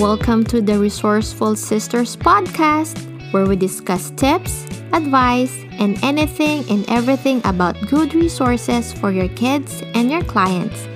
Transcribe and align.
Welcome 0.00 0.44
to 0.48 0.60
the 0.60 0.78
Resourceful 0.78 1.56
Sisters 1.56 2.18
podcast, 2.18 3.00
where 3.32 3.46
we 3.46 3.56
discuss 3.56 4.10
tips, 4.10 4.66
advice, 4.92 5.56
and 5.78 5.98
anything 6.04 6.68
and 6.68 6.84
everything 6.90 7.40
about 7.46 7.76
good 7.88 8.14
resources 8.14 8.92
for 8.92 9.10
your 9.10 9.28
kids 9.28 9.82
and 9.94 10.10
your 10.10 10.22
clients. 10.22 10.86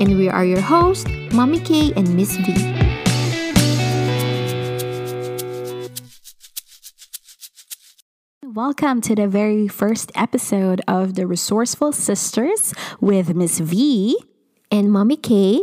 And 0.00 0.16
we 0.16 0.30
are 0.30 0.46
your 0.46 0.62
hosts, 0.62 1.04
Mommy 1.34 1.60
K 1.60 1.92
and 1.96 2.16
Miss 2.16 2.34
V. 2.38 2.54
Welcome 8.42 9.02
to 9.02 9.14
the 9.14 9.28
very 9.28 9.68
first 9.68 10.10
episode 10.14 10.80
of 10.88 11.14
the 11.14 11.26
Resourceful 11.26 11.92
Sisters 11.92 12.72
with 13.02 13.34
Miss 13.34 13.58
V. 13.58 14.16
And 14.70 14.90
Mommy 14.90 15.18
K, 15.18 15.60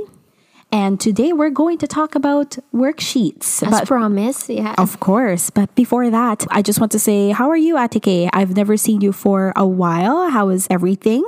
And 0.73 0.99
today 0.99 1.33
we're 1.33 1.51
going 1.51 1.77
to 1.77 1.87
talk 1.87 2.15
about 2.15 2.57
worksheets. 2.73 3.61
as 3.61 3.69
But- 3.69 3.87
promised, 3.87 4.49
yeah. 4.49 4.73
of 4.79 4.99
course. 4.99 5.51
But 5.51 5.69
before 5.75 6.09
that, 6.09 6.47
I 6.49 6.63
just 6.63 6.79
want 6.79 6.91
to 6.93 6.99
say, 6.99 7.29
how 7.29 7.47
are 7.51 7.55
you, 7.67 7.75
Atike? 7.75 8.29
I've 8.33 8.55
never 8.57 8.75
seen 8.75 8.99
you 9.01 9.11
for 9.13 9.53
a 9.55 9.67
while. 9.67 10.31
How 10.31 10.49
is 10.49 10.65
everything? 10.71 11.23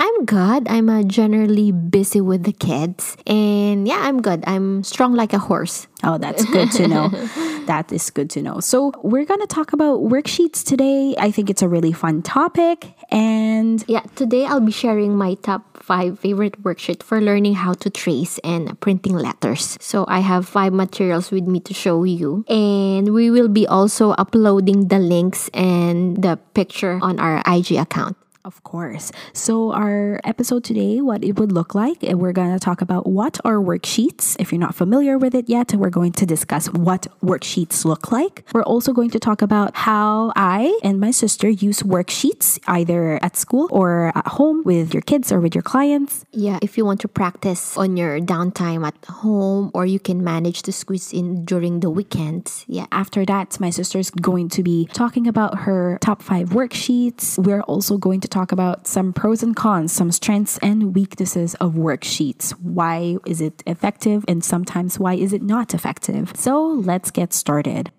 I'm 0.00 0.24
good. 0.26 0.68
I'm 0.68 0.88
uh, 0.88 1.02
generally 1.02 1.72
busy 1.72 2.20
with 2.20 2.44
the 2.44 2.52
kids. 2.52 3.16
And 3.26 3.88
yeah, 3.88 3.98
I'm 4.06 4.22
good. 4.22 4.44
I'm 4.46 4.84
strong 4.84 5.12
like 5.14 5.32
a 5.32 5.40
horse. 5.40 5.88
Oh, 6.04 6.18
that's 6.18 6.44
good 6.44 6.70
to 6.78 6.86
know. 6.86 7.08
that 7.66 7.90
is 7.90 8.08
good 8.10 8.30
to 8.30 8.42
know. 8.42 8.60
So, 8.60 8.92
we're 9.02 9.24
going 9.24 9.40
to 9.40 9.48
talk 9.48 9.72
about 9.72 9.98
worksheets 10.06 10.62
today. 10.62 11.16
I 11.18 11.32
think 11.32 11.50
it's 11.50 11.62
a 11.62 11.68
really 11.68 11.90
fun 11.92 12.22
topic. 12.22 12.94
And 13.10 13.82
Yeah, 13.88 14.02
today 14.14 14.46
I'll 14.46 14.60
be 14.60 14.70
sharing 14.70 15.16
my 15.16 15.34
top 15.34 15.67
five 15.88 16.20
favorite 16.20 16.60
worksheet 16.60 17.00
for 17.00 17.16
learning 17.24 17.56
how 17.56 17.72
to 17.72 17.88
trace 17.88 18.36
and 18.44 18.76
printing 18.84 19.16
letters. 19.16 19.80
So 19.80 20.04
I 20.04 20.20
have 20.20 20.44
five 20.44 20.76
materials 20.76 21.32
with 21.32 21.48
me 21.48 21.64
to 21.64 21.72
show 21.72 22.04
you. 22.04 22.44
And 22.44 23.16
we 23.16 23.32
will 23.32 23.48
be 23.48 23.64
also 23.64 24.12
uploading 24.20 24.92
the 24.92 25.00
links 25.00 25.48
and 25.56 26.20
the 26.20 26.36
picture 26.52 27.00
on 27.00 27.16
our 27.16 27.40
IG 27.48 27.80
account. 27.80 28.20
Of 28.44 28.62
course. 28.62 29.12
So, 29.32 29.72
our 29.72 30.20
episode 30.24 30.64
today, 30.64 31.00
what 31.00 31.22
it 31.24 31.38
would 31.38 31.52
look 31.52 31.74
like, 31.74 32.02
and 32.02 32.20
we're 32.20 32.32
going 32.32 32.52
to 32.52 32.58
talk 32.58 32.80
about 32.80 33.06
what 33.06 33.38
are 33.44 33.56
worksheets. 33.56 34.36
If 34.38 34.52
you're 34.52 34.60
not 34.60 34.74
familiar 34.74 35.18
with 35.18 35.34
it 35.34 35.48
yet, 35.48 35.74
we're 35.74 35.90
going 35.90 36.12
to 36.12 36.24
discuss 36.26 36.68
what 36.72 37.08
worksheets 37.22 37.84
look 37.84 38.12
like. 38.12 38.44
We're 38.54 38.62
also 38.62 38.92
going 38.92 39.10
to 39.10 39.18
talk 39.18 39.42
about 39.42 39.76
how 39.76 40.32
I 40.36 40.78
and 40.82 40.98
my 41.00 41.10
sister 41.10 41.48
use 41.48 41.82
worksheets 41.82 42.58
either 42.66 43.18
at 43.22 43.36
school 43.36 43.68
or 43.70 44.12
at 44.14 44.26
home 44.26 44.62
with 44.64 44.94
your 44.94 45.02
kids 45.02 45.32
or 45.32 45.40
with 45.40 45.54
your 45.54 45.62
clients. 45.62 46.24
Yeah, 46.32 46.58
if 46.62 46.78
you 46.78 46.84
want 46.84 47.00
to 47.00 47.08
practice 47.08 47.76
on 47.76 47.96
your 47.96 48.20
downtime 48.20 48.86
at 48.86 48.96
home 49.06 49.70
or 49.74 49.84
you 49.84 49.98
can 49.98 50.22
manage 50.22 50.62
to 50.62 50.72
squeeze 50.72 51.12
in 51.12 51.44
during 51.44 51.80
the 51.80 51.90
weekends. 51.90 52.64
Yeah. 52.68 52.86
After 52.92 53.26
that, 53.26 53.58
my 53.60 53.70
sister's 53.70 54.10
going 54.10 54.48
to 54.50 54.62
be 54.62 54.86
talking 54.92 55.26
about 55.26 55.60
her 55.60 55.98
top 56.00 56.22
five 56.22 56.50
worksheets. 56.50 57.38
We're 57.38 57.62
also 57.62 57.98
going 57.98 58.20
to 58.20 58.28
talk 58.28 58.37
about 58.42 58.86
some 58.86 59.12
pros 59.12 59.42
and 59.42 59.54
cons, 59.54 59.92
some 59.92 60.10
strengths 60.12 60.58
and 60.58 60.94
weaknesses 60.94 61.54
of 61.56 61.74
worksheets. 61.74 62.52
Why 62.52 63.18
is 63.26 63.40
it 63.40 63.62
effective? 63.66 64.24
And 64.28 64.44
sometimes 64.44 64.98
why 64.98 65.14
is 65.14 65.32
it 65.32 65.42
not 65.42 65.74
effective? 65.74 66.32
So 66.36 66.66
let's 66.66 67.10
get 67.10 67.32
started. 67.32 67.90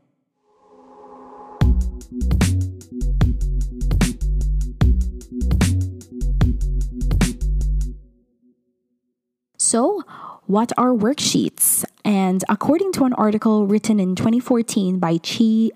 So, 9.58 10.02
what 10.48 10.72
are 10.78 10.94
worksheets? 10.94 11.86
And 12.04 12.44
according 12.50 12.92
to 12.94 13.04
an 13.04 13.14
article 13.14 13.68
written 13.68 14.00
in 14.00 14.16
2014 14.16 14.98
by 14.98 15.20
Chi 15.20 15.70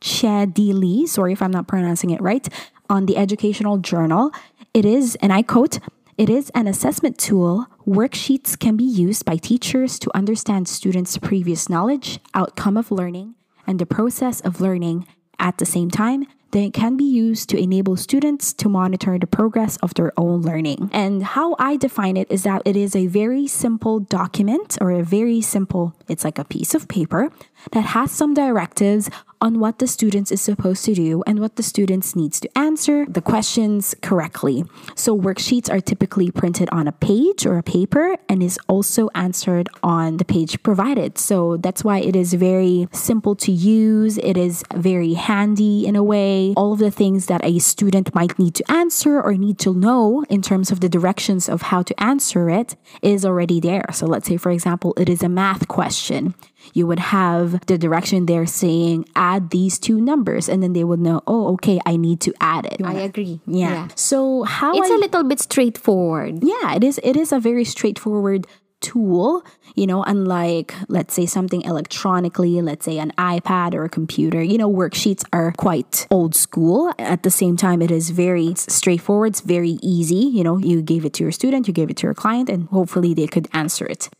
Chedi 0.00 0.72
Lee, 0.74 1.06
sorry 1.06 1.32
if 1.32 1.40
I'm 1.40 1.52
not 1.52 1.68
pronouncing 1.68 2.10
it 2.10 2.20
right, 2.20 2.48
on 2.88 3.06
the 3.06 3.16
Educational 3.16 3.78
Journal, 3.78 4.30
it 4.74 4.84
is, 4.84 5.16
and 5.22 5.32
I 5.32 5.42
quote, 5.42 5.78
it 6.18 6.30
is 6.30 6.50
an 6.54 6.66
assessment 6.66 7.18
tool. 7.18 7.66
Worksheets 7.86 8.58
can 8.58 8.76
be 8.76 8.84
used 8.84 9.24
by 9.24 9.36
teachers 9.36 9.98
to 9.98 10.10
understand 10.16 10.66
students' 10.66 11.18
previous 11.18 11.68
knowledge, 11.68 12.20
outcome 12.34 12.76
of 12.76 12.90
learning, 12.90 13.34
and 13.66 13.78
the 13.78 13.86
process 13.86 14.40
of 14.40 14.60
learning 14.60 15.06
at 15.38 15.58
the 15.58 15.66
same 15.66 15.90
time 15.90 16.26
they 16.52 16.70
can 16.70 16.96
be 16.96 17.04
used 17.04 17.50
to 17.50 17.58
enable 17.58 17.96
students 17.96 18.52
to 18.54 18.68
monitor 18.68 19.18
the 19.18 19.26
progress 19.26 19.76
of 19.78 19.92
their 19.94 20.12
own 20.16 20.40
learning. 20.42 20.88
And 20.92 21.22
how 21.22 21.56
I 21.58 21.76
define 21.76 22.16
it 22.16 22.30
is 22.30 22.44
that 22.44 22.62
it 22.64 22.76
is 22.76 22.96
a 22.96 23.08
very 23.08 23.46
simple 23.46 24.00
document 24.00 24.78
or 24.80 24.90
a 24.90 25.02
very 25.02 25.40
simple, 25.42 25.94
it's 26.08 26.24
like 26.24 26.38
a 26.38 26.44
piece 26.44 26.74
of 26.74 26.88
paper 26.88 27.30
that 27.72 27.84
has 27.84 28.10
some 28.10 28.34
directives 28.34 29.10
on 29.40 29.60
what 29.60 29.78
the 29.78 29.86
students 29.86 30.32
is 30.32 30.40
supposed 30.40 30.84
to 30.84 30.94
do 30.94 31.22
and 31.26 31.40
what 31.40 31.56
the 31.56 31.62
students 31.62 32.16
needs 32.16 32.40
to 32.40 32.58
answer 32.58 33.06
the 33.06 33.20
questions 33.20 33.94
correctly. 34.00 34.64
So 34.94 35.16
worksheets 35.16 35.70
are 35.70 35.80
typically 35.80 36.30
printed 36.30 36.68
on 36.72 36.88
a 36.88 36.92
page 36.92 37.44
or 37.44 37.58
a 37.58 37.62
paper 37.62 38.16
and 38.28 38.42
is 38.42 38.58
also 38.68 39.08
answered 39.14 39.68
on 39.82 40.16
the 40.16 40.24
page 40.24 40.62
provided. 40.62 41.18
So 41.18 41.58
that's 41.58 41.84
why 41.84 41.98
it 41.98 42.16
is 42.16 42.34
very 42.34 42.88
simple 42.92 43.34
to 43.36 43.52
use. 43.52 44.18
It 44.18 44.36
is 44.36 44.64
very 44.74 45.14
handy 45.14 45.86
in 45.86 45.96
a 45.96 46.02
way. 46.02 46.54
All 46.56 46.72
of 46.72 46.78
the 46.78 46.90
things 46.90 47.26
that 47.26 47.44
a 47.44 47.58
student 47.58 48.14
might 48.14 48.38
need 48.38 48.54
to 48.54 48.70
answer 48.70 49.20
or 49.20 49.34
need 49.34 49.58
to 49.60 49.74
know 49.74 50.24
in 50.30 50.40
terms 50.40 50.70
of 50.70 50.80
the 50.80 50.88
directions 50.88 51.48
of 51.48 51.62
how 51.62 51.82
to 51.82 52.02
answer 52.02 52.48
it 52.48 52.76
is 53.02 53.24
already 53.24 53.60
there. 53.60 53.84
So 53.92 54.06
let's 54.06 54.28
say, 54.28 54.36
for 54.38 54.50
example, 54.50 54.94
it 54.96 55.08
is 55.08 55.22
a 55.22 55.28
math 55.28 55.68
question 55.68 56.34
you 56.74 56.86
would 56.86 56.98
have 56.98 57.64
the 57.66 57.78
direction 57.78 58.26
there 58.26 58.46
saying 58.46 59.06
add 59.14 59.50
these 59.50 59.78
two 59.78 60.00
numbers. 60.00 60.48
And 60.48 60.62
then 60.62 60.72
they 60.72 60.84
would 60.84 61.00
know 61.00 61.22
oh 61.26 61.52
okay 61.54 61.78
i 61.86 61.96
need 61.96 62.20
to 62.22 62.34
add 62.40 62.66
it. 62.66 62.80
I 62.84 62.94
agree. 62.94 63.40
yeah, 63.46 63.88
so 63.94 64.42
how 64.44 64.74
It's 64.76 64.90
I, 64.90 64.94
a 64.94 64.98
little 64.98 65.24
bit 65.24 65.40
straightforward. 65.40 66.42
yeah 66.42 66.74
it 66.74 66.84
is 66.84 67.00
it 67.02 67.16
is 67.16 67.32
a 67.32 67.40
very 67.40 67.64
straightforward 67.64 68.46
tool 68.82 69.42
you 69.74 69.86
know 69.86 70.02
unlike 70.02 70.74
let's 70.88 71.14
say 71.14 71.24
something 71.24 71.62
electronically 71.62 72.60
let's 72.60 72.84
say 72.84 72.98
an 72.98 73.10
ipad 73.16 73.74
or 73.74 73.84
a 73.84 73.88
computer. 73.88 74.42
You 74.42 74.58
know 74.58 74.70
worksheets 74.70 75.24
are 75.32 75.52
quite 75.52 76.06
old 76.10 76.34
school. 76.34 76.92
At 76.98 77.22
the 77.22 77.30
same 77.30 77.56
time 77.56 77.80
it 77.82 77.90
is 77.90 78.10
very 78.10 78.54
straightforward. 78.56 79.30
It's 79.32 79.40
very 79.40 79.78
easy. 79.82 80.16
You 80.36 80.44
know 80.44 80.58
you 80.58 80.82
gave 80.82 81.04
it 81.06 81.14
to 81.14 81.24
your 81.24 81.32
student 81.32 81.66
you 81.68 81.74
gave 81.74 81.90
it 81.90 81.96
to 81.98 82.06
your 82.06 82.14
client 82.14 82.48
and 82.50 82.68
hopefully 82.68 83.14
they 83.14 83.26
could 83.26 83.48
answer 83.52 83.86
it 83.86 84.10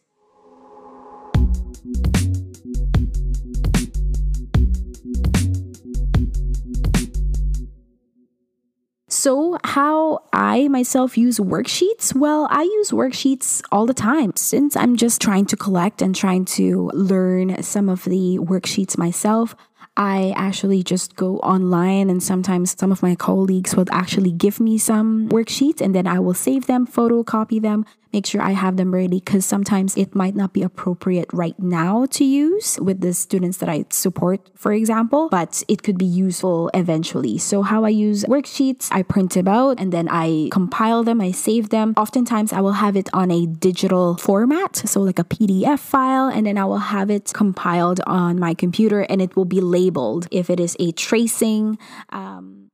So, 9.27 9.59
how 9.65 10.23
I 10.33 10.69
myself 10.69 11.19
use 11.19 11.41
worksheets? 11.41 12.15
Well, 12.15 12.47
I 12.49 12.63
use 12.63 12.93
worksheets 12.93 13.61
all 13.73 13.85
the 13.85 13.93
time 13.93 14.31
since 14.37 14.77
I'm 14.77 14.95
just 14.95 15.21
trying 15.21 15.47
to 15.47 15.57
collect 15.57 16.01
and 16.01 16.15
trying 16.15 16.45
to 16.55 16.93
learn 16.95 17.61
some 17.65 17.89
of 17.89 18.05
the 18.05 18.39
worksheets 18.39 18.97
myself. 18.97 19.57
I 19.97 20.33
actually 20.37 20.85
just 20.85 21.17
go 21.17 21.39
online, 21.39 22.09
and 22.09 22.23
sometimes 22.23 22.77
some 22.79 22.93
of 22.93 23.03
my 23.03 23.17
colleagues 23.17 23.75
will 23.75 23.91
actually 23.91 24.31
give 24.31 24.61
me 24.61 24.79
some 24.79 25.29
worksheets, 25.31 25.81
and 25.81 25.93
then 25.93 26.07
I 26.07 26.21
will 26.21 26.33
save 26.33 26.67
them, 26.67 26.87
photocopy 26.87 27.61
them, 27.61 27.85
make 28.13 28.27
sure 28.27 28.41
I 28.41 28.53
have 28.53 28.77
them 28.77 28.95
ready 28.95 29.21
because 29.21 29.45
sometimes 29.45 29.97
it 29.97 30.15
might 30.15 30.35
not 30.35 30.53
be 30.53 30.63
appropriate 30.63 31.29
right 31.33 31.59
now 31.59 32.07
to 32.07 32.25
use 32.25 32.79
with 32.81 33.01
the 33.01 33.13
students 33.15 33.59
that 33.59 33.69
I 33.69 33.85
support, 33.91 34.51
for 34.55 34.73
example, 34.73 35.29
but 35.31 35.63
it 35.69 35.83
could 35.83 35.99
be 35.99 36.07
useful 36.07 36.71
eventually. 36.75 37.39
So, 37.39 37.63
how 37.63 37.85
I 37.85 37.91
use 37.91 38.25
worksheets, 38.25 38.89
I 38.93 39.03
print 39.03 39.33
them 39.33 39.49
out 39.49 39.81
and 39.81 39.93
then 39.93 40.09
I 40.11 40.49
compile 40.51 41.05
them, 41.05 41.21
I 41.21 41.31
save 41.33 41.71
them. 41.71 41.95
Oftentimes, 41.97 42.53
I 42.53 42.61
will 42.61 42.79
have 42.85 42.97
it 42.97 43.09
on 43.13 43.31
a 43.31 43.47
digital 43.47 44.17
format, 44.17 44.77
so 44.77 45.01
like 45.01 45.19
a 45.19 45.25
PDF 45.25 45.79
file, 45.79 46.29
and 46.29 46.47
then 46.47 46.59
I 46.59 46.65
will 46.65 46.79
have 46.79 47.11
it 47.11 47.33
compiled 47.33 48.01
on 48.07 48.39
my 48.39 48.55
computer 48.55 49.01
and 49.03 49.21
it 49.21 49.37
will 49.37 49.45
be 49.45 49.61
labeled 49.61 50.29
if 50.31 50.51
it 50.51 50.61
is 50.61 50.77
a 50.79 50.93
tracing. 50.93 51.79
Um, 52.11 52.66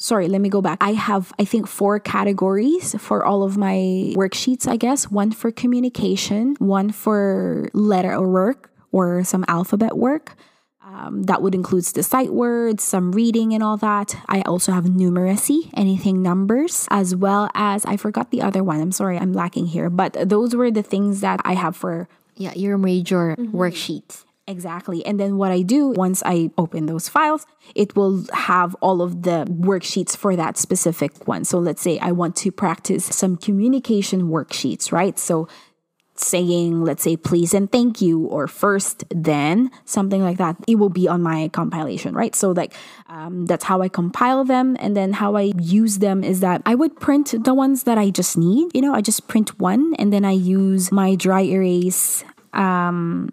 sorry, 0.00 0.26
let 0.28 0.40
me 0.40 0.48
go 0.48 0.60
back. 0.60 0.78
I 0.80 0.92
have, 0.94 1.32
I 1.38 1.44
think, 1.44 1.68
four 1.68 2.00
categories 2.00 2.96
for 2.98 3.24
all 3.24 3.42
of 3.44 3.56
my 3.56 3.76
worksheets, 4.16 4.66
I 4.66 4.76
guess. 4.76 5.10
One 5.10 5.30
for 5.30 5.52
communication, 5.52 6.56
one 6.58 6.90
for 6.90 7.68
letter 7.72 8.20
work 8.20 8.72
or 8.90 9.22
some 9.22 9.44
alphabet 9.46 9.96
work. 9.96 10.34
Um, 10.82 11.22
that 11.24 11.40
would 11.40 11.54
include 11.54 11.84
the 11.84 12.02
sight 12.02 12.32
words, 12.32 12.82
some 12.82 13.12
reading, 13.12 13.54
and 13.54 13.62
all 13.62 13.76
that. 13.76 14.16
I 14.26 14.40
also 14.42 14.72
have 14.72 14.84
numeracy, 14.84 15.70
anything 15.74 16.20
numbers, 16.20 16.88
as 16.90 17.14
well 17.14 17.48
as 17.54 17.84
I 17.84 17.96
forgot 17.96 18.32
the 18.32 18.42
other 18.42 18.64
one. 18.64 18.80
I'm 18.80 18.90
sorry, 18.90 19.16
I'm 19.16 19.32
lacking 19.32 19.66
here, 19.66 19.88
but 19.88 20.16
those 20.28 20.56
were 20.56 20.70
the 20.72 20.82
things 20.82 21.20
that 21.20 21.40
I 21.44 21.54
have 21.54 21.76
for 21.76 22.08
Yeah, 22.34 22.54
your 22.54 22.76
major 22.76 23.36
worksheets. 23.38 24.24
Exactly. 24.50 25.06
And 25.06 25.20
then 25.20 25.36
what 25.36 25.52
I 25.52 25.62
do 25.62 25.86
once 25.88 26.24
I 26.26 26.50
open 26.58 26.86
those 26.86 27.08
files, 27.08 27.46
it 27.76 27.94
will 27.94 28.26
have 28.32 28.74
all 28.80 29.00
of 29.00 29.22
the 29.22 29.46
worksheets 29.48 30.16
for 30.16 30.34
that 30.34 30.58
specific 30.58 31.28
one. 31.28 31.44
So 31.44 31.58
let's 31.58 31.80
say 31.80 32.00
I 32.00 32.10
want 32.10 32.34
to 32.36 32.50
practice 32.50 33.04
some 33.04 33.36
communication 33.36 34.22
worksheets, 34.24 34.90
right? 34.90 35.16
So 35.20 35.46
saying, 36.16 36.82
let's 36.82 37.02
say, 37.02 37.16
please 37.16 37.54
and 37.54 37.70
thank 37.70 38.02
you, 38.02 38.26
or 38.26 38.46
first, 38.46 39.04
then, 39.08 39.70
something 39.86 40.22
like 40.22 40.36
that. 40.36 40.56
It 40.66 40.74
will 40.74 40.90
be 40.90 41.08
on 41.08 41.22
my 41.22 41.48
compilation, 41.48 42.12
right? 42.14 42.34
So, 42.34 42.50
like, 42.50 42.74
um, 43.08 43.46
that's 43.46 43.64
how 43.64 43.80
I 43.80 43.88
compile 43.88 44.44
them. 44.44 44.76
And 44.80 44.94
then 44.94 45.14
how 45.14 45.36
I 45.36 45.52
use 45.58 45.98
them 45.98 46.22
is 46.22 46.40
that 46.40 46.60
I 46.66 46.74
would 46.74 47.00
print 47.00 47.34
the 47.42 47.54
ones 47.54 47.84
that 47.84 47.96
I 47.96 48.10
just 48.10 48.36
need. 48.36 48.74
You 48.74 48.82
know, 48.82 48.92
I 48.92 49.00
just 49.00 49.28
print 49.28 49.58
one 49.58 49.94
and 49.94 50.12
then 50.12 50.26
I 50.26 50.32
use 50.32 50.92
my 50.92 51.14
dry 51.14 51.40
erase 51.40 52.22
um, 52.52 53.30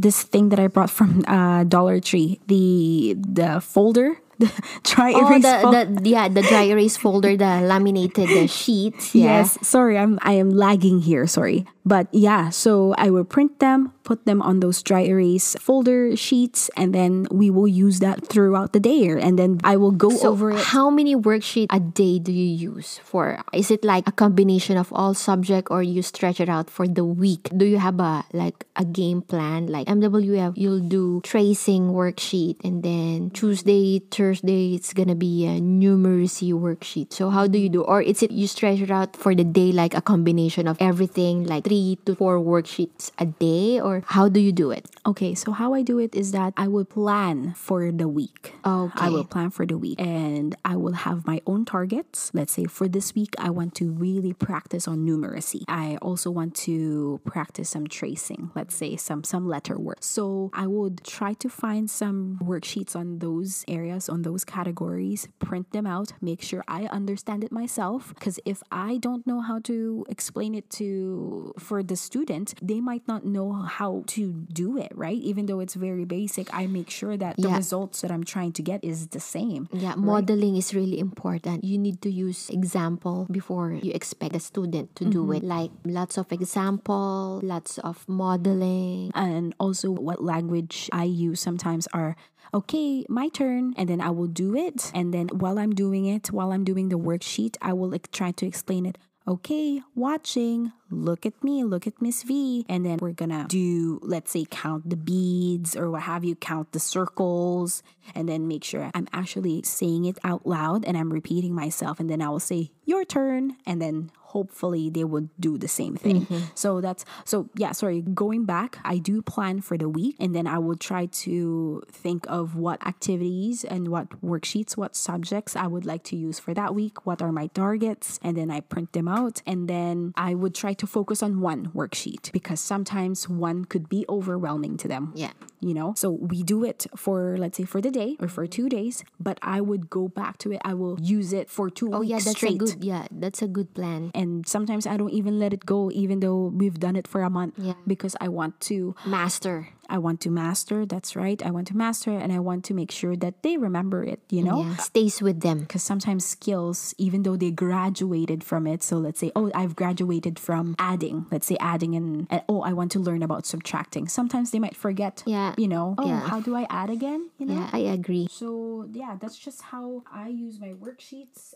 this 0.00 0.22
thing 0.22 0.48
that 0.50 0.58
I 0.58 0.66
brought 0.68 0.90
from 0.90 1.24
uh, 1.28 1.64
Dollar 1.64 2.00
Tree, 2.00 2.40
the 2.48 3.14
the 3.20 3.60
folder 3.60 4.16
the 4.40 4.48
dry 4.84 5.12
Oh, 5.12 5.28
erase 5.28 5.42
the, 5.44 5.58
fol- 5.60 5.72
the 5.72 6.08
yeah, 6.08 6.28
the 6.28 6.40
dry 6.42 6.62
erase 6.72 6.96
folder, 6.96 7.36
the 7.36 7.60
laminated 7.60 8.28
the 8.28 8.48
sheets. 8.48 9.14
Yeah. 9.14 9.44
Yes, 9.44 9.58
sorry, 9.60 9.98
I'm 9.98 10.18
I 10.22 10.32
am 10.40 10.50
lagging 10.50 11.00
here, 11.04 11.26
sorry. 11.26 11.66
But 11.84 12.08
yeah, 12.12 12.48
so 12.48 12.94
I 12.96 13.10
will 13.10 13.24
print 13.28 13.58
them, 13.60 13.92
put 14.10 14.26
them 14.26 14.42
on 14.42 14.58
those 14.58 14.82
dry 14.82 15.06
erase 15.06 15.54
folder 15.62 16.18
sheets, 16.18 16.66
and 16.74 16.90
then 16.90 17.30
we 17.30 17.46
will 17.46 17.70
use 17.70 18.02
that 18.02 18.26
throughout 18.26 18.74
the 18.74 18.82
day. 18.82 19.06
And 19.06 19.38
then 19.38 19.62
I 19.62 19.78
will 19.78 19.94
go 19.94 20.10
So 20.10 20.34
over 20.34 20.50
it. 20.50 20.74
how 20.74 20.90
many 20.90 21.14
worksheet 21.14 21.70
a 21.70 21.78
day 21.78 22.18
do 22.18 22.34
you 22.34 22.74
use 22.74 22.98
for? 23.06 23.38
Is 23.54 23.70
it 23.70 23.86
like 23.86 24.10
a 24.10 24.12
combination 24.12 24.74
of 24.74 24.90
all 24.90 25.14
subject 25.14 25.70
or 25.70 25.86
you 25.86 26.02
stretch 26.02 26.42
it 26.42 26.50
out 26.50 26.66
for 26.66 26.90
the 26.90 27.06
week? 27.06 27.46
Do 27.54 27.62
you 27.64 27.78
have 27.78 28.02
a 28.02 28.26
like 28.34 28.66
a 28.74 28.82
game 28.82 29.22
plan? 29.22 29.70
Like 29.70 29.86
MWF, 29.86 30.58
you'll 30.58 30.82
do 30.82 31.22
tracing 31.22 31.94
worksheet 31.94 32.58
and 32.66 32.82
then 32.82 33.30
Tuesday, 33.30 34.02
Thursday, 34.10 34.74
it's 34.74 34.90
gonna 34.90 35.14
be 35.14 35.46
a 35.46 35.62
numeracy 35.62 36.50
worksheet. 36.50 37.12
So 37.14 37.30
how 37.30 37.46
do 37.46 37.58
you 37.62 37.68
do? 37.68 37.86
Or 37.86 38.02
is 38.02 38.26
it 38.26 38.34
you 38.34 38.50
stretch 38.50 38.80
it 38.80 38.90
out 38.90 39.14
for 39.14 39.34
the 39.38 39.44
day 39.44 39.70
like 39.70 39.94
a 39.94 40.02
combination 40.02 40.66
of 40.66 40.76
everything, 40.80 41.46
like 41.46 41.62
three 41.62 41.98
to 42.10 42.16
four 42.18 42.42
worksheets 42.42 43.14
a 43.20 43.26
day? 43.30 43.78
Or 43.78 43.99
how 44.06 44.28
do 44.28 44.40
you 44.40 44.52
do 44.52 44.70
it? 44.70 44.86
Okay, 45.06 45.34
so 45.34 45.52
how 45.52 45.74
I 45.74 45.82
do 45.82 45.98
it 45.98 46.14
is 46.14 46.32
that 46.32 46.52
I 46.56 46.68
will 46.68 46.84
plan 46.84 47.54
for 47.54 47.90
the 47.92 48.08
week. 48.08 48.54
Okay. 48.64 49.06
I 49.06 49.08
will 49.10 49.24
plan 49.24 49.50
for 49.50 49.66
the 49.66 49.78
week 49.78 50.00
and 50.00 50.54
I 50.64 50.76
will 50.76 50.92
have 50.92 51.26
my 51.26 51.40
own 51.46 51.64
targets. 51.64 52.30
Let's 52.34 52.52
say 52.52 52.64
for 52.64 52.88
this 52.88 53.14
week, 53.14 53.34
I 53.38 53.50
want 53.50 53.74
to 53.76 53.90
really 53.90 54.32
practice 54.32 54.86
on 54.86 55.06
numeracy. 55.06 55.62
I 55.68 55.96
also 56.02 56.30
want 56.30 56.54
to 56.66 57.20
practice 57.24 57.70
some 57.70 57.86
tracing, 57.86 58.50
let's 58.54 58.74
say 58.74 58.96
some 58.96 59.24
some 59.24 59.46
letter 59.48 59.78
work. 59.78 59.98
So 60.00 60.50
I 60.52 60.66
would 60.66 61.04
try 61.04 61.34
to 61.34 61.48
find 61.48 61.90
some 61.90 62.38
worksheets 62.42 62.94
on 62.94 63.18
those 63.18 63.64
areas, 63.68 64.08
on 64.08 64.22
those 64.22 64.44
categories, 64.44 65.28
print 65.38 65.72
them 65.72 65.86
out, 65.86 66.12
make 66.20 66.42
sure 66.42 66.64
I 66.68 66.84
understand 66.86 67.44
it 67.44 67.52
myself. 67.52 68.12
Because 68.14 68.38
if 68.44 68.62
I 68.70 68.98
don't 68.98 69.26
know 69.26 69.40
how 69.40 69.60
to 69.60 70.04
explain 70.08 70.54
it 70.54 70.68
to 70.70 71.54
for 71.58 71.82
the 71.82 71.96
student, 71.96 72.54
they 72.62 72.80
might 72.80 73.06
not 73.06 73.24
know 73.24 73.52
how 73.52 73.89
to 74.14 74.46
do 74.52 74.78
it, 74.78 74.92
right? 74.94 75.18
Even 75.30 75.46
though 75.46 75.60
it's 75.60 75.74
very 75.74 76.04
basic, 76.04 76.46
I 76.52 76.66
make 76.66 76.90
sure 76.90 77.16
that 77.16 77.36
the 77.36 77.50
Yeah. 77.50 77.56
results 77.62 78.00
that 78.02 78.10
I'm 78.10 78.24
trying 78.24 78.52
to 78.58 78.62
get 78.62 78.78
is 78.82 79.08
the 79.16 79.20
same. 79.20 79.68
Yeah, 79.72 79.94
modeling 79.96 80.56
is 80.56 80.74
really 80.74 80.98
important. 80.98 81.64
You 81.64 81.78
need 81.78 81.98
to 82.06 82.10
use 82.10 82.50
example 82.50 83.26
before 83.30 83.72
you 83.72 83.92
expect 83.92 84.32
the 84.32 84.40
student 84.40 84.94
to 84.98 85.04
do 85.04 85.22
mm-hmm. 85.22 85.40
it. 85.40 85.42
Like 85.56 85.70
lots 85.84 86.14
of 86.16 86.32
example, 86.32 87.40
lots 87.42 87.78
of 87.78 88.06
modeling. 88.08 89.12
and 89.14 89.54
also 89.58 89.90
what 89.90 90.22
language 90.22 90.88
I 90.92 91.04
use 91.04 91.40
sometimes 91.40 91.86
are 91.92 92.16
okay, 92.52 93.04
my 93.08 93.28
turn, 93.28 93.74
and 93.76 93.88
then 93.88 94.00
I 94.00 94.10
will 94.10 94.26
do 94.26 94.56
it. 94.56 94.90
And 94.94 95.14
then 95.14 95.28
while 95.28 95.58
I'm 95.58 95.74
doing 95.74 96.06
it, 96.06 96.32
while 96.32 96.52
I'm 96.52 96.64
doing 96.64 96.88
the 96.88 96.98
worksheet, 96.98 97.56
I 97.62 97.72
will 97.72 97.88
like, 97.90 98.10
try 98.10 98.32
to 98.32 98.46
explain 98.46 98.86
it. 98.86 98.98
Okay, 99.28 99.80
watching, 99.94 100.72
look 100.90 101.24
at 101.26 101.42
me, 101.42 101.64
look 101.64 101.86
at 101.86 102.00
Miss 102.00 102.22
V. 102.22 102.64
And 102.68 102.84
then 102.84 102.98
we're 103.00 103.12
gonna 103.12 103.46
do, 103.48 104.00
let's 104.02 104.32
say, 104.32 104.46
count 104.50 104.88
the 104.88 104.96
beads 104.96 105.76
or 105.76 105.90
what 105.90 106.02
have 106.02 106.24
you, 106.24 106.34
count 106.34 106.72
the 106.72 106.80
circles, 106.80 107.82
and 108.14 108.28
then 108.28 108.48
make 108.48 108.64
sure 108.64 108.90
I'm 108.94 109.08
actually 109.12 109.62
saying 109.62 110.04
it 110.04 110.18
out 110.24 110.46
loud 110.46 110.84
and 110.84 110.96
I'm 110.96 111.12
repeating 111.12 111.54
myself. 111.54 112.00
And 112.00 112.10
then 112.10 112.20
I 112.22 112.28
will 112.28 112.40
say, 112.40 112.70
your 112.84 113.04
turn. 113.04 113.56
And 113.64 113.80
then 113.80 114.10
hopefully 114.30 114.88
they 114.88 115.02
would 115.02 115.28
do 115.40 115.58
the 115.58 115.66
same 115.66 115.96
thing. 115.96 116.26
Mm-hmm. 116.26 116.38
So 116.54 116.80
that's 116.80 117.04
so 117.24 117.50
yeah, 117.56 117.72
sorry, 117.72 118.00
going 118.00 118.44
back, 118.44 118.78
I 118.84 118.98
do 118.98 119.22
plan 119.22 119.60
for 119.60 119.76
the 119.76 119.88
week 119.88 120.16
and 120.20 120.34
then 120.34 120.46
I 120.46 120.58
will 120.58 120.76
try 120.76 121.06
to 121.26 121.82
think 121.90 122.26
of 122.28 122.54
what 122.54 122.84
activities 122.86 123.64
and 123.64 123.88
what 123.88 124.08
worksheets, 124.22 124.76
what 124.76 124.94
subjects 124.94 125.56
I 125.56 125.66
would 125.66 125.84
like 125.84 126.04
to 126.04 126.16
use 126.16 126.38
for 126.38 126.54
that 126.54 126.74
week, 126.74 127.06
what 127.06 127.20
are 127.22 127.32
my 127.32 127.48
targets, 127.48 128.20
and 128.22 128.36
then 128.36 128.50
I 128.50 128.60
print 128.60 128.92
them 128.92 129.08
out 129.08 129.42
and 129.46 129.66
then 129.68 130.12
I 130.16 130.34
would 130.34 130.54
try 130.54 130.74
to 130.80 130.86
focus 130.86 131.22
on 131.22 131.40
one 131.50 131.62
worksheet 131.78 132.32
because 132.32 132.60
sometimes 132.72 133.28
one 133.28 133.64
could 133.72 133.86
be 133.88 134.00
overwhelming 134.08 134.74
to 134.82 134.86
them 134.88 135.12
Yeah. 135.14 135.32
you 135.60 135.74
know 135.78 135.92
so 136.02 136.08
we 136.32 136.38
do 136.42 136.58
it 136.70 136.86
for 136.96 137.36
let's 137.42 137.56
say 137.60 137.64
for 137.74 137.80
the 137.86 137.92
day 138.00 138.16
or 138.22 138.28
for 138.36 138.46
two 138.56 138.68
days 138.68 139.04
but 139.26 139.36
i 139.42 139.58
would 139.68 139.84
go 139.98 140.08
back 140.08 140.34
to 140.42 140.52
it 140.54 140.60
i 140.64 140.72
will 140.80 140.96
use 141.16 141.30
it 141.40 141.46
for 141.56 141.68
two 141.78 141.90
Oh 141.92 142.00
weeks 142.00 142.10
yeah, 142.12 142.20
that's 142.24 142.36
straight 142.40 142.56
a 142.60 142.64
good 142.64 142.76
yeah, 142.92 143.04
that's 143.24 143.42
a 143.42 143.50
good 143.56 143.68
plan. 143.78 144.10
and 144.14 144.46
sometimes 144.48 144.86
i 144.92 144.96
don't 144.96 145.12
even 145.20 145.38
let 145.38 145.52
it 145.52 145.64
go 145.74 145.90
even 145.92 146.20
though 146.24 146.48
we've 146.60 146.78
done 146.86 146.96
it 146.96 147.06
for 147.06 147.20
a 147.22 147.30
month 147.30 147.54
Yeah. 147.58 147.74
because 147.86 148.14
i 148.20 148.28
want 148.28 148.54
to 148.72 148.94
Master. 149.04 149.68
I 149.90 149.98
want 149.98 150.20
to 150.20 150.30
master 150.30 150.86
that's 150.86 151.14
right 151.16 151.44
i 151.44 151.50
want 151.50 151.66
to 151.66 151.76
master 151.76 152.10
and 152.12 152.32
i 152.32 152.38
want 152.38 152.64
to 152.64 152.72
make 152.74 152.90
sure 152.90 153.16
that 153.16 153.42
they 153.42 153.56
remember 153.56 154.02
it 154.04 154.20
you 154.30 154.42
know 154.42 154.62
Yeah. 154.64 154.76
Stays 154.76 155.20
with 155.20 155.40
them. 155.40 155.60
because 155.60 155.82
sometimes 155.82 156.24
skills 156.24 156.94
even 156.98 157.22
though 157.24 157.36
they 157.36 157.50
graduated 157.50 158.42
from 158.44 158.66
it 158.66 158.82
so 158.82 158.96
let's 158.96 159.18
say 159.20 159.30
oh 159.36 159.50
i've 159.54 159.74
graduated 159.76 160.38
from 160.38 160.74
adding 160.78 161.26
let's 161.30 161.46
say 161.46 161.56
adding 161.60 161.94
and, 161.94 162.26
and 162.30 162.42
oh 162.48 162.62
i 162.62 162.72
want 162.72 162.90
to 162.92 163.00
learn 163.00 163.22
about 163.22 163.44
subtracting 163.46 164.08
sometimes 164.08 164.50
they 164.52 164.58
might 164.58 164.76
forget 164.76 165.22
Yeah. 165.26 165.54
you 165.58 165.68
know 165.68 165.94
oh 165.98 166.06
Yeah. 166.06 166.20
how 166.32 166.40
do 166.40 166.54
i 166.56 166.66
add 166.70 166.90
again 166.90 167.30
you 167.38 167.46
know 167.46 167.54
Yeah, 167.54 167.70
I 167.72 167.78
agree. 167.98 168.26
so 168.30 168.86
yeah 168.92 169.16
that's 169.20 169.38
just 169.38 169.60
how 169.74 170.02
i 170.12 170.28
use 170.28 170.60
my 170.60 170.72
worksheets 170.84 171.54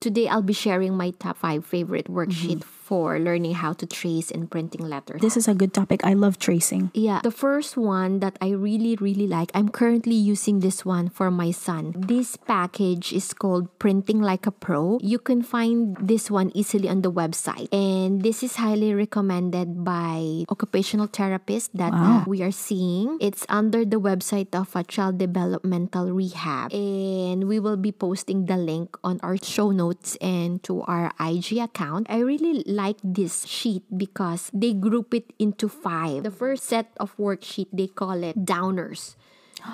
Today 0.00 0.28
I'll 0.28 0.42
be 0.42 0.52
sharing 0.52 0.96
my 0.96 1.10
top 1.10 1.36
five 1.38 1.66
favorite 1.66 2.06
worksheet 2.06 2.62
mm-hmm. 2.62 2.77
For 2.88 3.18
learning 3.20 3.52
how 3.60 3.72
to 3.76 3.84
trace 3.84 4.32
and 4.32 4.48
printing 4.50 4.88
letters. 4.88 5.20
this 5.20 5.36
is 5.36 5.46
a 5.46 5.54
good 5.54 5.72
topic 5.76 6.00
i 6.04 6.12
love 6.16 6.38
tracing 6.40 6.88
Yeah, 6.94 7.20
the 7.22 7.30
first 7.34 7.76
one 7.76 8.20
that 8.20 8.36
I 8.40 8.50
really, 8.56 8.96
really 8.96 9.26
like, 9.26 9.50
I'm 9.54 9.68
currently 9.68 10.14
using 10.14 10.60
this 10.60 10.84
one 10.84 11.08
for 11.08 11.30
my 11.30 11.50
son. 11.50 11.94
This 11.96 12.36
package 12.36 13.12
is 13.12 13.32
called 13.32 13.68
Printing 13.78 14.20
Like 14.22 14.46
a 14.46 14.50
Pro. 14.50 14.98
You 15.02 15.18
can 15.18 15.42
find 15.42 15.96
this 16.00 16.30
one 16.30 16.50
easily 16.54 16.88
on 16.88 17.02
the 17.02 17.12
website. 17.12 17.68
And 17.72 18.22
this 18.22 18.42
is 18.42 18.56
highly 18.56 18.94
recommended 18.94 19.84
by 19.84 20.44
occupational 20.48 21.08
therapists 21.08 21.70
that 21.74 21.92
uh, 21.92 22.24
we 22.26 22.42
are 22.42 22.54
seeing. 22.54 23.18
It's 23.20 23.44
under 23.48 23.84
the 23.84 24.00
website 24.00 24.54
of 24.54 24.74
a 24.76 24.84
child 24.84 25.18
developmental 25.18 26.10
rehab. 26.12 26.72
And 26.72 27.48
we 27.48 27.60
will 27.60 27.76
be 27.78 27.92
posting 27.92 28.46
the 28.46 28.56
link 28.56 28.96
on 29.04 29.20
our 29.22 29.36
show 29.36 29.70
notes 29.70 30.16
and 30.20 30.62
to 30.64 30.82
our 30.88 31.12
IG 31.20 31.58
account. 31.58 32.06
I 32.08 32.20
really 32.20 32.62
like 32.78 33.02
this 33.02 33.42
sheet 33.42 33.82
because 33.90 34.54
they 34.54 34.70
group 34.72 35.10
it 35.10 35.34
into 35.42 35.66
five. 35.66 36.22
The 36.22 36.30
first 36.30 36.62
set 36.70 36.94
of 37.02 37.10
worksheet, 37.18 37.74
they 37.74 37.90
call 37.90 38.22
it 38.22 38.46
downers. 38.46 39.18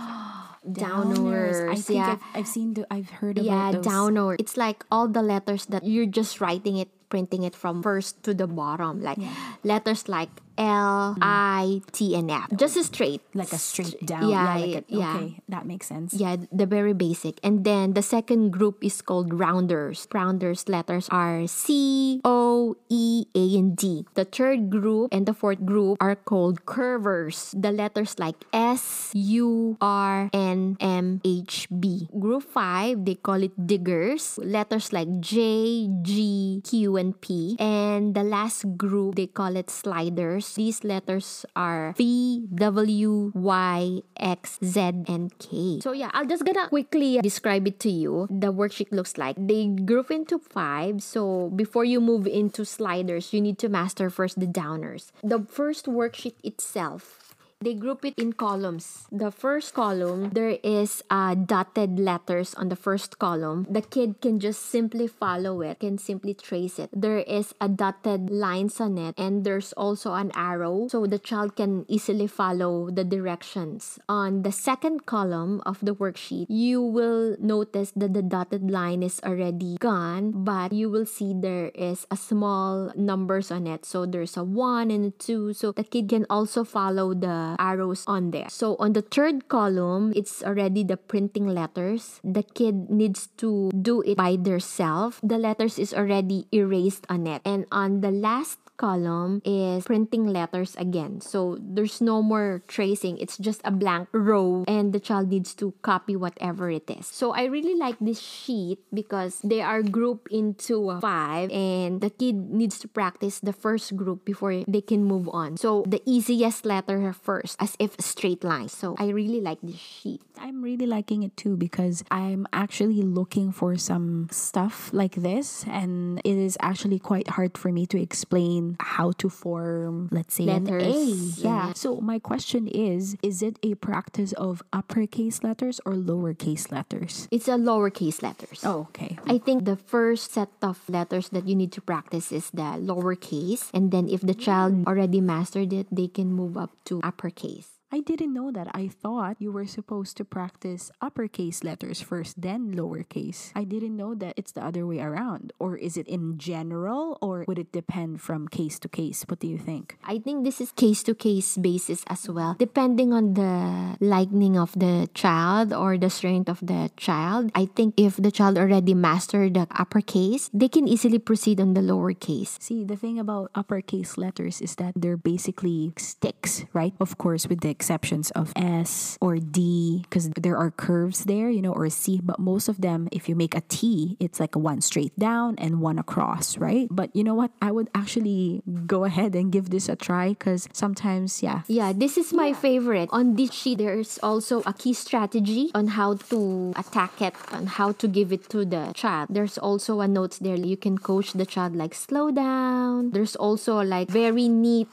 downers. 0.65 1.69
i 1.69 1.77
think 1.77 2.01
yeah. 2.01 2.17
I've, 2.17 2.41
I've 2.41 2.49
seen 2.49 2.73
the 2.73 2.89
i've 2.89 3.21
heard 3.21 3.37
about 3.37 3.45
yeah, 3.45 3.73
those 3.77 3.85
downer. 3.85 4.33
It's 4.41 4.57
like 4.57 4.81
all 4.89 5.13
the 5.13 5.21
letters 5.21 5.69
that 5.69 5.85
you're 5.85 6.09
just 6.09 6.41
writing 6.41 6.81
it, 6.81 6.89
printing 7.13 7.45
it 7.45 7.53
from 7.53 7.85
first 7.85 8.25
to 8.25 8.33
the 8.33 8.49
bottom. 8.49 9.05
Like 9.05 9.21
letters 9.61 10.09
like 10.09 10.33
L, 10.59 11.17
I, 11.21 11.81
T, 11.93 12.15
and 12.15 12.31
F. 12.31 12.49
Just 12.57 12.77
a 12.77 12.85
straight. 12.85 13.21
like 13.35 13.53
a 13.53 13.59
straight 13.59 13.99
down 14.07 14.29
Yeah, 14.29 14.55
like 14.55 14.75
a, 14.77 14.85
yeah. 14.89 15.17
okay 15.17 15.37
that 15.49 15.67
makes 15.67 15.87
sense 15.87 16.15
Yeah, 16.15 16.37
the 16.53 16.67
very 16.67 16.93
basic. 16.95 17.41
And 17.43 17.65
then 17.65 17.95
the 17.95 18.03
second 18.03 18.51
group 18.53 18.83
is 18.85 19.03
called 19.03 19.33
rounders. 19.35 20.07
Rounders 20.13 20.69
letters 20.69 21.09
are 21.11 21.47
C, 21.47 22.21
O, 22.25 22.77
E, 22.89 23.27
A, 23.35 23.45
and 23.59 23.77
D. 23.77 24.07
The 24.15 24.25
third 24.25 24.71
group 24.71 25.11
and 25.13 25.27
the 25.27 25.35
fourth 25.35 25.65
group 25.65 25.99
are 26.01 26.15
called 26.17 26.65
curvers. 26.67 27.51
The 27.57 27.73
letters 27.73 28.19
like 28.19 28.37
S, 28.53 29.11
U, 29.15 29.77
R, 29.81 30.31
N, 30.33 30.77
M, 30.81 31.21
H, 31.25 31.67
B. 31.69 32.09
Group 32.19 32.45
five, 32.45 33.05
they 33.05 33.15
call 33.17 33.43
it 33.43 33.55
diggers. 33.59 34.39
Letters 34.39 34.93
like 34.93 35.09
J, 35.21 35.89
G, 36.03 36.61
Q, 36.65 36.97
and 36.97 37.19
P. 37.21 37.57
And 37.59 38.15
the 38.15 38.23
last 38.23 38.65
group, 38.77 39.17
they 39.17 39.27
call 39.27 39.57
it 39.57 39.71
sliders. 39.71 40.44
These 40.53 40.85
letters 40.85 41.47
are 41.57 41.95
V, 41.97 42.45
W, 42.55 43.33
Y, 43.35 44.01
X, 44.17 44.59
Z, 44.63 45.09
and 45.09 45.33
K. 45.39 45.81
So 45.81 45.93
yeah, 45.93 46.11
I'll 46.13 46.29
just 46.29 46.45
gonna 46.45 46.69
quickly 46.69 47.19
describe 47.25 47.67
it 47.67 47.81
to 47.81 47.91
you. 47.91 48.29
The 48.29 48.53
worksheet 48.53 48.93
looks 48.93 49.17
like 49.17 49.37
they 49.41 49.67
group 49.69 50.11
into 50.11 50.39
five. 50.39 51.03
So 51.03 51.49
before 51.57 51.85
you 51.85 52.01
move 52.01 52.27
into 52.27 52.65
sliders, 52.65 53.33
you 53.33 53.41
need 53.41 53.59
to 53.65 53.69
master 53.69 54.11
first 54.11 54.39
the 54.39 54.47
downers. 54.47 55.11
The 55.23 55.41
first 55.49 55.87
worksheet 55.87 56.37
itself 56.45 57.24
They 57.61 57.75
group 57.75 58.05
it 58.05 58.19
in 58.19 58.35
columns. 58.35 59.07
The 59.11 59.31
first 59.31 59.73
column, 59.73 60.31
there 60.31 60.59
is 60.63 61.03
uh, 61.09 61.35
dotted 61.35 61.99
letters 61.99 62.55
on 62.55 62.69
the 62.69 62.77
first 62.77 63.19
column. 63.19 63.67
The 63.71 63.81
kid 63.81 64.21
can 64.21 64.39
just 64.39 64.69
simply 64.69 65.07
follow 65.07 65.63
it, 65.63 65.81
can 65.81 65.97
simply 65.97 66.35
trace 66.35 66.79
it. 66.79 66.91
There 66.93 67.21
is 67.21 67.55
a 67.61 67.69
dotted 67.69 68.29
lines 68.29 68.81
on 68.81 68.99
it, 68.99 69.15
and 69.17 69.45
there's 69.45 69.73
also 69.75 70.13
an 70.13 70.31
arrow, 70.35 70.89
so 70.91 71.07
the 71.07 71.19
child 71.19 71.57
can 71.57 71.87
easily 71.89 72.27
follow 72.27 72.91
the 72.91 73.05
directions. 73.05 73.99
On 74.09 74.43
the 74.43 74.53
second 74.53 75.07
column 75.07 75.63
of 75.65 75.79
the 75.81 75.95
worksheet, 75.95 76.47
you 76.51 76.83
will 76.83 77.37
notice 77.41 77.93
that 77.97 78.13
the 78.13 78.23
dotted 78.23 78.71
line 78.71 79.03
is 79.03 79.21
already 79.25 79.77
gone, 79.81 80.45
but 80.45 80.73
you 80.73 80.91
will 80.91 81.07
see 81.07 81.33
there 81.33 81.69
is 81.75 82.07
a 82.11 82.17
small 82.17 82.93
numbers 82.95 83.51
on 83.51 83.67
it. 83.67 83.85
So 83.87 84.05
there's 84.05 84.37
a 84.37 84.45
one 84.45 84.91
and 84.91 85.07
a 85.07 85.11
two, 85.11 85.53
so 85.55 85.73
the 85.73 85.85
kid 85.85 86.09
can 86.09 86.27
also 86.29 86.65
follow 86.65 87.15
the 87.15 87.44
arrows 87.59 88.05
on 88.09 88.33
there. 88.33 88.49
So 88.49 88.77
on 88.81 88.97
the 88.97 89.05
third 89.05 89.49
column, 89.53 90.13
it's 90.17 90.41
already 90.41 90.85
the 90.85 90.97
printing 90.97 91.47
letters. 91.47 92.21
The 92.25 92.43
kid 92.43 92.89
needs 92.89 93.29
to 93.45 93.69
do 93.71 94.01
it 94.03 94.17
by 94.17 94.41
themselves. 94.41 95.21
The 95.21 95.37
letters 95.37 95.79
is 95.79 95.93
already 95.93 96.49
erased 96.49 97.05
on 97.13 97.27
it. 97.29 97.43
And 97.45 97.69
on 97.69 98.01
the 98.01 98.11
last 98.11 98.59
column 98.77 99.43
is 99.45 99.85
printing 99.85 100.27
letters 100.27 100.75
again. 100.77 101.21
So 101.21 101.59
there's 101.61 102.01
no 102.01 102.23
more 102.23 102.63
tracing. 102.67 103.19
It's 103.19 103.39
just 103.39 103.61
a 103.65 103.71
blank 103.71 104.09
row 104.13 104.65
and 104.67 104.93
the 104.93 105.01
child 105.01 105.29
needs 105.29 105.55
to 105.63 105.75
copy 105.83 106.17
whatever 106.17 106.71
it 106.71 106.91
is. 106.91 107.07
So 107.07 107.33
I 107.33 107.45
really 107.45 107.75
like 107.75 107.97
this 108.01 108.21
sheet 108.21 108.81
because 108.93 109.41
they 109.45 109.61
are 109.61 109.83
grouped 109.83 110.33
into 110.33 110.99
five 111.01 111.51
and 111.51 112.01
the 112.01 112.11
kid 112.11 112.51
needs 112.51 112.79
to 112.81 112.89
practice 112.89 113.41
the 113.41 113.53
first 113.53 113.97
group 113.97 114.25
before 114.25 114.65
they 114.67 114.81
can 114.81 115.05
move 115.05 115.29
on. 115.29 115.57
So 115.57 115.85
the 115.87 116.03
easiest 116.07 116.65
letter 116.65 117.13
first 117.13 117.57
as 117.61 117.77
if 117.79 117.95
straight 118.01 118.45
line. 118.45 118.69
So 118.69 118.97
I 118.99 119.09
really 119.09 119.41
like 119.41 119.59
this 119.63 119.79
sheet. 119.79 120.21
I'm 120.39 120.63
really 120.63 120.87
liking 120.87 121.23
it 121.23 121.37
too 121.37 121.57
because 121.57 122.03
I'm 122.11 122.47
actually 122.53 123.03
looking 123.03 123.53
for 123.53 123.77
some 123.77 124.29
stuff 124.31 124.91
like 124.93 125.15
this 125.15 125.65
and 125.69 126.21
it 126.25 126.37
is 126.37 126.57
actually 126.61 126.99
quite 126.99 127.29
hard 127.29 127.57
for 127.57 127.71
me 127.71 127.87
to 127.87 128.01
explain 128.01 128.64
how 128.81 129.13
to 129.21 129.29
form, 129.29 130.09
let's 130.11 130.35
say, 130.35 130.45
Letters. 130.45 130.83
an 130.83 130.91
A. 130.91 131.05
Yeah. 131.41 131.55
Yeah. 131.55 131.73
So 131.75 132.01
my 132.01 132.19
question 132.19 132.67
is, 132.67 133.17
is 133.23 133.43
it 133.43 133.59
a 133.63 133.75
practice 133.77 134.33
of 134.35 134.63
uppercase 134.73 135.43
letters 135.43 135.81
or 135.85 135.95
lowercase 135.95 136.71
letters? 136.73 137.29
It's 137.31 137.49
a 137.49 137.57
lowercase 137.59 138.23
letters. 138.23 138.61
Oh, 138.65 138.89
okay. 138.91 139.19
I 139.27 139.39
think 139.39 139.65
the 139.65 139.77
first 139.77 140.33
set 140.33 140.51
of 140.63 140.83
letters 140.89 141.29
that 141.31 141.47
you 141.47 141.55
need 141.55 141.73
to 141.73 141.81
practice 141.81 142.33
is 142.33 142.51
the 142.51 142.79
lowercase. 142.81 143.71
And 143.75 143.91
then 143.91 144.09
if 144.09 144.21
the 144.21 144.35
child 144.35 144.87
already 144.87 145.21
mastered 145.21 145.73
it, 145.73 145.87
they 145.91 146.09
can 146.09 146.33
move 146.33 146.57
up 146.57 146.71
to 146.87 147.01
uppercase. 147.03 147.74
I 147.93 148.01
didn't 148.01 148.35
know 148.35 148.51
that. 148.51 148.69
I 148.75 148.89
thought 148.89 149.37
you 149.39 149.53
were 149.53 149.67
supposed 149.67 150.17
to 150.17 150.25
practice 150.25 150.91
uppercase 151.01 151.63
letters 151.63 152.01
first, 152.01 152.41
then 152.41 152.75
lowercase. 152.75 153.53
I 153.55 153.63
didn't 153.63 153.97
know 153.97 154.15
that 154.17 154.35
it's 154.37 154.51
the 154.51 154.65
other 154.65 154.87
way 154.87 154.99
around. 154.99 155.53
Or 155.61 155.77
is 155.77 155.97
it 155.97 156.09
in 156.09 156.39
general, 156.39 157.19
or 157.23 157.45
would 157.47 157.59
it 157.59 157.71
depend 157.71 158.21
from 158.21 158.49
case 158.49 158.81
to 158.81 158.89
case? 158.89 159.25
What 159.29 159.39
do 159.39 159.47
you 159.47 159.59
think? 159.59 159.97
I 160.03 160.19
think 160.19 160.45
this 160.45 160.61
is 160.61 160.73
case 160.73 161.05
to 161.05 161.15
case 161.15 161.57
basis 161.57 162.03
as 162.09 162.29
well. 162.29 162.57
Depending 162.59 163.13
on 163.13 163.35
the 163.35 163.97
liking 164.01 164.59
of 164.59 164.73
the 164.75 165.09
child 165.15 165.73
or 165.73 165.97
the 165.97 166.11
strength 166.11 166.49
of 166.49 166.59
the 166.67 166.91
child, 166.97 167.53
I 167.55 167.67
think 167.67 167.95
if 167.97 168.17
the 168.17 168.33
child 168.33 168.59
already 168.59 168.95
mastered 168.95 169.55
the 169.55 169.69
uppercase, 169.71 170.51
they 170.53 170.69
can 170.69 170.89
easily 170.89 171.19
proceed 171.19 171.61
on 171.61 171.75
the 171.75 171.81
lowercase. 171.81 172.61
See, 172.61 172.83
the 172.83 172.97
thing 172.97 173.21
about 173.21 173.53
uppercase 173.55 174.19
letters 174.19 174.61
is 174.61 174.75
that 174.77 174.95
they're 174.97 175.17
basically 175.17 175.93
sticks, 175.97 176.65
right? 176.73 176.95
Of 176.99 177.19
course, 177.19 177.47
with 177.47 177.61
the 177.61 177.71
exceptions 177.75 178.31
of 178.39 178.55
S 178.55 179.19
or 179.19 179.43
D, 179.43 180.07
because 180.07 180.31
there 180.39 180.55
are 180.57 180.71
curves 180.71 181.27
there, 181.27 181.51
you 181.51 181.59
know, 181.59 181.75
or 181.75 181.91
C, 181.91 182.21
but 182.23 182.39
most 182.39 182.71
of 182.71 182.79
them, 182.79 183.11
if 183.11 183.27
you 183.29 183.35
make 183.35 183.59
a 183.59 183.63
T, 183.67 184.17
it's 184.23 184.39
like 184.39 184.55
one 184.55 184.79
straight 184.81 185.19
down 185.19 185.59
and 185.59 185.83
one 185.83 185.99
across, 185.99 186.55
right? 186.57 186.87
But 186.91 187.11
you 187.17 187.27
know 187.27 187.35
what? 187.35 187.51
I 187.59 187.75
would 187.75 187.91
actually 187.95 188.63
go 188.87 189.03
ahead 189.03 189.35
and 189.35 189.51
give 189.51 189.75
this 189.75 189.89
a 189.91 189.97
try 189.97 190.39
because 190.39 190.69
sometimes, 190.73 191.43
yeah. 191.43 191.67
Yeah, 191.67 191.91
this 191.91 192.15
is 192.15 192.33
my 192.33 192.53
favorite. 192.55 193.09
On 193.11 193.35
this 193.35 193.51
sheet, 193.51 193.83
there's 193.83 194.23
also 194.23 194.63
a 194.65 194.73
key 194.73 194.95
strategy 194.95 195.75
on 195.75 195.99
how 195.99 196.15
to 196.31 196.73
attack 196.77 197.21
it, 197.21 197.35
on 197.51 197.67
how 197.67 197.93
to 197.99 198.07
give 198.07 198.31
it 198.33 198.49
to 198.55 198.65
the 198.65 198.93
child. 198.95 199.29
There's 199.35 199.59
also 199.59 200.01
a 200.01 200.07
note 200.07 200.39
there. 200.41 200.57
You 200.57 200.77
can 200.77 200.99
coach 200.99 201.33
the 201.35 201.47
child 201.47 201.75
like 201.75 201.95
slow 201.95 202.31
down. 202.31 203.11
There's 203.11 203.35
also 203.35 203.83
like 203.83 204.09
very 204.09 204.47
neat 204.47 204.89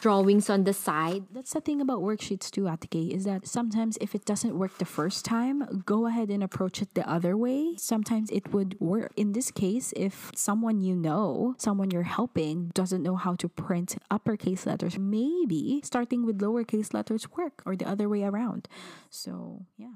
drawings 0.00 0.48
on 0.50 0.64
the 0.64 0.72
side. 0.72 1.24
That's 1.32 1.52
the 1.52 1.60
thing 1.60 1.80
about 1.80 2.00
worksheets 2.00 2.50
too, 2.50 2.62
Atike, 2.62 3.10
is 3.10 3.24
that 3.24 3.46
sometimes 3.46 3.98
if 4.00 4.14
it 4.14 4.24
doesn't 4.24 4.58
work 4.58 4.78
the 4.78 4.84
first 4.84 5.24
time, 5.24 5.82
go 5.84 6.06
ahead 6.06 6.30
and 6.30 6.42
approach 6.42 6.82
it 6.82 6.94
the 6.94 7.08
other 7.08 7.36
way. 7.36 7.74
Sometimes 7.76 8.30
it 8.30 8.52
would 8.52 8.76
work. 8.80 9.12
In 9.16 9.32
this 9.32 9.50
case, 9.50 9.92
if 9.96 10.30
someone 10.34 10.80
you 10.80 10.94
know, 10.94 11.54
someone 11.58 11.90
you're 11.90 12.02
helping, 12.02 12.70
doesn't 12.74 13.02
know 13.02 13.16
how 13.16 13.34
to 13.36 13.48
print 13.48 13.96
uppercase 14.10 14.66
letters, 14.66 14.98
maybe 14.98 15.80
starting 15.84 16.24
with 16.24 16.40
lowercase 16.40 16.94
letters 16.94 17.30
work 17.32 17.62
or 17.66 17.76
the 17.76 17.88
other 17.88 18.08
way 18.08 18.22
around. 18.22 18.68
So, 19.10 19.66
yeah. 19.76 19.94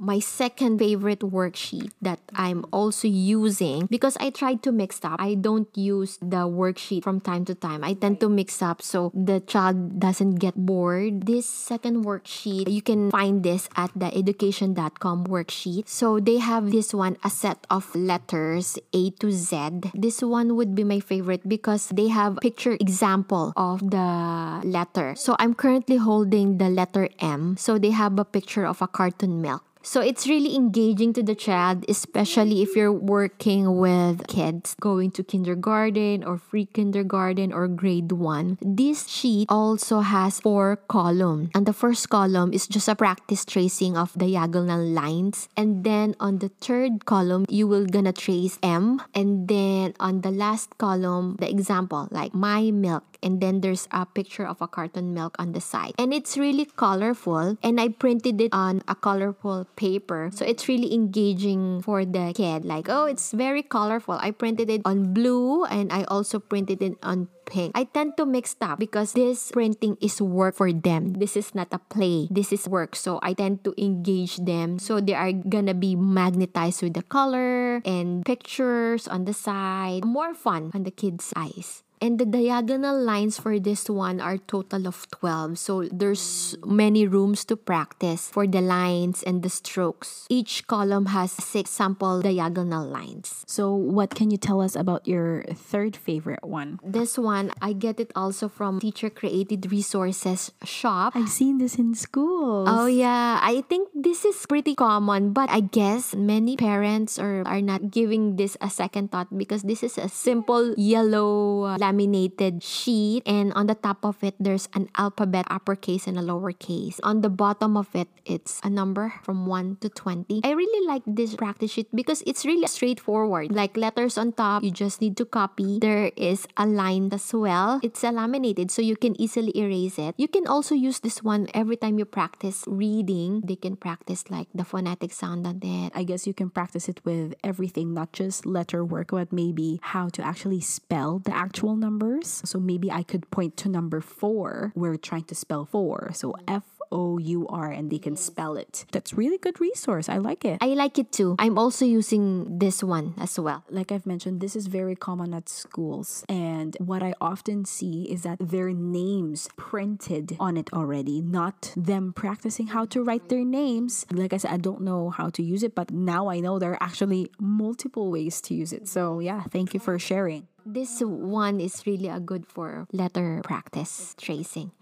My 0.00 0.18
second 0.18 0.80
favorite 0.80 1.20
worksheet 1.20 1.92
that 2.00 2.18
I'm 2.32 2.64
also 2.72 3.06
using 3.06 3.84
because 3.86 4.16
I 4.16 4.30
tried 4.30 4.64
to 4.64 4.72
mix 4.72 5.04
up. 5.04 5.20
I 5.20 5.36
don't 5.36 5.68
use 5.76 6.16
the 6.24 6.48
worksheet 6.48 7.04
from 7.04 7.20
time 7.20 7.44
to 7.44 7.54
time. 7.54 7.84
I 7.84 7.92
tend 7.92 8.18
to 8.20 8.28
mix 8.32 8.62
up 8.62 8.80
so 8.80 9.12
the 9.12 9.40
child 9.44 10.00
doesn't 10.00 10.40
get 10.40 10.56
bored. 10.56 11.26
This 11.28 11.44
second 11.44 12.08
worksheet, 12.08 12.72
you 12.72 12.80
can 12.80 13.10
find 13.10 13.44
this 13.44 13.68
at 13.76 13.92
the 13.94 14.08
education.com 14.16 15.26
worksheet. 15.28 15.86
So 15.86 16.18
they 16.18 16.38
have 16.38 16.72
this 16.72 16.94
one, 16.94 17.18
a 17.22 17.28
set 17.28 17.66
of 17.68 17.94
letters 17.94 18.78
A 18.94 19.10
to 19.20 19.30
Z. 19.30 19.92
This 19.92 20.22
one 20.22 20.56
would 20.56 20.74
be 20.74 20.82
my 20.82 21.00
favorite 21.00 21.46
because 21.46 21.92
they 21.92 22.08
have 22.08 22.38
picture 22.40 22.72
example 22.80 23.52
of 23.54 23.84
the 23.84 24.64
letter. 24.64 25.14
So 25.14 25.36
I'm 25.38 25.52
currently 25.52 25.96
holding 25.96 26.56
the 26.56 26.70
letter 26.70 27.10
M. 27.20 27.56
So 27.58 27.76
they 27.76 27.90
have 27.90 28.18
a 28.18 28.24
picture 28.24 28.64
of 28.64 28.80
a 28.80 28.88
carton 28.88 29.42
milk. 29.42 29.69
So 29.82 30.00
it's 30.00 30.28
really 30.28 30.54
engaging 30.54 31.12
to 31.14 31.22
the 31.22 31.34
child, 31.34 31.84
especially 31.88 32.60
if 32.62 32.76
you're 32.76 32.92
working 32.92 33.78
with 33.78 34.26
kids 34.28 34.76
going 34.78 35.10
to 35.12 35.24
kindergarten 35.24 36.22
or 36.22 36.36
free 36.36 36.66
kindergarten 36.66 37.52
or 37.52 37.66
grade 37.66 38.12
one. 38.12 38.58
This 38.60 39.08
sheet 39.08 39.48
also 39.48 40.00
has 40.00 40.40
four 40.40 40.76
columns. 40.88 41.50
And 41.54 41.64
the 41.64 41.72
first 41.72 42.10
column 42.10 42.52
is 42.52 42.66
just 42.66 42.88
a 42.88 42.94
practice 42.94 43.44
tracing 43.44 43.96
of 43.96 44.12
diagonal 44.14 44.84
lines. 44.84 45.48
And 45.56 45.82
then 45.82 46.14
on 46.20 46.38
the 46.38 46.50
third 46.60 47.06
column, 47.06 47.46
you 47.48 47.66
will 47.66 47.86
gonna 47.86 48.12
trace 48.12 48.58
M. 48.62 49.00
And 49.14 49.48
then 49.48 49.94
on 49.98 50.20
the 50.20 50.30
last 50.30 50.76
column, 50.76 51.36
the 51.40 51.48
example, 51.48 52.06
like 52.10 52.34
my 52.34 52.70
milk. 52.70 53.09
And 53.22 53.40
then 53.40 53.60
there's 53.60 53.88
a 53.90 54.06
picture 54.06 54.46
of 54.46 54.60
a 54.60 54.68
carton 54.68 55.14
milk 55.14 55.36
on 55.38 55.52
the 55.52 55.60
side. 55.60 55.92
And 55.98 56.12
it's 56.12 56.36
really 56.36 56.64
colorful. 56.64 57.56
And 57.62 57.80
I 57.80 57.88
printed 57.88 58.40
it 58.40 58.52
on 58.52 58.82
a 58.88 58.94
colorful 58.94 59.66
paper. 59.76 60.30
So 60.32 60.44
it's 60.44 60.68
really 60.68 60.94
engaging 60.94 61.82
for 61.82 62.04
the 62.04 62.32
kid. 62.34 62.64
Like, 62.64 62.88
oh, 62.88 63.04
it's 63.04 63.32
very 63.32 63.62
colorful. 63.62 64.18
I 64.20 64.30
printed 64.30 64.70
it 64.70 64.82
on 64.84 65.12
blue 65.12 65.64
and 65.64 65.92
I 65.92 66.04
also 66.04 66.38
printed 66.38 66.82
it 66.82 66.96
on 67.02 67.28
pink. 67.50 67.72
I 67.74 67.84
tend 67.84 68.16
to 68.16 68.24
mix 68.24 68.54
up 68.62 68.78
because 68.78 69.12
this 69.12 69.50
printing 69.50 69.98
is 70.00 70.22
work 70.22 70.54
for 70.54 70.72
them. 70.72 71.18
This 71.18 71.36
is 71.36 71.54
not 71.54 71.68
a 71.72 71.82
play. 71.82 72.28
This 72.30 72.52
is 72.52 72.68
work. 72.68 72.94
So 72.94 73.18
I 73.22 73.34
tend 73.34 73.64
to 73.64 73.74
engage 73.76 74.38
them. 74.38 74.78
So 74.78 75.00
they 75.00 75.14
are 75.14 75.32
gonna 75.32 75.74
be 75.74 75.96
magnetized 75.96 76.82
with 76.82 76.94
the 76.94 77.02
color 77.02 77.82
and 77.84 78.24
pictures 78.24 79.08
on 79.08 79.26
the 79.26 79.34
side. 79.34 80.04
More 80.04 80.32
fun 80.32 80.70
on 80.72 80.84
the 80.84 80.94
kids' 80.94 81.34
eyes. 81.34 81.82
And 82.00 82.18
the 82.18 82.24
diagonal 82.24 82.96
lines 82.96 83.38
for 83.38 83.60
this 83.60 83.88
one 83.88 84.20
are 84.20 84.38
total 84.38 84.88
of 84.88 85.04
12. 85.12 85.58
So 85.58 85.84
there's 85.92 86.56
many 86.64 87.06
rooms 87.06 87.44
to 87.52 87.56
practice 87.56 88.28
for 88.32 88.46
the 88.46 88.60
lines 88.64 89.22
and 89.22 89.42
the 89.42 89.50
strokes. 89.52 90.26
Each 90.30 90.66
column 90.66 91.12
has 91.12 91.32
six 91.32 91.70
sample 91.70 92.22
diagonal 92.22 92.88
lines. 92.88 93.44
So, 93.46 93.74
what 93.74 94.14
can 94.14 94.30
you 94.30 94.38
tell 94.38 94.60
us 94.60 94.74
about 94.74 95.06
your 95.06 95.44
third 95.52 95.96
favorite 95.96 96.42
one? 96.42 96.80
This 96.82 97.18
one 97.18 97.52
I 97.60 97.72
get 97.72 98.00
it 98.00 98.12
also 98.16 98.48
from 98.48 98.80
Teacher 98.80 99.10
Created 99.10 99.70
Resources 99.70 100.52
shop. 100.64 101.12
I've 101.14 101.28
seen 101.28 101.58
this 101.58 101.76
in 101.76 101.94
schools. 101.94 102.68
Oh 102.70 102.86
yeah, 102.86 103.40
I 103.42 103.60
think 103.68 103.88
this 103.94 104.24
is 104.24 104.46
pretty 104.46 104.74
common, 104.74 105.32
but 105.32 105.50
I 105.50 105.60
guess 105.60 106.14
many 106.14 106.56
parents 106.56 107.18
are, 107.18 107.42
are 107.46 107.60
not 107.60 107.90
giving 107.90 108.36
this 108.36 108.56
a 108.60 108.70
second 108.70 109.12
thought 109.12 109.28
because 109.36 109.62
this 109.62 109.82
is 109.82 109.98
a 109.98 110.08
simple 110.08 110.74
yellow 110.78 111.64
uh, 111.64 111.78
laminated 111.90 112.62
sheet 112.62 113.26
and 113.26 113.50
on 113.58 113.66
the 113.66 113.74
top 113.74 114.06
of 114.06 114.22
it 114.22 114.38
there's 114.38 114.70
an 114.78 114.86
alphabet 114.94 115.42
uppercase 115.50 116.06
and 116.06 116.14
a 116.14 116.22
lowercase. 116.22 117.02
On 117.02 117.20
the 117.20 117.28
bottom 117.28 117.76
of 117.76 117.90
it 117.98 118.06
it's 118.24 118.62
a 118.62 118.70
number 118.70 119.18
from 119.26 119.46
1 119.46 119.82
to 119.82 119.88
20. 119.90 120.46
I 120.46 120.54
really 120.54 120.86
like 120.86 121.02
this 121.04 121.34
practice 121.34 121.74
sheet 121.74 121.90
because 121.90 122.22
it's 122.26 122.46
really 122.46 122.66
straightforward. 122.70 123.50
Like 123.50 123.76
letters 123.76 124.16
on 124.16 124.32
top, 124.32 124.62
you 124.62 124.70
just 124.70 125.00
need 125.02 125.16
to 125.18 125.26
copy. 125.26 125.82
There 125.82 126.14
is 126.14 126.46
a 126.56 126.64
line 126.64 127.10
as 127.10 127.34
well. 127.34 127.80
It's 127.82 128.04
a 128.06 128.14
laminated 128.14 128.70
so 128.70 128.82
you 128.82 128.94
can 128.94 129.18
easily 129.20 129.50
erase 129.58 129.98
it. 129.98 130.14
You 130.16 130.28
can 130.28 130.46
also 130.46 130.78
use 130.78 131.00
this 131.00 131.26
one 131.26 131.48
every 131.52 131.76
time 131.76 131.98
you 131.98 132.04
practice 132.04 132.62
reading. 132.70 133.42
They 133.42 133.56
can 133.56 133.74
practice 133.74 134.30
like 134.30 134.46
the 134.54 134.62
phonetic 134.62 135.10
sound 135.10 135.42
on 135.46 135.58
it. 135.62 135.90
I 135.94 136.04
guess 136.06 136.26
you 136.26 136.34
can 136.34 136.50
practice 136.50 136.88
it 136.88 137.02
with 137.02 137.34
everything, 137.42 137.94
not 137.94 138.12
just 138.12 138.46
letter 138.46 138.84
work, 138.84 139.10
but 139.10 139.32
maybe 139.32 139.80
how 139.82 140.08
to 140.14 140.22
actually 140.22 140.60
spell 140.60 141.18
the 141.18 141.34
actual 141.34 141.74
numbers. 141.80 142.42
So 142.44 142.60
maybe 142.60 142.90
I 142.90 143.02
could 143.02 143.30
point 143.30 143.56
to 143.58 143.68
number 143.68 144.00
four. 144.00 144.72
We're 144.76 144.96
trying 144.96 145.24
to 145.24 145.34
spell 145.34 145.64
four. 145.64 146.10
So 146.14 146.34
F 146.46 146.64
O 146.92 147.18
U 147.18 147.46
R 147.48 147.70
and 147.70 147.88
they 147.90 147.98
can 147.98 148.16
spell 148.16 148.56
it. 148.56 148.84
That's 148.90 149.14
really 149.14 149.38
good 149.38 149.60
resource. 149.60 150.08
I 150.08 150.18
like 150.18 150.44
it. 150.44 150.58
I 150.60 150.74
like 150.74 150.98
it 150.98 151.12
too. 151.12 151.36
I'm 151.38 151.56
also 151.56 151.84
using 151.84 152.58
this 152.58 152.82
one 152.82 153.14
as 153.16 153.38
well. 153.38 153.64
Like 153.70 153.92
I've 153.92 154.06
mentioned, 154.06 154.40
this 154.40 154.56
is 154.56 154.66
very 154.66 154.96
common 154.96 155.32
at 155.32 155.48
schools. 155.48 156.24
And 156.28 156.76
what 156.80 157.02
I 157.02 157.14
often 157.20 157.64
see 157.64 158.10
is 158.10 158.22
that 158.22 158.38
their 158.40 158.70
names 158.72 159.48
printed 159.56 160.36
on 160.40 160.56
it 160.56 160.72
already, 160.72 161.20
not 161.20 161.72
them 161.76 162.12
practicing 162.12 162.68
how 162.68 162.86
to 162.86 163.04
write 163.04 163.28
their 163.28 163.44
names. 163.44 164.04
Like 164.10 164.32
I 164.32 164.38
said, 164.38 164.50
I 164.50 164.56
don't 164.56 164.82
know 164.82 165.10
how 165.10 165.30
to 165.30 165.42
use 165.42 165.62
it, 165.62 165.76
but 165.76 165.92
now 165.92 166.28
I 166.28 166.40
know 166.40 166.58
there 166.58 166.72
are 166.72 166.82
actually 166.82 167.30
multiple 167.38 168.10
ways 168.10 168.40
to 168.42 168.54
use 168.54 168.72
it. 168.72 168.88
So 168.88 169.20
yeah, 169.20 169.44
thank 169.44 169.74
you 169.74 169.80
for 169.80 169.96
sharing. 169.98 170.48
This 170.66 171.00
one 171.00 171.60
is 171.60 171.86
really 171.86 172.08
a 172.08 172.20
good 172.20 172.46
for 172.46 172.86
letter 172.92 173.40
practice 173.44 174.14
tracing. 174.18 174.72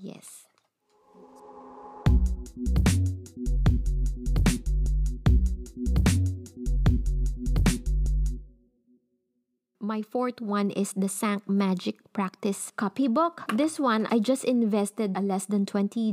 Yes. 0.00 0.47
My 9.88 10.04
fourth 10.04 10.44
one 10.44 10.68
is 10.68 10.92
the 10.92 11.08
Sank 11.08 11.48
Magic 11.48 11.96
Practice 12.12 12.76
Copybook. 12.76 13.48
This 13.56 13.80
one, 13.80 14.04
I 14.12 14.18
just 14.18 14.44
invested 14.44 15.16
less 15.16 15.46
than 15.46 15.64
$20 15.64 16.12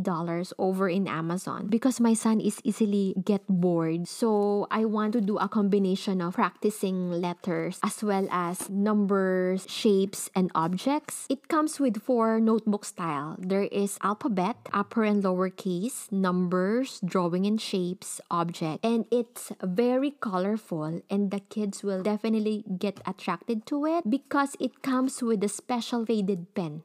over 0.58 0.88
in 0.88 1.10
Amazon 1.10 1.68
because 1.68 2.00
my 2.00 2.14
son 2.14 2.40
is 2.40 2.64
easily 2.64 3.20
get 3.20 3.44
bored. 3.52 4.08
So 4.08 4.66
I 4.72 4.86
want 4.86 5.12
to 5.12 5.20
do 5.20 5.36
a 5.36 5.50
combination 5.50 6.22
of 6.22 6.36
practicing 6.36 7.12
letters 7.20 7.84
as 7.84 8.00
well 8.00 8.32
as 8.32 8.70
numbers, 8.70 9.68
shapes, 9.68 10.32
and 10.32 10.56
objects. 10.56 11.28
It 11.28 11.50
comes 11.50 11.78
with 11.78 12.00
four 12.00 12.40
notebook 12.40 12.86
style. 12.86 13.36
There 13.38 13.68
is 13.76 14.00
alphabet, 14.02 14.56
upper 14.72 15.04
and 15.04 15.22
lower 15.22 15.50
case, 15.50 16.08
numbers, 16.16 17.02
drawing 17.04 17.46
and 17.46 17.60
shapes, 17.60 18.22
object. 18.32 18.86
And 18.86 19.04
it's 19.12 19.52
very 19.60 20.12
colorful 20.12 21.02
and 21.10 21.28
the 21.30 21.44
kids 21.52 21.84
will 21.84 22.04
definitely 22.04 22.64
get 22.80 23.04
attracted 23.06 23.65
to 23.68 23.86
it 23.86 24.10
because 24.10 24.56
it 24.60 24.82
comes 24.82 25.22
with 25.22 25.44
a 25.44 25.50
special 25.50 26.06
faded 26.06 26.54
pen. 26.56 26.84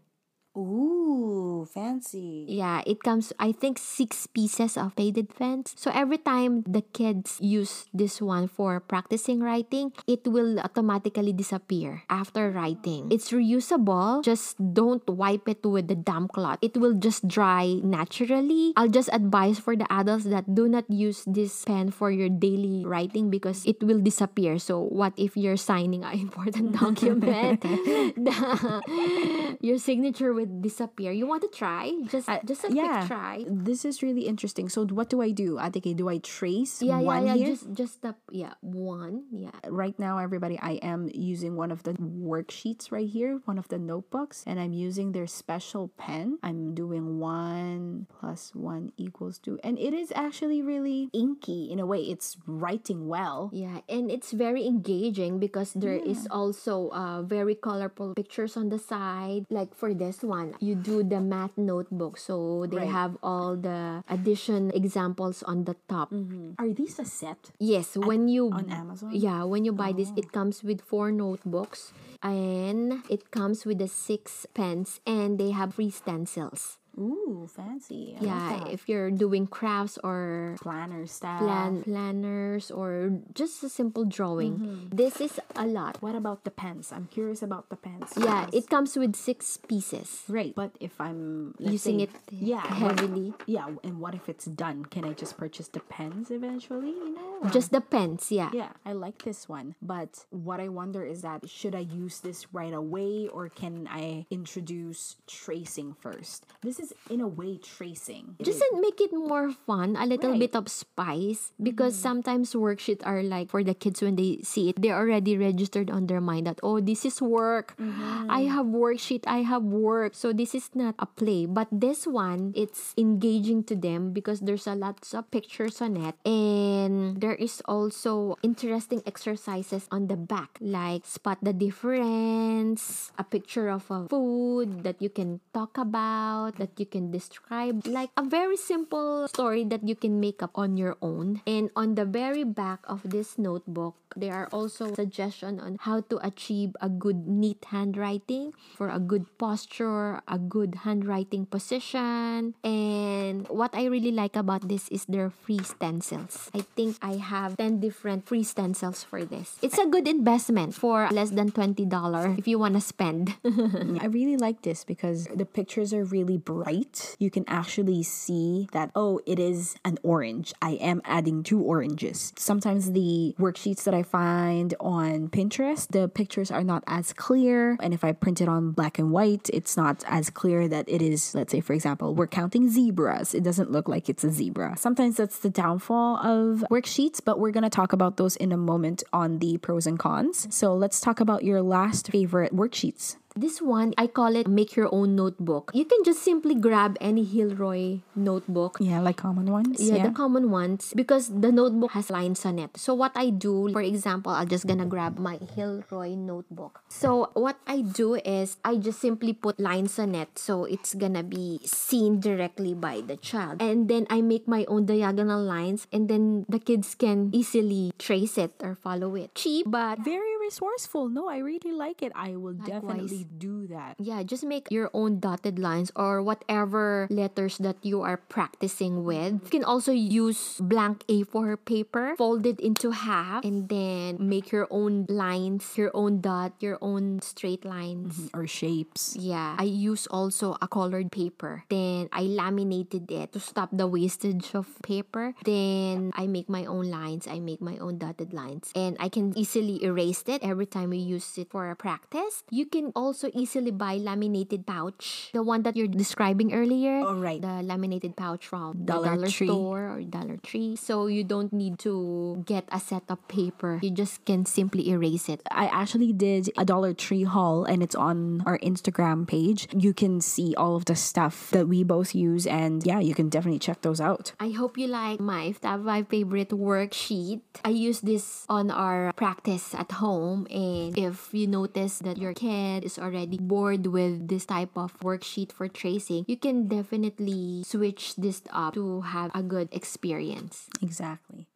Ooh, 0.60 1.64
fancy. 1.64 2.44
Yeah, 2.48 2.84
it 2.84 3.02
comes, 3.02 3.32
I 3.40 3.52
think, 3.52 3.78
six 3.78 4.26
pieces 4.28 4.76
of 4.76 4.92
faded 4.92 5.32
pens. 5.32 5.72
So 5.76 5.90
every 5.94 6.18
time 6.18 6.62
the 6.68 6.82
kids 6.82 7.40
use 7.40 7.88
this 7.94 8.20
one 8.20 8.46
for 8.46 8.80
practicing 8.80 9.40
writing, 9.40 9.92
it 10.06 10.28
will 10.28 10.60
automatically 10.60 11.32
disappear 11.32 12.04
after 12.10 12.50
writing. 12.50 13.08
It's 13.10 13.32
reusable. 13.32 14.22
Just 14.22 14.60
don't 14.60 15.04
wipe 15.08 15.48
it 15.48 15.64
with 15.64 15.88
the 15.88 15.96
damp 15.96 16.32
cloth. 16.32 16.58
It 16.60 16.76
will 16.76 16.94
just 16.94 17.26
dry 17.26 17.80
naturally. 17.82 18.74
I'll 18.76 18.92
just 18.92 19.08
advise 19.12 19.58
for 19.58 19.76
the 19.76 19.90
adults 19.90 20.24
that 20.24 20.54
do 20.54 20.68
not 20.68 20.84
use 20.90 21.24
this 21.26 21.64
pen 21.64 21.90
for 21.90 22.10
your 22.10 22.28
daily 22.28 22.84
writing 22.84 23.30
because 23.30 23.64
it 23.64 23.82
will 23.82 24.00
disappear. 24.00 24.58
So 24.58 24.80
what 24.80 25.14
if 25.16 25.36
you're 25.36 25.56
signing 25.56 26.04
an 26.04 26.18
important 26.28 26.76
document? 26.76 27.62
the, 27.62 29.56
your 29.60 29.78
signature 29.78 30.32
would 30.50 30.62
disappear. 30.62 31.12
You 31.12 31.26
want 31.26 31.42
to 31.42 31.48
try? 31.48 31.92
Just 32.10 32.28
just 32.44 32.64
a 32.64 32.72
yeah. 32.72 33.06
quick 33.06 33.08
try. 33.08 33.44
This 33.46 33.84
is 33.84 34.02
really 34.02 34.26
interesting. 34.26 34.68
So 34.68 34.84
what 34.86 35.08
do 35.08 35.22
I 35.22 35.30
do? 35.30 35.56
Atike, 35.56 35.94
do 35.96 36.08
I 36.08 36.18
trace 36.18 36.82
Yeah, 36.82 36.98
one 36.98 37.26
yeah, 37.26 37.34
yeah. 37.34 37.38
here? 37.38 37.46
Just 37.54 37.72
just 37.72 37.94
the 38.02 38.14
yeah 38.30 38.54
one. 38.60 39.24
Yeah. 39.30 39.50
right 39.68 39.94
now 39.98 40.18
everybody 40.18 40.58
i 40.60 40.78
am 40.82 41.08
using 41.12 41.54
one 41.56 41.70
of 41.70 41.82
the 41.84 41.92
worksheets 41.94 42.90
right 42.90 43.08
here 43.08 43.40
one 43.44 43.58
of 43.58 43.68
the 43.68 43.78
notebooks 43.78 44.42
and 44.46 44.58
i'm 44.58 44.72
using 44.72 45.12
their 45.12 45.26
special 45.26 45.88
pen 45.98 46.38
i'm 46.42 46.74
doing 46.74 47.18
one 47.18 48.06
plus 48.08 48.54
one 48.54 48.92
equals 48.96 49.38
two 49.38 49.58
and 49.62 49.78
it 49.78 49.92
is 49.94 50.12
actually 50.14 50.62
really 50.62 51.08
inky 51.12 51.70
in 51.70 51.78
a 51.78 51.86
way 51.86 52.00
it's 52.00 52.36
writing 52.46 53.06
well 53.08 53.50
Yeah, 53.52 53.80
and 53.88 54.10
it's 54.10 54.32
very 54.32 54.66
engaging 54.66 55.38
because 55.38 55.72
there 55.74 55.96
is 55.96 56.26
also 56.30 56.88
uh, 56.90 57.22
very 57.22 57.54
colorful 57.54 58.14
pictures 58.14 58.56
on 58.56 58.68
the 58.70 58.78
side. 58.78 59.44
Like 59.50 59.74
for 59.74 59.92
this 59.94 60.22
one, 60.30 60.54
you 60.62 60.78
do 60.78 61.02
the 61.02 61.18
math 61.18 61.58
notebook, 61.58 62.14
so 62.16 62.64
they 62.70 62.86
Right. 62.86 62.94
have 62.94 63.18
all 63.20 63.58
the 63.58 64.06
addition 64.06 64.70
examples 64.70 65.42
on 65.42 65.66
the 65.66 65.74
top. 65.90 66.14
Mm-hmm. 66.14 66.54
are 66.62 66.70
these 66.70 66.98
a 67.02 67.04
set 67.04 67.50
Yes, 67.58 67.98
when 67.98 68.30
you 68.30 68.48
on 68.54 68.70
Amazon? 68.70 69.10
Yeah, 69.12 69.42
when 69.44 69.66
you 69.66 69.74
buy 69.74 69.90
this, 69.92 70.14
it 70.16 70.30
oh. 70.30 70.34
comes 70.34 70.62
with 70.62 70.80
four 70.80 71.10
notebooks 71.10 71.92
and 72.22 73.02
it 73.10 73.30
comes 73.30 73.64
with 73.66 73.78
the 73.78 73.88
six 73.90 74.46
pens 74.54 75.00
and 75.06 75.36
they 75.38 75.50
have 75.50 75.74
free 75.74 75.90
stencils. 75.90 76.79
Ooh 76.98 77.48
fancy 77.50 78.16
I 78.20 78.24
yeah, 78.24 78.68
if 78.68 78.88
you're 78.88 79.10
doing 79.10 79.46
crafts 79.46 79.98
or 80.02 80.56
planner 80.60 81.06
style 81.06 81.40
plan 81.46 81.82
planners 81.82 82.70
or 82.70 83.20
just 83.34 83.62
a 83.62 83.68
simple 83.68 84.04
drawing. 84.04 84.58
Mm-hmm. 84.58 84.96
This 84.96 85.20
is 85.20 85.38
a 85.56 85.66
lot. 85.66 85.98
what 86.02 86.14
about 86.14 86.44
the 86.44 86.50
pens 86.50 86.90
i'm 86.92 87.06
curious 87.06 87.42
about 87.42 87.68
the 87.70 87.76
pens 87.76 88.12
Yeah, 88.16 88.46
because- 88.46 88.54
it 88.64 88.70
comes 88.70 88.96
with 88.96 89.14
six 89.16 89.56
pieces. 89.56 90.22
Right, 90.28 90.54
but 90.54 90.72
if 90.80 91.00
I'm 91.00 91.54
Using 91.58 91.98
say- 91.98 92.04
it 92.04 92.10
yeah, 92.30 92.62
what- 92.82 92.98
heavily. 93.00 93.34
yeah, 93.46 93.68
and 93.84 94.00
what 94.00 94.14
if 94.14 94.28
it's 94.28 94.44
done? 94.46 94.84
Can 94.86 95.04
I 95.04 95.12
just 95.12 95.36
purchase 95.36 95.68
the 95.68 95.80
pens 95.80 96.30
eventually? 96.30 96.90
You 96.90 97.14
know, 97.14 97.38
or- 97.42 97.50
Just 97.50 97.70
the 97.72 97.80
pens, 97.80 98.32
yeah. 98.32 98.50
yeah, 98.52 98.72
I 98.84 98.92
like 98.92 99.22
this 99.22 99.48
one. 99.48 99.74
But 99.82 100.24
what 100.30 100.60
I 100.60 100.68
wonder 100.68 101.04
is 101.04 101.22
that 101.22 101.48
should 101.48 101.74
I 101.74 101.80
use 101.86 102.20
this 102.20 102.46
right 102.52 102.72
away 102.74 103.28
or 103.28 103.48
can 103.48 103.88
I 103.90 104.26
introduce 104.30 105.16
tracing 105.26 105.94
first? 105.94 106.46
This 106.62 106.79
is 106.80 106.92
in 107.08 107.20
a 107.20 107.28
way 107.28 107.58
tracing. 107.60 108.36
Doesn't 108.42 108.80
make 108.80 109.00
it 109.00 109.12
more 109.12 109.52
fun, 109.52 109.94
a 109.94 110.06
little 110.06 110.32
Right. 110.32 110.50
bit 110.50 110.56
of 110.56 110.66
spice. 110.68 111.52
Because 111.60 111.94
mm-hmm. 111.94 112.08
sometimes 112.24 112.54
worksheets 112.56 113.04
are 113.06 113.22
like 113.22 113.50
for 113.52 113.62
the 113.62 113.74
kids 113.74 114.02
when 114.02 114.16
they 114.16 114.40
see 114.42 114.70
it, 114.72 114.80
they're 114.80 114.96
already 114.96 115.36
registered 115.36 115.90
on 115.90 116.06
their 116.06 116.20
mind 116.20 116.46
that, 116.46 116.58
oh, 116.62 116.80
this 116.80 117.04
is 117.04 117.20
work. 117.22 117.76
Mm-hmm. 117.78 118.30
I 118.30 118.48
have 118.50 118.66
worksheet, 118.66 119.24
I 119.26 119.42
have 119.46 119.62
work. 119.62 120.14
So 120.14 120.32
this 120.32 120.54
is 120.54 120.70
not 120.74 120.94
a 120.98 121.06
play. 121.06 121.46
But 121.46 121.68
this 121.70 122.06
one, 122.06 122.52
it's 122.56 122.94
engaging 122.96 123.62
to 123.70 123.76
them 123.76 124.12
because 124.12 124.40
there's 124.40 124.66
a 124.66 124.74
lots 124.74 125.12
of 125.12 125.30
pictures 125.30 125.80
on 125.84 125.96
it. 126.00 126.16
And 126.24 127.20
there 127.20 127.34
is 127.36 127.60
also 127.68 128.38
interesting 128.42 129.02
exercises 129.04 129.86
on 129.90 130.08
the 130.08 130.16
back, 130.16 130.56
like 130.60 131.04
spot 131.04 131.38
the 131.42 131.52
difference, 131.52 133.12
a 133.18 133.24
picture 133.24 133.68
of 133.68 133.84
a 133.90 134.08
food 134.08 134.82
that 134.84 135.00
you 135.02 135.10
can 135.10 135.40
talk 135.52 135.76
about, 135.76 136.56
that 136.56 136.69
you 136.78 136.86
can 136.86 137.10
describe, 137.10 137.86
like 137.86 138.10
a 138.16 138.22
very 138.22 138.56
simple 138.56 139.26
story 139.28 139.64
that 139.64 139.88
you 139.88 139.96
can 139.96 140.20
make 140.20 140.42
up 140.42 140.52
on 140.54 140.76
your 140.76 140.96
own. 141.00 141.42
And 141.46 141.70
on 141.74 141.94
the 141.94 142.04
very 142.04 142.44
back 142.44 142.80
of 142.84 143.00
this 143.02 143.38
notebook, 143.38 143.96
there 144.16 144.34
are 144.34 144.48
also 144.52 144.94
suggestions 144.94 145.60
on 145.60 145.76
how 145.80 146.02
to 146.12 146.18
achieve 146.24 146.76
a 146.80 146.88
good 146.88 147.26
neat 147.26 147.64
handwriting 147.70 148.52
for 148.76 148.88
a 148.88 148.98
good 148.98 149.26
posture, 149.38 150.20
a 150.26 150.38
good 150.38 150.82
handwriting 150.82 151.46
position. 151.46 152.54
And 152.64 153.46
what 153.48 153.74
I 153.74 153.86
really 153.86 154.12
like 154.12 154.36
about 154.36 154.68
this 154.68 154.88
is 154.88 155.04
their 155.06 155.30
free 155.30 155.62
stencils. 155.62 156.50
I 156.54 156.62
think 156.76 156.96
I 157.02 157.16
have 157.16 157.56
10 157.56 157.80
different 157.80 158.26
free 158.26 158.42
stencils 158.42 159.04
for 159.04 159.24
this. 159.24 159.58
It's 159.62 159.78
a 159.78 159.86
good 159.86 160.08
investment 160.08 160.74
for 160.74 161.08
less 161.10 161.30
than 161.30 161.50
$20 161.50 162.38
if 162.38 162.48
you 162.48 162.58
want 162.58 162.74
to 162.74 162.80
spend. 162.80 163.36
I 163.44 164.06
really 164.06 164.36
like 164.36 164.62
this 164.62 164.84
because 164.84 165.26
the 165.34 165.44
pictures 165.46 165.92
are 165.92 166.04
really 166.04 166.38
bright. 166.38 167.16
You 167.18 167.30
can 167.30 167.44
actually 167.46 168.02
see 168.02 168.68
that, 168.72 168.90
oh, 168.94 169.20
it 169.26 169.38
is 169.38 169.76
an 169.84 169.98
orange. 170.02 170.52
I 170.60 170.72
am 170.80 171.02
adding 171.04 171.42
two 171.42 171.60
oranges. 171.60 172.32
Sometimes 172.36 172.92
the 172.92 173.34
worksheets 173.38 173.84
that 173.84 173.94
I 174.00 174.02
find 174.02 174.74
on 174.80 175.28
Pinterest, 175.28 175.86
the 175.86 176.08
pictures 176.08 176.50
are 176.50 176.64
not 176.64 176.82
as 176.86 177.12
clear. 177.12 177.76
And 177.80 177.92
if 177.92 178.02
I 178.02 178.12
print 178.12 178.40
it 178.40 178.48
on 178.48 178.70
black 178.70 178.98
and 178.98 179.10
white, 179.12 179.50
it's 179.52 179.76
not 179.76 180.02
as 180.08 180.30
clear 180.30 180.68
that 180.68 180.88
it 180.88 181.02
is, 181.02 181.34
let's 181.34 181.52
say, 181.52 181.60
for 181.60 181.74
example, 181.74 182.14
we're 182.14 182.26
counting 182.26 182.70
zebras. 182.70 183.34
It 183.34 183.42
doesn't 183.42 183.70
look 183.70 183.88
like 183.88 184.08
it's 184.08 184.24
a 184.24 184.30
zebra. 184.30 184.78
Sometimes 184.78 185.18
that's 185.18 185.40
the 185.40 185.50
downfall 185.50 186.16
of 186.16 186.64
worksheets, 186.70 187.20
but 187.22 187.38
we're 187.38 187.50
going 187.50 187.62
to 187.62 187.68
talk 187.68 187.92
about 187.92 188.16
those 188.16 188.36
in 188.36 188.52
a 188.52 188.56
moment 188.56 189.02
on 189.12 189.38
the 189.38 189.58
pros 189.58 189.86
and 189.86 189.98
cons. 189.98 190.46
So 190.48 190.74
let's 190.74 190.98
talk 190.98 191.20
about 191.20 191.44
your 191.44 191.60
last 191.60 192.10
favorite 192.10 192.56
worksheets. 192.56 193.16
This 193.40 193.56
one, 193.64 193.96
I 193.96 194.04
call 194.04 194.36
it 194.36 194.44
make 194.44 194.76
your 194.76 194.92
own 194.92 195.16
notebook. 195.16 195.72
You 195.72 195.88
can 195.88 196.04
just 196.04 196.20
simply 196.20 196.52
grab 196.52 197.00
any 197.00 197.24
Hilroy 197.24 198.04
notebook. 198.12 198.76
Yeah, 198.84 199.00
like 199.00 199.16
common 199.16 199.48
ones. 199.48 199.80
Yeah, 199.80 200.04
the 200.04 200.12
common 200.12 200.52
ones 200.52 200.92
because 200.92 201.32
the 201.32 201.48
notebook 201.48 201.96
has 201.96 202.12
lines 202.12 202.44
on 202.44 202.60
it. 202.60 202.76
So 202.76 202.92
what 202.92 203.16
I 203.16 203.32
do, 203.32 203.72
for 203.72 203.80
example, 203.80 204.28
I'm 204.36 204.44
just 204.44 204.68
gonna 204.68 204.84
grab 204.84 205.16
my 205.16 205.40
Hilroy 205.56 206.20
notebook. 206.20 206.84
So 206.92 207.32
what 207.32 207.56
I 207.64 207.80
do 207.80 208.20
is 208.20 208.60
I 208.60 208.76
just 208.76 209.00
simply 209.00 209.32
put 209.32 209.56
lines 209.56 209.96
on 209.96 210.12
it 210.12 210.36
so 210.36 210.68
it's 210.68 210.92
gonna 210.92 211.24
be 211.24 211.64
seen 211.64 212.20
directly 212.20 212.76
by 212.76 213.00
the 213.00 213.16
child. 213.16 213.64
And 213.64 213.88
then 213.88 214.04
I 214.12 214.20
make 214.20 214.44
my 214.44 214.68
own 214.68 214.84
diagonal 214.84 215.40
lines 215.40 215.88
and 215.88 216.12
then 216.12 216.44
the 216.44 216.60
kids 216.60 216.92
can 216.92 217.32
easily 217.32 217.96
trace 217.96 218.36
it 218.36 218.52
or 218.60 218.76
follow 218.76 219.16
it. 219.16 219.32
Cheap, 219.32 219.64
but 219.64 220.04
very 220.04 220.36
resourceful. 220.36 221.08
No, 221.08 221.32
I 221.32 221.38
really 221.38 221.72
like 221.72 222.02
it. 222.04 222.12
I 222.12 222.36
will 222.36 222.52
Likewise. 222.52 222.68
definitely 222.68 223.29
do 223.38 223.66
that. 223.68 223.96
Yeah, 223.98 224.22
just 224.22 224.44
make 224.44 224.70
your 224.70 224.90
own 224.94 225.20
dotted 225.20 225.58
lines 225.58 225.92
or 225.94 226.22
whatever 226.22 227.06
letters 227.10 227.58
that 227.58 227.76
you 227.82 228.02
are 228.02 228.16
practicing 228.16 229.04
with. 229.04 229.40
You 229.44 229.50
can 229.50 229.64
also 229.64 229.92
use 229.92 230.56
blank 230.60 231.06
A4 231.06 231.58
paper, 231.64 232.14
fold 232.16 232.46
it 232.46 232.60
into 232.60 232.90
half, 232.90 233.44
and 233.44 233.68
then 233.68 234.16
make 234.18 234.52
your 234.52 234.66
own 234.70 235.06
lines, 235.08 235.76
your 235.76 235.90
own 235.94 236.20
dot, 236.20 236.52
your 236.60 236.78
own 236.80 237.20
straight 237.22 237.64
lines. 237.64 238.16
Mm-hmm. 238.16 238.38
Or 238.38 238.46
shapes. 238.46 239.16
Yeah. 239.18 239.56
I 239.58 239.64
use 239.64 240.06
also 240.06 240.56
a 240.60 240.68
colored 240.68 241.12
paper. 241.12 241.64
Then 241.68 242.08
I 242.12 242.22
laminated 242.22 243.10
it 243.10 243.32
to 243.32 243.40
stop 243.40 243.70
the 243.72 243.86
wastage 243.86 244.54
of 244.54 244.66
paper. 244.82 245.34
Then 245.44 246.12
I 246.14 246.26
make 246.26 246.48
my 246.48 246.64
own 246.64 246.90
lines. 246.90 247.26
I 247.26 247.38
make 247.40 247.60
my 247.60 247.76
own 247.78 247.98
dotted 247.98 248.32
lines. 248.32 248.72
And 248.74 248.96
I 249.00 249.08
can 249.08 249.36
easily 249.36 249.82
erase 249.84 250.24
it 250.26 250.42
every 250.42 250.66
time 250.66 250.90
we 250.90 250.98
use 250.98 251.38
it 251.38 251.50
for 251.50 251.70
a 251.70 251.76
practice. 251.76 252.44
You 252.50 252.66
can 252.66 252.92
also 252.94 253.09
also 253.10 253.26
easily 253.34 253.74
buy 253.74 253.98
laminated 253.98 254.62
pouch. 254.70 255.34
The 255.34 255.42
one 255.42 255.66
that 255.66 255.74
you're 255.74 255.90
describing 255.90 256.54
earlier. 256.54 257.02
Oh, 257.02 257.18
right. 257.18 257.42
The 257.42 257.58
laminated 257.66 258.14
pouch 258.14 258.46
from 258.46 258.86
Dollar, 258.86 259.18
Dollar 259.18 259.26
Store 259.26 259.98
or 259.98 260.00
Dollar 260.06 260.38
Tree. 260.38 260.78
So 260.78 261.10
you 261.10 261.26
don't 261.26 261.50
need 261.50 261.82
to 261.82 262.38
get 262.46 262.70
a 262.70 262.78
set 262.78 263.02
of 263.10 263.18
paper. 263.26 263.82
You 263.82 263.90
just 263.90 264.22
can 264.22 264.46
simply 264.46 264.94
erase 264.94 265.26
it. 265.26 265.42
I 265.50 265.66
actually 265.66 266.14
did 266.14 266.54
a 266.54 266.62
Dollar 266.62 266.94
Tree 266.94 267.26
haul 267.26 267.66
and 267.66 267.82
it's 267.82 267.98
on 267.98 268.46
our 268.46 268.62
Instagram 268.62 269.26
page. 269.26 269.66
You 269.74 269.90
can 269.90 270.22
see 270.22 270.54
all 270.54 270.78
of 270.78 270.86
the 270.86 270.94
stuff 270.94 271.50
that 271.50 271.66
we 271.66 271.82
both 271.82 272.14
use 272.14 272.46
and 272.46 272.86
yeah, 272.86 273.02
you 273.02 273.18
can 273.18 273.26
definitely 273.26 273.58
check 273.58 273.82
those 273.82 273.98
out. 274.00 274.38
I 274.38 274.54
hope 274.54 274.78
you 274.78 274.86
like 274.86 275.18
my 275.18 275.50
top 275.58 275.82
5 275.82 276.06
favorite 276.06 276.54
worksheet. 276.54 277.42
I 277.66 277.74
use 277.74 278.06
this 278.06 278.46
on 278.46 278.70
our 278.70 279.10
practice 279.18 279.74
at 279.74 279.98
home 279.98 280.46
and 280.46 280.94
if 280.94 281.34
you 281.34 281.50
notice 281.50 281.98
that 282.06 282.20
your 282.20 282.34
kid 282.34 282.84
is 282.84 282.99
already 283.00 283.38
bored 283.38 283.86
with 283.86 284.28
this 284.28 284.46
type 284.46 284.76
of 284.76 284.98
worksheet 285.00 285.52
for 285.52 285.68
tracing, 285.68 286.24
you 286.28 286.36
can 286.36 286.68
definitely 286.68 287.64
switch 287.66 288.14
this 288.16 288.42
up 288.50 288.74
to 288.74 289.02
have 289.02 289.30
a 289.34 289.42
good 289.42 289.68
experience. 289.72 290.68
Exactly. 290.82 291.49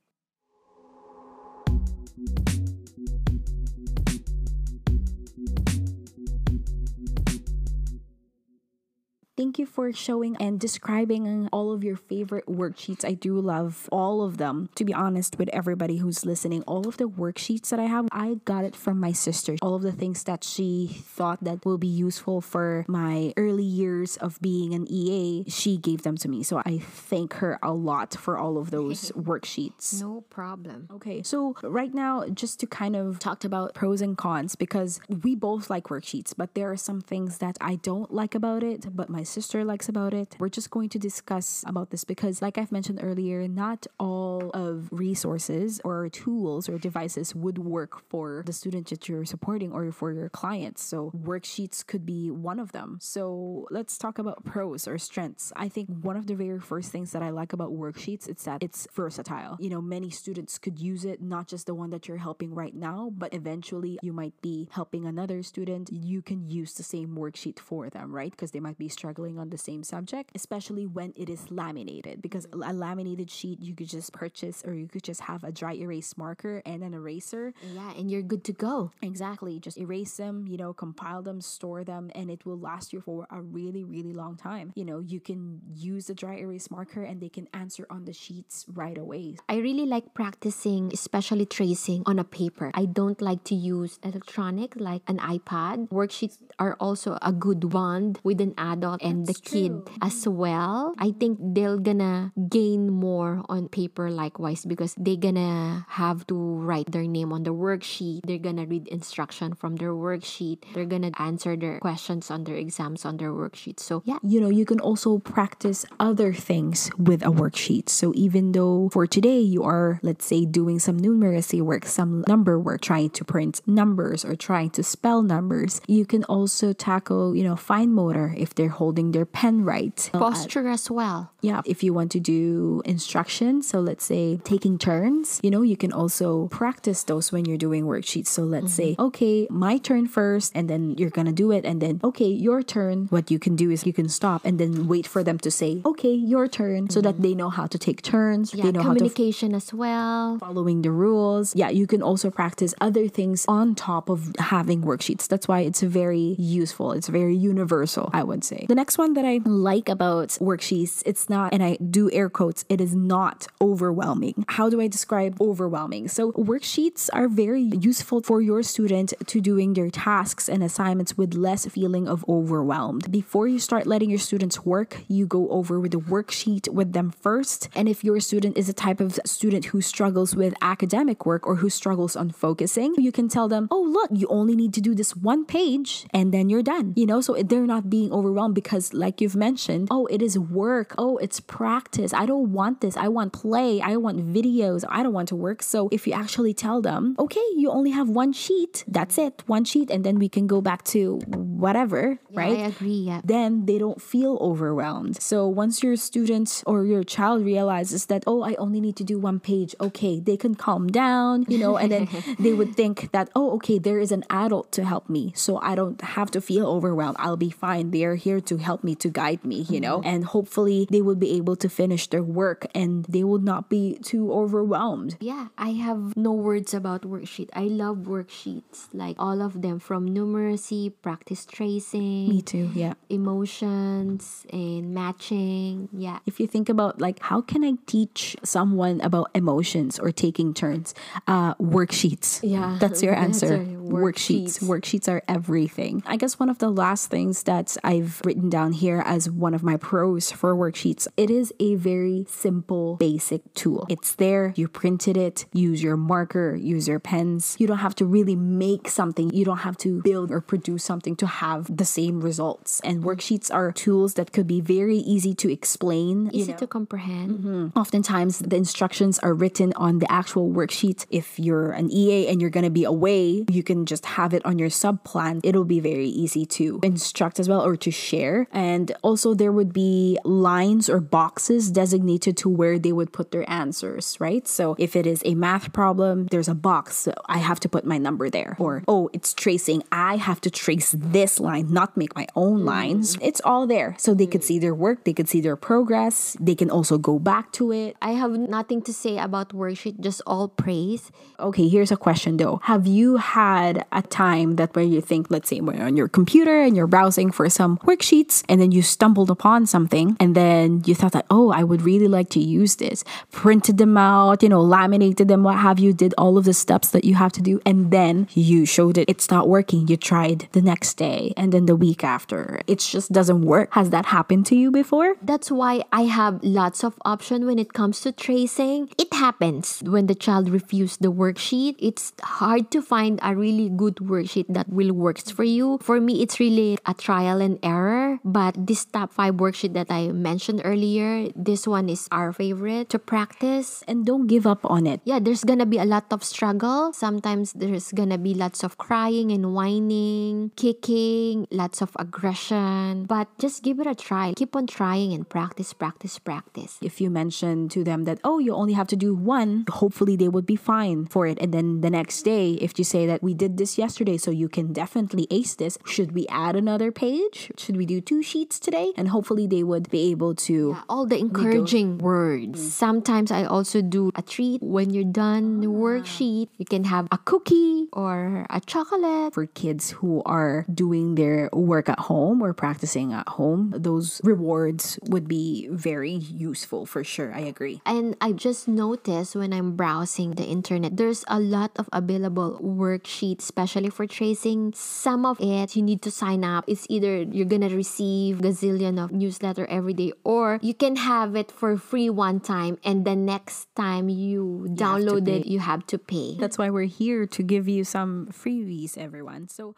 Thank 9.44 9.58
you 9.58 9.66
for 9.66 9.92
showing 9.92 10.38
and 10.38 10.58
describing 10.58 11.50
all 11.52 11.70
of 11.70 11.84
your 11.84 11.96
favorite 11.96 12.46
worksheets. 12.46 13.04
I 13.04 13.12
do 13.12 13.38
love 13.38 13.90
all 13.92 14.22
of 14.22 14.38
them. 14.38 14.70
To 14.76 14.86
be 14.86 14.94
honest 14.94 15.36
with 15.38 15.50
everybody 15.50 15.98
who's 15.98 16.24
listening, 16.24 16.62
all 16.62 16.88
of 16.88 16.96
the 16.96 17.04
worksheets 17.04 17.68
that 17.68 17.78
I 17.78 17.84
have, 17.84 18.08
I 18.10 18.40
got 18.46 18.64
it 18.64 18.74
from 18.74 18.98
my 18.98 19.12
sister. 19.12 19.56
All 19.60 19.74
of 19.74 19.82
the 19.82 19.92
things 19.92 20.24
that 20.24 20.44
she 20.44 20.98
thought 21.04 21.44
that 21.44 21.66
will 21.66 21.76
be 21.76 21.86
useful 21.86 22.40
for 22.40 22.86
my 22.88 23.34
early 23.36 23.64
years 23.64 24.16
of 24.16 24.40
being 24.40 24.72
an 24.72 24.86
EA, 24.90 25.44
she 25.46 25.76
gave 25.76 26.04
them 26.04 26.16
to 26.16 26.28
me. 26.30 26.42
So 26.42 26.62
I 26.64 26.78
thank 26.78 27.34
her 27.34 27.58
a 27.62 27.74
lot 27.74 28.14
for 28.14 28.38
all 28.38 28.56
of 28.56 28.70
those 28.70 29.10
worksheets. 29.14 30.00
No 30.00 30.22
problem. 30.30 30.88
Okay. 30.90 31.22
So 31.22 31.54
right 31.62 31.92
now, 31.92 32.26
just 32.28 32.60
to 32.60 32.66
kind 32.66 32.96
of 32.96 33.18
talk 33.18 33.44
about 33.44 33.74
pros 33.74 34.00
and 34.00 34.16
cons 34.16 34.56
because 34.56 35.00
we 35.06 35.34
both 35.34 35.68
like 35.68 35.84
worksheets, 35.84 36.32
but 36.34 36.54
there 36.54 36.70
are 36.70 36.78
some 36.78 37.02
things 37.02 37.36
that 37.38 37.58
I 37.60 37.74
don't 37.74 38.10
like 38.10 38.34
about 38.34 38.62
it, 38.62 38.86
but 38.96 39.10
my 39.10 39.22
sister 39.34 39.64
likes 39.64 39.88
about 39.88 40.14
it. 40.14 40.36
We're 40.38 40.48
just 40.48 40.70
going 40.70 40.88
to 40.90 40.98
discuss 40.98 41.64
about 41.66 41.90
this 41.90 42.04
because, 42.04 42.40
like 42.40 42.56
I've 42.56 42.70
mentioned 42.70 43.00
earlier, 43.02 43.48
not 43.48 43.86
all 43.98 44.50
of 44.54 44.88
resources 44.92 45.80
or 45.84 46.08
tools 46.08 46.68
or 46.68 46.78
devices 46.78 47.34
would 47.34 47.58
work 47.58 48.00
for 48.08 48.44
the 48.46 48.52
student 48.52 48.88
that 48.90 49.08
you're 49.08 49.24
supporting 49.24 49.72
or 49.72 49.90
for 49.90 50.12
your 50.12 50.28
clients. 50.28 50.84
So, 50.84 51.10
worksheets 51.10 51.84
could 51.84 52.06
be 52.06 52.30
one 52.30 52.60
of 52.60 52.70
them. 52.70 52.98
So, 53.00 53.66
let's 53.70 53.98
talk 53.98 54.18
about 54.18 54.44
pros 54.44 54.86
or 54.86 54.98
strengths. 54.98 55.52
I 55.56 55.68
think 55.68 55.88
one 55.90 56.16
of 56.16 56.28
the 56.28 56.36
very 56.36 56.60
first 56.60 56.92
things 56.92 57.10
that 57.10 57.22
I 57.22 57.30
like 57.30 57.52
about 57.52 57.72
worksheets 57.72 58.28
is 58.28 58.44
that 58.44 58.62
it's 58.62 58.86
versatile. 58.94 59.56
You 59.58 59.70
know, 59.70 59.82
many 59.82 60.10
students 60.10 60.58
could 60.58 60.78
use 60.78 61.04
it, 61.04 61.20
not 61.20 61.48
just 61.48 61.66
the 61.66 61.74
one 61.74 61.90
that 61.90 62.06
you're 62.06 62.18
helping 62.28 62.54
right 62.54 62.74
now, 62.74 63.10
but 63.16 63.34
eventually 63.34 63.98
you 64.00 64.12
might 64.12 64.40
be 64.42 64.68
helping 64.70 65.06
another 65.06 65.42
student. 65.42 65.90
You 65.92 66.22
can 66.22 66.48
use 66.48 66.74
the 66.74 66.84
same 66.84 67.16
worksheet 67.16 67.58
for 67.58 67.90
them, 67.90 68.14
right? 68.14 68.30
Because 68.30 68.52
they 68.52 68.60
might 68.60 68.78
be 68.78 68.88
struggling 68.88 69.23
struggling 69.24 69.38
on 69.38 69.50
the 69.50 69.58
same 69.58 69.82
subject, 69.82 70.30
especially 70.34 70.86
when 70.86 71.12
it 71.16 71.28
is 71.28 71.50
laminated. 71.50 72.20
Because 72.20 72.46
mm-hmm. 72.46 72.62
a 72.62 72.72
laminated 72.72 73.30
sheet 73.30 73.60
you 73.60 73.74
could 73.74 73.88
just 73.88 74.12
purchase 74.12 74.62
or 74.66 74.74
you 74.74 74.86
could 74.86 75.02
just 75.02 75.22
have 75.22 75.44
a 75.44 75.52
dry 75.52 75.74
erase 75.74 76.16
marker 76.16 76.62
and 76.66 76.82
an 76.82 76.94
eraser. 76.94 77.52
Yeah, 77.74 77.92
and 77.96 78.10
you're 78.10 78.22
good 78.22 78.44
to 78.44 78.52
go. 78.52 78.90
Exactly. 79.02 79.58
Just 79.58 79.78
erase 79.78 80.16
them, 80.16 80.46
you 80.46 80.56
know, 80.56 80.72
compile 80.72 81.22
them, 81.22 81.40
store 81.40 81.84
them, 81.84 82.10
and 82.14 82.30
it 82.30 82.44
will 82.44 82.58
last 82.58 82.92
you 82.92 83.00
for 83.00 83.26
a 83.30 83.40
really, 83.40 83.84
really 83.84 84.12
long 84.12 84.36
time. 84.36 84.72
You 84.74 84.84
know, 84.84 85.00
you 85.00 85.20
can 85.20 85.60
use 85.74 86.06
the 86.06 86.14
dry 86.14 86.36
erase 86.36 86.70
marker 86.70 87.02
and 87.02 87.20
they 87.20 87.28
can 87.30 87.48
answer 87.52 87.86
on 87.90 88.04
the 88.04 88.12
sheets 88.12 88.66
right 88.72 88.98
away. 88.98 89.36
I 89.48 89.56
really 89.56 89.86
like 89.86 90.14
practicing, 90.14 90.90
especially 90.92 91.46
tracing 91.46 92.02
on 92.06 92.18
a 92.18 92.24
paper. 92.24 92.70
I 92.74 92.84
don't 92.84 93.20
like 93.20 93.44
to 93.44 93.54
use 93.54 93.98
electronic 94.02 94.76
like 94.76 95.02
an 95.06 95.18
iPad. 95.18 95.88
Worksheets 95.88 96.38
are 96.58 96.76
also 96.78 97.18
a 97.22 97.32
good 97.32 97.72
one 97.72 98.16
with 98.22 98.40
an 98.40 98.54
adult 98.58 99.02
and 99.04 99.26
That's 99.26 99.40
the 99.40 99.44
kid 99.44 99.72
true. 99.84 99.84
as 100.00 100.24
mm-hmm. 100.24 100.36
well. 100.36 100.94
I 100.98 101.12
think 101.12 101.38
they're 101.38 101.76
gonna 101.76 102.32
gain 102.48 102.88
more 102.88 103.44
on 103.52 103.68
paper 103.68 104.10
likewise 104.10 104.64
because 104.64 104.96
they're 104.96 105.20
gonna 105.20 105.84
have 106.00 106.26
to 106.28 106.34
write 106.34 106.90
their 106.90 107.04
name 107.04 107.32
on 107.32 107.44
the 107.44 107.52
worksheet. 107.52 108.24
They're 108.24 108.40
gonna 108.40 108.64
read 108.64 108.88
instruction 108.88 109.52
from 109.54 109.76
their 109.76 109.92
worksheet. 109.92 110.64
They're 110.72 110.88
gonna 110.88 111.12
answer 111.18 111.56
their 111.56 111.78
questions 111.78 112.30
on 112.30 112.44
their 112.44 112.56
exams 112.56 113.04
on 113.04 113.18
their 113.18 113.30
worksheet. 113.30 113.78
So 113.78 114.02
yeah. 114.04 114.18
You 114.24 114.40
know, 114.40 114.48
you 114.48 114.64
can 114.64 114.80
also 114.80 115.18
practice 115.18 115.84
other 116.00 116.32
things 116.32 116.90
with 116.96 117.22
a 117.22 117.30
worksheet. 117.30 117.88
So 117.88 118.12
even 118.16 118.52
though 118.52 118.88
for 118.90 119.06
today 119.06 119.38
you 119.38 119.62
are, 119.62 120.00
let's 120.02 120.24
say, 120.24 120.46
doing 120.46 120.78
some 120.78 120.98
numeracy 120.98 121.60
work, 121.60 121.84
some 121.84 122.24
number 122.26 122.58
work, 122.58 122.80
trying 122.80 123.10
to 123.10 123.24
print 123.24 123.60
numbers 123.66 124.24
or 124.24 124.34
trying 124.34 124.70
to 124.70 124.82
spell 124.82 125.22
numbers, 125.22 125.80
you 125.86 126.06
can 126.06 126.24
also 126.24 126.72
tackle, 126.72 127.36
you 127.36 127.44
know, 127.44 127.56
fine 127.56 127.92
motor 127.92 128.34
if 128.38 128.54
they're 128.54 128.68
holding 128.68 128.93
holding 128.94 129.10
their 129.10 129.26
pen 129.26 129.64
right. 129.64 130.10
Posture 130.12 130.68
as 130.68 130.88
well. 130.88 131.32
Yeah. 131.42 131.62
If 131.66 131.82
you 131.82 131.92
want 131.92 132.12
to 132.12 132.20
do 132.20 132.80
instructions, 132.84 133.66
so 133.66 133.80
let's 133.80 134.04
say 134.04 134.38
taking 134.44 134.78
turns, 134.78 135.40
you 135.42 135.50
know, 135.50 135.62
you 135.62 135.76
can 135.76 135.92
also 135.92 136.46
practice 136.48 137.02
those 137.02 137.32
when 137.32 137.44
you're 137.44 137.58
doing 137.58 137.84
worksheets. 137.86 138.28
So 138.28 138.44
let's 138.44 138.70
mm-hmm. 138.78 138.94
say, 138.94 138.96
okay, 138.98 139.48
my 139.50 139.78
turn 139.78 140.06
first, 140.06 140.52
and 140.54 140.70
then 140.70 140.94
you're 140.96 141.10
going 141.10 141.26
to 141.26 141.32
do 141.32 141.50
it. 141.50 141.64
And 141.64 141.82
then, 141.82 142.00
okay, 142.04 142.28
your 142.28 142.62
turn. 142.62 143.08
What 143.10 143.30
you 143.32 143.38
can 143.40 143.56
do 143.56 143.70
is 143.70 143.84
you 143.84 143.92
can 143.92 144.08
stop 144.08 144.44
and 144.44 144.60
then 144.60 144.86
wait 144.86 145.06
for 145.08 145.24
them 145.24 145.38
to 145.38 145.50
say, 145.50 145.82
okay, 145.84 146.14
your 146.14 146.46
turn, 146.46 146.86
mm-hmm. 146.86 146.94
so 146.94 147.00
that 147.00 147.14
mm-hmm. 147.14 147.22
they 147.22 147.34
know 147.34 147.50
how 147.50 147.66
to 147.66 147.78
take 147.78 148.00
turns. 148.02 148.54
Yeah, 148.54 148.64
they 148.64 148.72
know 148.72 148.82
communication 148.82 149.50
how 149.50 149.58
to 149.58 149.64
f- 149.64 149.74
as 149.74 149.74
well. 149.74 150.38
Following 150.38 150.82
the 150.82 150.92
rules. 150.92 151.56
Yeah, 151.56 151.70
you 151.70 151.86
can 151.88 152.00
also 152.00 152.30
practice 152.30 152.74
other 152.80 153.08
things 153.08 153.44
on 153.48 153.74
top 153.74 154.08
of 154.08 154.30
having 154.38 154.82
worksheets. 154.82 155.26
That's 155.26 155.48
why 155.48 155.60
it's 155.66 155.82
very 155.82 156.36
useful. 156.38 156.92
It's 156.92 157.08
very 157.08 157.34
universal, 157.34 158.10
I 158.14 158.22
would 158.22 158.44
say. 158.44 158.66
The 158.68 158.74
next 158.74 158.83
one 158.98 159.14
that 159.14 159.24
I 159.24 159.40
like 159.44 159.88
about 159.88 160.28
worksheets, 160.40 161.02
it's 161.06 161.30
not, 161.30 161.54
and 161.54 161.62
I 161.62 161.76
do 161.76 162.10
air 162.12 162.28
quotes, 162.28 162.64
it 162.68 162.80
is 162.80 162.94
not 162.94 163.46
overwhelming. 163.60 164.44
How 164.48 164.68
do 164.68 164.80
I 164.80 164.88
describe 164.88 165.40
overwhelming? 165.40 166.08
So 166.08 166.32
worksheets 166.32 167.08
are 167.12 167.28
very 167.28 167.62
useful 167.62 168.20
for 168.20 168.42
your 168.42 168.62
student 168.62 169.14
to 169.26 169.40
doing 169.40 169.72
their 169.72 169.90
tasks 169.90 170.48
and 170.48 170.62
assignments 170.62 171.16
with 171.16 171.34
less 171.34 171.64
feeling 171.66 172.06
of 172.06 172.24
overwhelmed. 172.28 173.10
Before 173.10 173.48
you 173.48 173.58
start 173.58 173.86
letting 173.86 174.10
your 174.10 174.18
students 174.18 174.64
work, 174.64 174.98
you 175.08 175.26
go 175.26 175.48
over 175.48 175.80
with 175.80 175.92
the 175.92 176.00
worksheet 176.00 176.68
with 176.68 176.92
them 176.92 177.10
first. 177.10 177.68
And 177.74 177.88
if 177.88 178.04
your 178.04 178.20
student 178.20 178.58
is 178.58 178.68
a 178.68 178.74
type 178.74 179.00
of 179.00 179.18
student 179.24 179.66
who 179.66 179.80
struggles 179.80 180.36
with 180.36 180.54
academic 180.60 181.24
work 181.24 181.46
or 181.46 181.56
who 181.56 181.70
struggles 181.70 182.16
on 182.16 182.30
focusing, 182.30 182.94
you 182.98 183.12
can 183.12 183.28
tell 183.28 183.48
them, 183.48 183.68
oh, 183.70 183.82
look, 183.82 184.10
you 184.12 184.26
only 184.28 184.54
need 184.54 184.74
to 184.74 184.80
do 184.80 184.94
this 184.94 185.16
one 185.16 185.46
page 185.46 186.06
and 186.12 186.34
then 186.34 186.50
you're 186.50 186.62
done. 186.62 186.92
You 186.96 187.06
know, 187.06 187.20
so 187.20 187.34
they're 187.34 187.66
not 187.66 187.88
being 187.88 188.12
overwhelmed 188.12 188.54
because, 188.54 188.73
like 188.94 189.20
you've 189.20 189.36
mentioned, 189.36 189.88
oh, 189.90 190.06
it 190.06 190.20
is 190.22 190.38
work. 190.38 190.94
Oh, 190.98 191.16
it's 191.18 191.38
practice. 191.40 192.12
I 192.12 192.26
don't 192.26 192.52
want 192.52 192.80
this. 192.80 192.96
I 192.96 193.08
want 193.08 193.32
play. 193.32 193.80
I 193.80 193.96
want 193.96 194.18
videos. 194.32 194.84
I 194.88 195.02
don't 195.02 195.12
want 195.12 195.28
to 195.28 195.36
work. 195.36 195.62
So 195.62 195.88
if 195.92 196.06
you 196.06 196.12
actually 196.12 196.54
tell 196.54 196.80
them, 196.80 197.14
okay, 197.18 197.44
you 197.56 197.70
only 197.70 197.90
have 197.90 198.08
one 198.08 198.32
sheet, 198.32 198.84
that's 198.88 199.16
it, 199.18 199.42
one 199.46 199.64
sheet, 199.64 199.90
and 199.90 200.04
then 200.04 200.18
we 200.18 200.28
can 200.28 200.46
go 200.46 200.60
back 200.60 200.84
to 200.94 201.20
whatever, 201.26 202.18
Yeah, 202.30 202.40
right? 202.40 202.58
I 202.58 202.62
agree. 202.68 203.02
Yeah. 203.10 203.20
then 203.24 203.66
they 203.66 203.78
don't 203.78 204.00
feel 204.00 204.38
overwhelmed. 204.40 205.20
So 205.22 205.46
once 205.46 205.82
your 205.82 205.96
student 205.96 206.62
or 206.66 206.84
your 206.84 207.04
child 207.04 207.44
realizes 207.44 208.06
that, 208.06 208.24
oh, 208.26 208.42
I 208.42 208.54
only 208.54 208.80
need 208.80 208.96
to 208.96 209.04
do 209.04 209.18
one 209.18 209.40
page, 209.40 209.74
okay, 209.80 210.20
they 210.20 210.36
can 210.36 210.54
calm 210.54 210.88
down, 210.88 211.44
you 211.48 211.58
know, 211.58 211.76
and 211.76 211.90
then 211.92 212.08
they 212.38 212.52
would 212.52 212.74
think 212.74 213.10
that, 213.12 213.30
oh, 213.34 213.52
okay, 213.56 213.78
there 213.78 213.98
is 214.00 214.12
an 214.12 214.24
adult 214.30 214.72
to 214.72 214.84
help 214.84 215.08
me. 215.08 215.32
So 215.36 215.58
I 215.58 215.74
don't 215.74 216.00
have 216.00 216.30
to 216.32 216.40
feel 216.40 216.66
overwhelmed. 216.66 217.16
I'll 217.18 217.36
be 217.36 217.50
fine. 217.50 217.90
They 217.90 218.04
are 218.04 218.14
here 218.16 218.40
to 218.40 218.56
help 218.64 218.80
me, 218.88 218.94
to 219.04 219.08
guide 219.22 219.42
me, 219.44 219.58
you 219.68 219.80
know, 219.86 220.00
and 220.04 220.24
hopefully 220.24 220.86
they 220.90 221.02
will 221.06 221.20
be 221.26 221.30
able 221.40 221.56
to 221.64 221.68
finish 221.68 222.08
their 222.08 222.22
work 222.24 222.66
and 222.74 223.04
they 223.14 223.22
will 223.24 223.44
not 223.52 223.68
be 223.68 223.98
too 224.10 224.32
overwhelmed. 224.32 225.16
Yeah, 225.20 225.48
I 225.58 225.70
have 225.86 226.16
no 226.16 226.32
words 226.32 226.72
about 226.74 227.02
worksheet. 227.02 227.50
I 227.52 227.66
love 227.82 227.98
worksheets, 228.08 228.88
like 228.92 229.16
all 229.18 229.38
of 229.42 229.60
them 229.64 229.76
from 229.78 230.08
numeracy, 230.08 230.92
practice 231.02 231.44
tracing, 231.44 232.28
Me 232.28 232.40
too, 232.42 232.70
yeah. 232.74 232.94
emotions, 233.08 234.46
and 234.52 234.94
matching. 234.94 235.88
Yeah. 235.92 236.18
if 236.26 236.40
you 236.40 236.46
think 236.46 236.68
about 236.68 237.00
like 237.00 237.18
how 237.30 237.40
can 237.40 237.64
i 237.64 237.72
teach 237.86 238.36
someone 238.42 239.00
about 239.00 239.30
emotions 239.34 239.98
or 239.98 240.10
taking 240.12 240.54
turns 240.54 240.94
uh 241.26 241.54
worksheets 241.56 242.40
Yeah, 242.42 242.76
that's 242.80 243.02
your 243.02 243.14
answer 243.14 243.54
our 243.58 243.64
worksheets. 243.88 244.60
Worksheets. 244.60 244.62
worksheets 244.62 245.08
are 245.08 245.22
everything. 245.28 246.02
I 246.06 246.16
guess 246.16 246.38
one 246.38 246.48
of 246.48 246.58
the 246.58 246.70
last 246.70 247.10
things 247.10 247.42
that 247.44 247.76
i've 247.84 248.20
written 248.24 248.48
down 248.50 248.72
here 248.72 249.02
as 249.04 249.30
one 249.30 249.54
of 249.54 249.62
my 249.62 249.76
pros 249.76 250.30
for 250.30 250.54
worksheets 250.54 251.06
it 251.16 251.30
is 251.30 251.52
a 251.60 251.74
very 251.76 252.26
simple 252.28 252.96
basic 252.96 253.42
tool. 253.54 253.86
It's 253.88 254.14
there. 254.14 254.52
You 254.56 254.68
printed 254.68 255.16
it. 255.16 255.46
Use 255.52 255.82
your 255.82 255.96
marker. 255.96 256.54
Use 256.54 256.88
your 256.88 256.98
pens. 257.00 257.56
You 257.58 257.66
don't 257.66 257.78
have 257.78 257.94
to 257.96 258.06
really 258.06 258.36
make 258.36 258.88
something. 258.88 259.32
You 259.32 259.44
don't 259.44 259.58
have 259.58 259.76
to 259.78 260.00
build 260.02 260.30
or 260.30 260.40
produce 260.40 260.84
something 260.84 261.16
to 261.16 261.26
have 261.26 261.74
the 261.74 261.84
same 261.84 262.20
results. 262.20 262.80
And 262.84 263.02
worksheets 263.02 263.52
are 263.52 263.72
tools 263.72 264.14
that 264.14 264.32
could 264.32 264.46
be 264.46 264.60
very 264.60 264.98
easy 264.98 265.34
to 265.34 265.50
explain 265.50 266.26
you 266.32 266.42
Easy 266.42 266.52
know. 266.52 266.58
to 266.58 266.66
comprehend. 266.66 267.30
Mm-hmm. 267.30 267.78
Oftentimes, 267.78 268.38
the 268.38 268.56
instructions 268.56 269.18
are 269.20 269.34
written 269.34 269.72
on 269.76 269.98
the 269.98 270.10
actual 270.10 270.50
worksheet. 270.50 271.06
If 271.10 271.38
you're 271.38 271.72
an 271.72 271.90
EA 271.90 272.28
and 272.28 272.40
you're 272.40 272.50
going 272.50 272.64
to 272.64 272.70
be 272.70 272.84
away, 272.84 273.44
you 273.50 273.62
can 273.62 273.73
just 273.84 274.06
have 274.06 274.32
it 274.32 274.44
on 274.44 274.58
your 274.58 274.70
sub 274.70 275.02
plan. 275.04 275.40
It'll 275.42 275.64
be 275.64 275.80
very 275.80 276.08
easy 276.08 276.46
to 276.58 276.80
instruct 276.82 277.40
as 277.40 277.48
well 277.48 277.64
or 277.64 277.76
to 277.76 277.90
share. 277.90 278.46
And 278.52 278.92
also, 279.02 279.34
there 279.34 279.52
would 279.52 279.72
be 279.72 280.18
lines 280.24 280.88
or 280.88 281.00
boxes 281.00 281.70
designated 281.70 282.36
to 282.38 282.48
where 282.48 282.78
they 282.78 282.92
would 282.92 283.12
put 283.12 283.32
their 283.32 283.48
answers, 283.50 284.16
right? 284.20 284.46
So, 284.46 284.76
if 284.78 284.96
it 284.96 285.06
is 285.06 285.22
a 285.24 285.34
math 285.34 285.72
problem, 285.72 286.26
there's 286.30 286.48
a 286.48 286.54
box. 286.54 286.96
So 286.98 287.12
I 287.26 287.38
have 287.38 287.60
to 287.60 287.68
put 287.68 287.84
my 287.84 287.98
number 287.98 288.30
there. 288.30 288.56
Or, 288.58 288.82
oh, 288.88 289.10
it's 289.12 289.34
tracing. 289.34 289.82
I 289.92 290.16
have 290.16 290.40
to 290.42 290.50
trace 290.50 290.94
this 290.96 291.40
line, 291.40 291.72
not 291.72 291.96
make 291.96 292.14
my 292.14 292.26
own 292.34 292.58
mm-hmm. 292.58 292.74
lines. 292.74 293.18
It's 293.20 293.40
all 293.44 293.66
there. 293.66 293.94
So 293.98 294.14
they 294.14 294.26
could 294.26 294.44
see 294.44 294.58
their 294.58 294.74
work, 294.74 295.04
they 295.04 295.12
could 295.12 295.28
see 295.28 295.40
their 295.40 295.56
progress, 295.56 296.36
they 296.40 296.54
can 296.54 296.70
also 296.70 296.98
go 296.98 297.18
back 297.18 297.52
to 297.52 297.72
it. 297.72 297.96
I 298.00 298.12
have 298.12 298.32
nothing 298.32 298.82
to 298.82 298.92
say 298.92 299.18
about 299.18 299.50
worksheet, 299.50 300.00
just 300.00 300.20
all 300.26 300.48
praise. 300.48 301.10
Okay, 301.38 301.68
here's 301.68 301.92
a 301.92 301.96
question 301.96 302.36
though. 302.36 302.60
Have 302.64 302.86
you 302.86 303.16
had 303.16 303.63
a 303.92 304.02
time 304.02 304.56
that 304.56 304.74
where 304.74 304.84
you 304.84 305.00
think, 305.00 305.30
let's 305.30 305.48
say, 305.48 305.56
you're 305.56 305.82
on 305.82 305.96
your 305.96 306.08
computer 306.08 306.60
and 306.60 306.76
you're 306.76 306.86
browsing 306.86 307.30
for 307.30 307.48
some 307.48 307.78
worksheets 307.78 308.44
and 308.48 308.60
then 308.60 308.72
you 308.72 308.82
stumbled 308.82 309.30
upon 309.30 309.66
something 309.66 310.16
and 310.20 310.34
then 310.34 310.82
you 310.86 310.94
thought 310.94 311.12
that, 311.12 311.26
oh, 311.30 311.50
I 311.50 311.62
would 311.62 311.82
really 311.82 312.08
like 312.08 312.28
to 312.30 312.40
use 312.40 312.76
this, 312.76 313.04
printed 313.30 313.78
them 313.78 313.96
out, 313.96 314.42
you 314.42 314.48
know, 314.48 314.60
laminated 314.60 315.28
them, 315.28 315.42
what 315.42 315.58
have 315.58 315.78
you, 315.78 315.92
did 315.92 316.14
all 316.18 316.36
of 316.38 316.44
the 316.44 316.54
steps 316.54 316.90
that 316.90 317.04
you 317.04 317.14
have 317.14 317.32
to 317.32 317.42
do, 317.42 317.60
and 317.64 317.90
then 317.90 318.28
you 318.34 318.66
showed 318.66 318.98
it, 318.98 319.08
it's 319.08 319.30
not 319.30 319.48
working. 319.48 319.86
You 319.86 319.96
tried 319.96 320.48
the 320.52 320.62
next 320.62 320.94
day 320.94 321.32
and 321.36 321.52
then 321.52 321.66
the 321.66 321.76
week 321.76 322.02
after. 322.02 322.60
It 322.66 322.78
just 322.80 323.12
doesn't 323.12 323.42
work. 323.42 323.68
Has 323.72 323.90
that 323.90 324.06
happened 324.06 324.46
to 324.46 324.56
you 324.56 324.70
before? 324.70 325.14
That's 325.22 325.50
why 325.50 325.82
I 325.92 326.02
have 326.02 326.42
lots 326.42 326.82
of 326.82 326.94
option 327.04 327.46
when 327.46 327.58
it 327.58 327.72
comes 327.72 328.00
to 328.00 328.12
tracing. 328.12 328.90
It 328.98 329.12
happens 329.14 329.82
when 329.84 330.06
the 330.06 330.14
child 330.14 330.48
refused 330.48 331.02
the 331.02 331.12
worksheet. 331.12 331.76
It's 331.78 332.12
hard 332.22 332.70
to 332.72 332.82
find 332.82 333.20
a 333.22 333.36
really 333.36 333.53
good 333.62 333.96
worksheet 334.02 334.46
that 334.48 334.68
will 334.68 334.92
works 334.92 335.30
for 335.30 335.44
you. 335.44 335.78
For 335.82 336.00
me, 336.00 336.22
it's 336.22 336.38
really 336.38 336.78
a 336.86 336.94
trial 336.94 337.40
and 337.40 337.58
error. 337.62 338.18
But 338.24 338.54
this 338.66 338.84
top 338.84 339.12
five 339.12 339.34
worksheet 339.34 339.74
that 339.74 339.90
I 339.90 340.10
mentioned 340.10 340.62
earlier, 340.64 341.28
this 341.36 341.66
one 341.66 341.88
is 341.88 342.08
our 342.10 342.32
favorite 342.32 342.88
to 342.90 342.98
practice. 342.98 343.82
And 343.86 344.04
don't 344.04 344.26
give 344.26 344.46
up 344.46 344.64
on 344.64 344.86
it. 344.86 345.00
Yeah, 345.04 345.18
there's 345.20 345.44
gonna 345.44 345.66
be 345.66 345.78
a 345.78 345.84
lot 345.86 346.10
of 346.10 346.24
struggle. 346.24 346.92
Sometimes 346.92 347.52
there's 347.52 347.92
gonna 347.92 348.18
be 348.18 348.34
lots 348.34 348.62
of 348.64 348.78
crying 348.78 349.30
and 349.30 349.54
whining, 349.54 350.50
kicking, 350.56 351.46
lots 351.50 351.80
of 351.82 351.94
aggression. 351.98 353.04
But 353.06 353.28
just 353.38 353.62
give 353.62 353.78
it 353.80 353.86
a 353.86 353.94
try. 353.94 354.34
Keep 354.36 354.56
on 354.56 354.66
trying 354.66 355.12
and 355.12 355.28
practice, 355.28 355.72
practice, 355.72 356.18
practice. 356.18 356.78
if 356.80 357.00
you 357.00 357.10
mention 357.10 357.68
to 357.68 357.84
them 357.84 358.04
that 358.04 358.18
oh 358.24 358.38
you 358.38 358.54
only 358.54 358.72
have 358.72 358.86
to 358.88 358.96
do 358.96 359.14
one 359.14 359.64
hopefully 359.68 360.16
they 360.16 360.28
would 360.28 360.46
be 360.46 360.56
fine 360.56 361.04
for 361.04 361.26
it 361.26 361.36
and 361.40 361.52
then 361.52 361.80
the 361.80 361.90
next 361.90 362.22
day 362.22 362.52
if 362.60 362.78
you 362.78 362.84
say 362.84 363.04
that 363.06 363.22
we 363.22 363.34
did 363.34 363.43
this 363.48 363.78
yesterday 363.78 364.16
so 364.16 364.30
you 364.30 364.48
can 364.48 364.72
definitely 364.72 365.26
ace 365.30 365.54
this. 365.54 365.78
Should 365.86 366.12
we 366.12 366.26
add 366.28 366.56
another 366.56 366.90
page? 366.90 367.52
Should 367.56 367.76
we 367.76 367.86
do 367.86 368.00
two 368.00 368.22
sheets 368.22 368.58
today? 368.58 368.92
And 368.96 369.08
hopefully 369.08 369.46
they 369.46 369.62
would 369.62 369.90
be 369.90 370.10
able 370.10 370.34
to 370.48 370.76
All 370.88 371.06
the 371.06 371.18
encouraging 371.18 371.98
words. 371.98 372.60
Mm. 372.60 372.70
Sometimes 372.70 373.30
I 373.30 373.44
also 373.44 373.82
do 373.82 374.10
a 374.14 374.22
treat 374.22 374.62
when 374.62 374.90
you're 374.90 375.04
done 375.04 375.60
the 375.60 375.68
ah. 375.68 375.84
worksheet. 375.84 376.48
You 376.58 376.64
can 376.64 376.84
have 376.84 377.08
a 377.12 377.18
cookie 377.18 377.88
or 377.92 378.46
a 378.50 378.60
chocolate. 378.60 379.34
for 379.34 379.46
kids 379.46 379.90
who 379.90 380.22
are 380.26 380.66
doing 380.72 381.14
their 381.14 381.50
work 381.52 381.88
at 381.88 381.98
home 381.98 382.42
or 382.42 382.52
practicing 382.52 383.12
at 383.12 383.28
home 383.28 383.74
those 383.76 384.20
rewards 384.24 384.98
would 385.04 385.28
be 385.28 385.68
very 385.70 386.12
useful 386.12 386.86
for 386.86 387.04
sure. 387.04 387.32
I 387.34 387.40
agree. 387.40 387.80
And 387.86 388.16
I 388.20 388.32
just 388.32 388.68
noticed 388.68 389.36
when 389.36 389.52
I'm 389.52 389.76
browsing 389.76 390.32
the 390.32 390.44
internet, 390.44 390.96
there's 390.96 391.24
a 391.28 391.40
lot 391.40 391.72
of 391.76 391.88
available 391.92 392.58
worksheets, 392.62 393.33
especially 393.40 393.90
for 393.90 394.06
tracing. 394.06 394.72
Some 394.74 395.24
of 395.26 395.40
it 395.40 395.76
you 395.76 395.82
need 395.82 396.02
to 396.02 396.10
sign 396.10 396.44
up. 396.44 396.64
It's 396.66 396.86
either 396.88 397.22
you're 397.22 397.46
gonna 397.46 397.68
receive 397.68 398.38
gazillion 398.38 399.02
of 399.02 399.12
newsletter 399.12 399.66
every 399.66 399.94
day, 399.94 400.12
or 400.24 400.58
you 400.62 400.74
can 400.74 400.96
have 400.96 401.36
it 401.36 401.50
for 401.50 401.76
free 401.76 402.10
one 402.10 402.40
time, 402.40 402.78
and 402.84 403.04
the 403.04 403.16
next 403.16 403.68
time 403.74 404.08
you, 404.08 404.66
download 404.70 405.28
it, 405.28 405.46
you 405.46 405.60
have 405.60 405.86
to 405.86 405.98
pay. 405.98 406.36
That's 406.38 406.58
why 406.58 406.70
we're 406.70 406.84
here 406.84 407.26
to 407.26 407.42
give 407.42 407.68
you 407.68 407.84
some 407.84 408.28
freebies, 408.32 408.98
everyone. 408.98 409.48
So, 409.48 409.74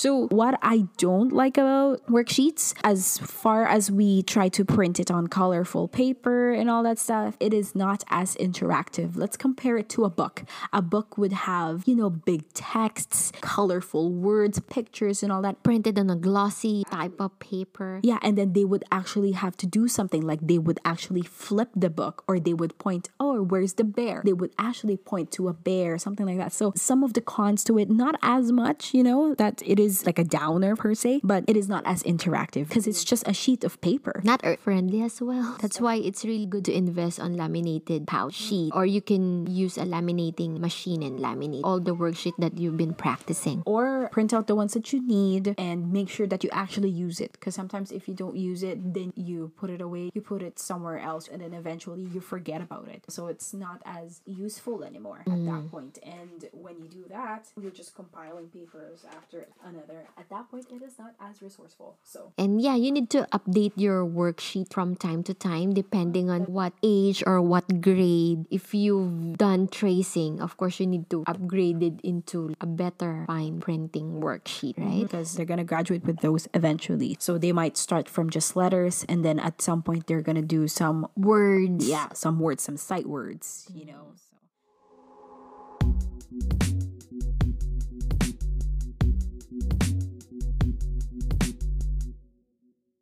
So, 0.00 0.28
what 0.28 0.58
I 0.62 0.86
don't 0.96 1.30
like 1.30 1.58
about 1.58 2.06
worksheets, 2.06 2.72
as 2.82 3.18
far 3.18 3.66
as 3.66 3.90
we 3.90 4.22
try 4.22 4.48
to 4.48 4.64
print 4.64 4.98
it 4.98 5.10
on 5.10 5.26
colorful 5.26 5.88
paper 5.88 6.54
and 6.54 6.70
all 6.70 6.82
that 6.84 6.98
stuff, 6.98 7.36
it 7.38 7.52
is 7.52 7.74
not 7.74 8.02
as 8.08 8.34
interactive. 8.36 9.14
Let's 9.14 9.36
compare 9.36 9.76
it 9.76 9.90
to 9.90 10.06
a 10.06 10.08
book. 10.08 10.44
A 10.72 10.80
book 10.80 11.18
would 11.18 11.34
have, 11.34 11.86
you 11.86 11.94
know, 11.94 12.08
big 12.08 12.50
texts, 12.54 13.30
colorful 13.42 14.10
words, 14.10 14.58
pictures, 14.70 15.22
and 15.22 15.30
all 15.30 15.42
that. 15.42 15.62
Printed 15.62 15.98
on 15.98 16.08
a 16.08 16.16
glossy 16.16 16.82
type 16.90 17.20
of 17.20 17.38
paper. 17.38 18.00
Yeah, 18.02 18.20
and 18.22 18.38
then 18.38 18.54
they 18.54 18.64
would 18.64 18.84
actually 18.90 19.32
have 19.32 19.54
to 19.58 19.66
do 19.66 19.86
something 19.86 20.22
like 20.22 20.40
they 20.40 20.56
would 20.56 20.80
actually 20.82 21.24
flip 21.24 21.68
the 21.76 21.90
book 21.90 22.24
or 22.26 22.40
they 22.40 22.54
would 22.54 22.78
point, 22.78 23.10
oh, 23.20 23.42
where's 23.42 23.74
the 23.74 23.84
bear? 23.84 24.22
They 24.24 24.32
would 24.32 24.54
actually 24.58 24.96
point 24.96 25.30
to 25.32 25.48
a 25.48 25.52
bear, 25.52 25.98
something 25.98 26.24
like 26.24 26.38
that. 26.38 26.54
So 26.54 26.72
some 26.74 27.04
of 27.04 27.12
the 27.12 27.20
cons 27.20 27.62
to 27.64 27.76
it, 27.76 27.90
not 27.90 28.14
as 28.22 28.50
much, 28.50 28.94
you 28.94 29.02
know, 29.02 29.34
that 29.34 29.60
it 29.66 29.78
is 29.78 29.89
like 30.06 30.18
a 30.18 30.24
downer 30.24 30.76
per 30.76 30.94
se, 30.94 31.20
but 31.22 31.44
it 31.46 31.56
is 31.56 31.68
not 31.68 31.84
as 31.86 32.02
interactive 32.02 32.68
because 32.68 32.86
it's 32.86 33.04
just 33.04 33.26
a 33.26 33.34
sheet 33.34 33.64
of 33.64 33.80
paper. 33.80 34.20
Not 34.24 34.40
earth 34.44 34.60
friendly 34.60 35.02
as 35.02 35.20
well. 35.20 35.56
That's 35.60 35.80
why 35.80 35.96
it's 35.96 36.24
really 36.24 36.46
good 36.46 36.64
to 36.66 36.72
invest 36.72 37.18
on 37.18 37.36
laminated 37.36 38.06
pouch 38.06 38.34
sheet 38.34 38.72
or 38.74 38.86
you 38.86 39.00
can 39.00 39.46
use 39.46 39.76
a 39.76 39.84
laminating 39.84 40.58
machine 40.58 41.02
and 41.02 41.18
laminate 41.18 41.62
all 41.64 41.80
the 41.80 41.94
worksheet 41.94 42.34
that 42.38 42.58
you've 42.58 42.76
been 42.76 42.94
practicing. 42.94 43.62
Or 43.66 44.08
print 44.12 44.32
out 44.32 44.46
the 44.46 44.54
ones 44.54 44.74
that 44.74 44.92
you 44.92 45.00
need 45.06 45.54
and 45.58 45.92
make 45.92 46.08
sure 46.08 46.26
that 46.26 46.44
you 46.44 46.50
actually 46.52 46.90
use 46.90 47.20
it 47.20 47.32
because 47.32 47.54
sometimes 47.54 47.92
if 47.92 48.08
you 48.08 48.14
don't 48.14 48.36
use 48.36 48.62
it, 48.62 48.94
then 48.94 49.12
you 49.16 49.52
put 49.56 49.70
it 49.70 49.80
away, 49.80 50.10
you 50.14 50.20
put 50.20 50.42
it 50.42 50.58
somewhere 50.58 50.98
else, 50.98 51.28
and 51.28 51.42
then 51.42 51.52
eventually 51.54 52.02
you 52.02 52.20
forget 52.20 52.60
about 52.60 52.88
it. 52.88 53.04
So 53.08 53.26
it's 53.26 53.52
not 53.52 53.82
as 53.84 54.20
useful 54.26 54.84
anymore 54.84 55.20
at 55.20 55.26
that 55.26 55.62
mm. 55.64 55.70
point. 55.70 55.98
And 56.02 56.48
when 56.52 56.78
you 56.78 56.88
do 56.88 57.04
that, 57.10 57.48
you're 57.60 57.70
just 57.70 57.94
compiling 57.94 58.48
papers 58.48 59.04
after 59.16 59.46
another. 59.80 60.08
At 60.18 60.28
that 60.30 60.50
point, 60.50 60.66
it 60.70 60.82
is 60.82 60.98
not 60.98 61.14
as 61.20 61.42
resourceful. 61.42 61.96
So 62.02 62.32
And 62.38 62.60
yeah, 62.60 62.74
you 62.76 62.92
need 62.92 63.10
to 63.10 63.26
update 63.32 63.72
your 63.76 64.04
worksheet 64.04 64.72
from 64.72 64.94
time 64.96 65.22
to 65.24 65.34
time 65.34 65.72
depending 65.72 66.30
on 66.30 66.42
what 66.44 66.72
age 66.82 67.22
or 67.26 67.40
what 67.40 67.80
grade. 67.80 68.46
If 68.50 68.74
you've 68.74 69.36
done 69.38 69.68
tracing, 69.68 70.40
of 70.40 70.56
course, 70.56 70.80
you 70.80 70.86
need 70.86 71.08
to 71.10 71.24
upgrade 71.26 71.82
it 71.82 72.00
into 72.02 72.54
a 72.60 72.66
better 72.66 73.24
fine 73.26 73.60
printing 73.60 74.20
worksheet, 74.20 74.76
mhm. 74.76 74.86
right? 74.86 75.02
because 75.02 75.34
they're 75.34 75.48
gonna 75.48 75.64
graduate 75.64 76.04
with 76.04 76.20
those 76.20 76.48
eventually. 76.54 77.16
So 77.18 77.38
they 77.38 77.52
might 77.52 77.76
start 77.76 78.08
from 78.08 78.30
just 78.30 78.56
letters, 78.56 79.04
and 79.08 79.24
then 79.24 79.38
at 79.38 79.62
some 79.62 79.82
point 79.82 80.06
they're 80.06 80.22
gonna 80.22 80.42
do 80.44 80.68
some 80.68 81.06
Words. 81.16 81.88
yeah 81.88 82.12
some 82.14 82.38
words, 82.40 82.62
some 82.62 82.76
sight 82.76 83.06
words. 83.06 83.66
You 83.72 83.86
know. 83.86 84.12
So. 84.16 84.36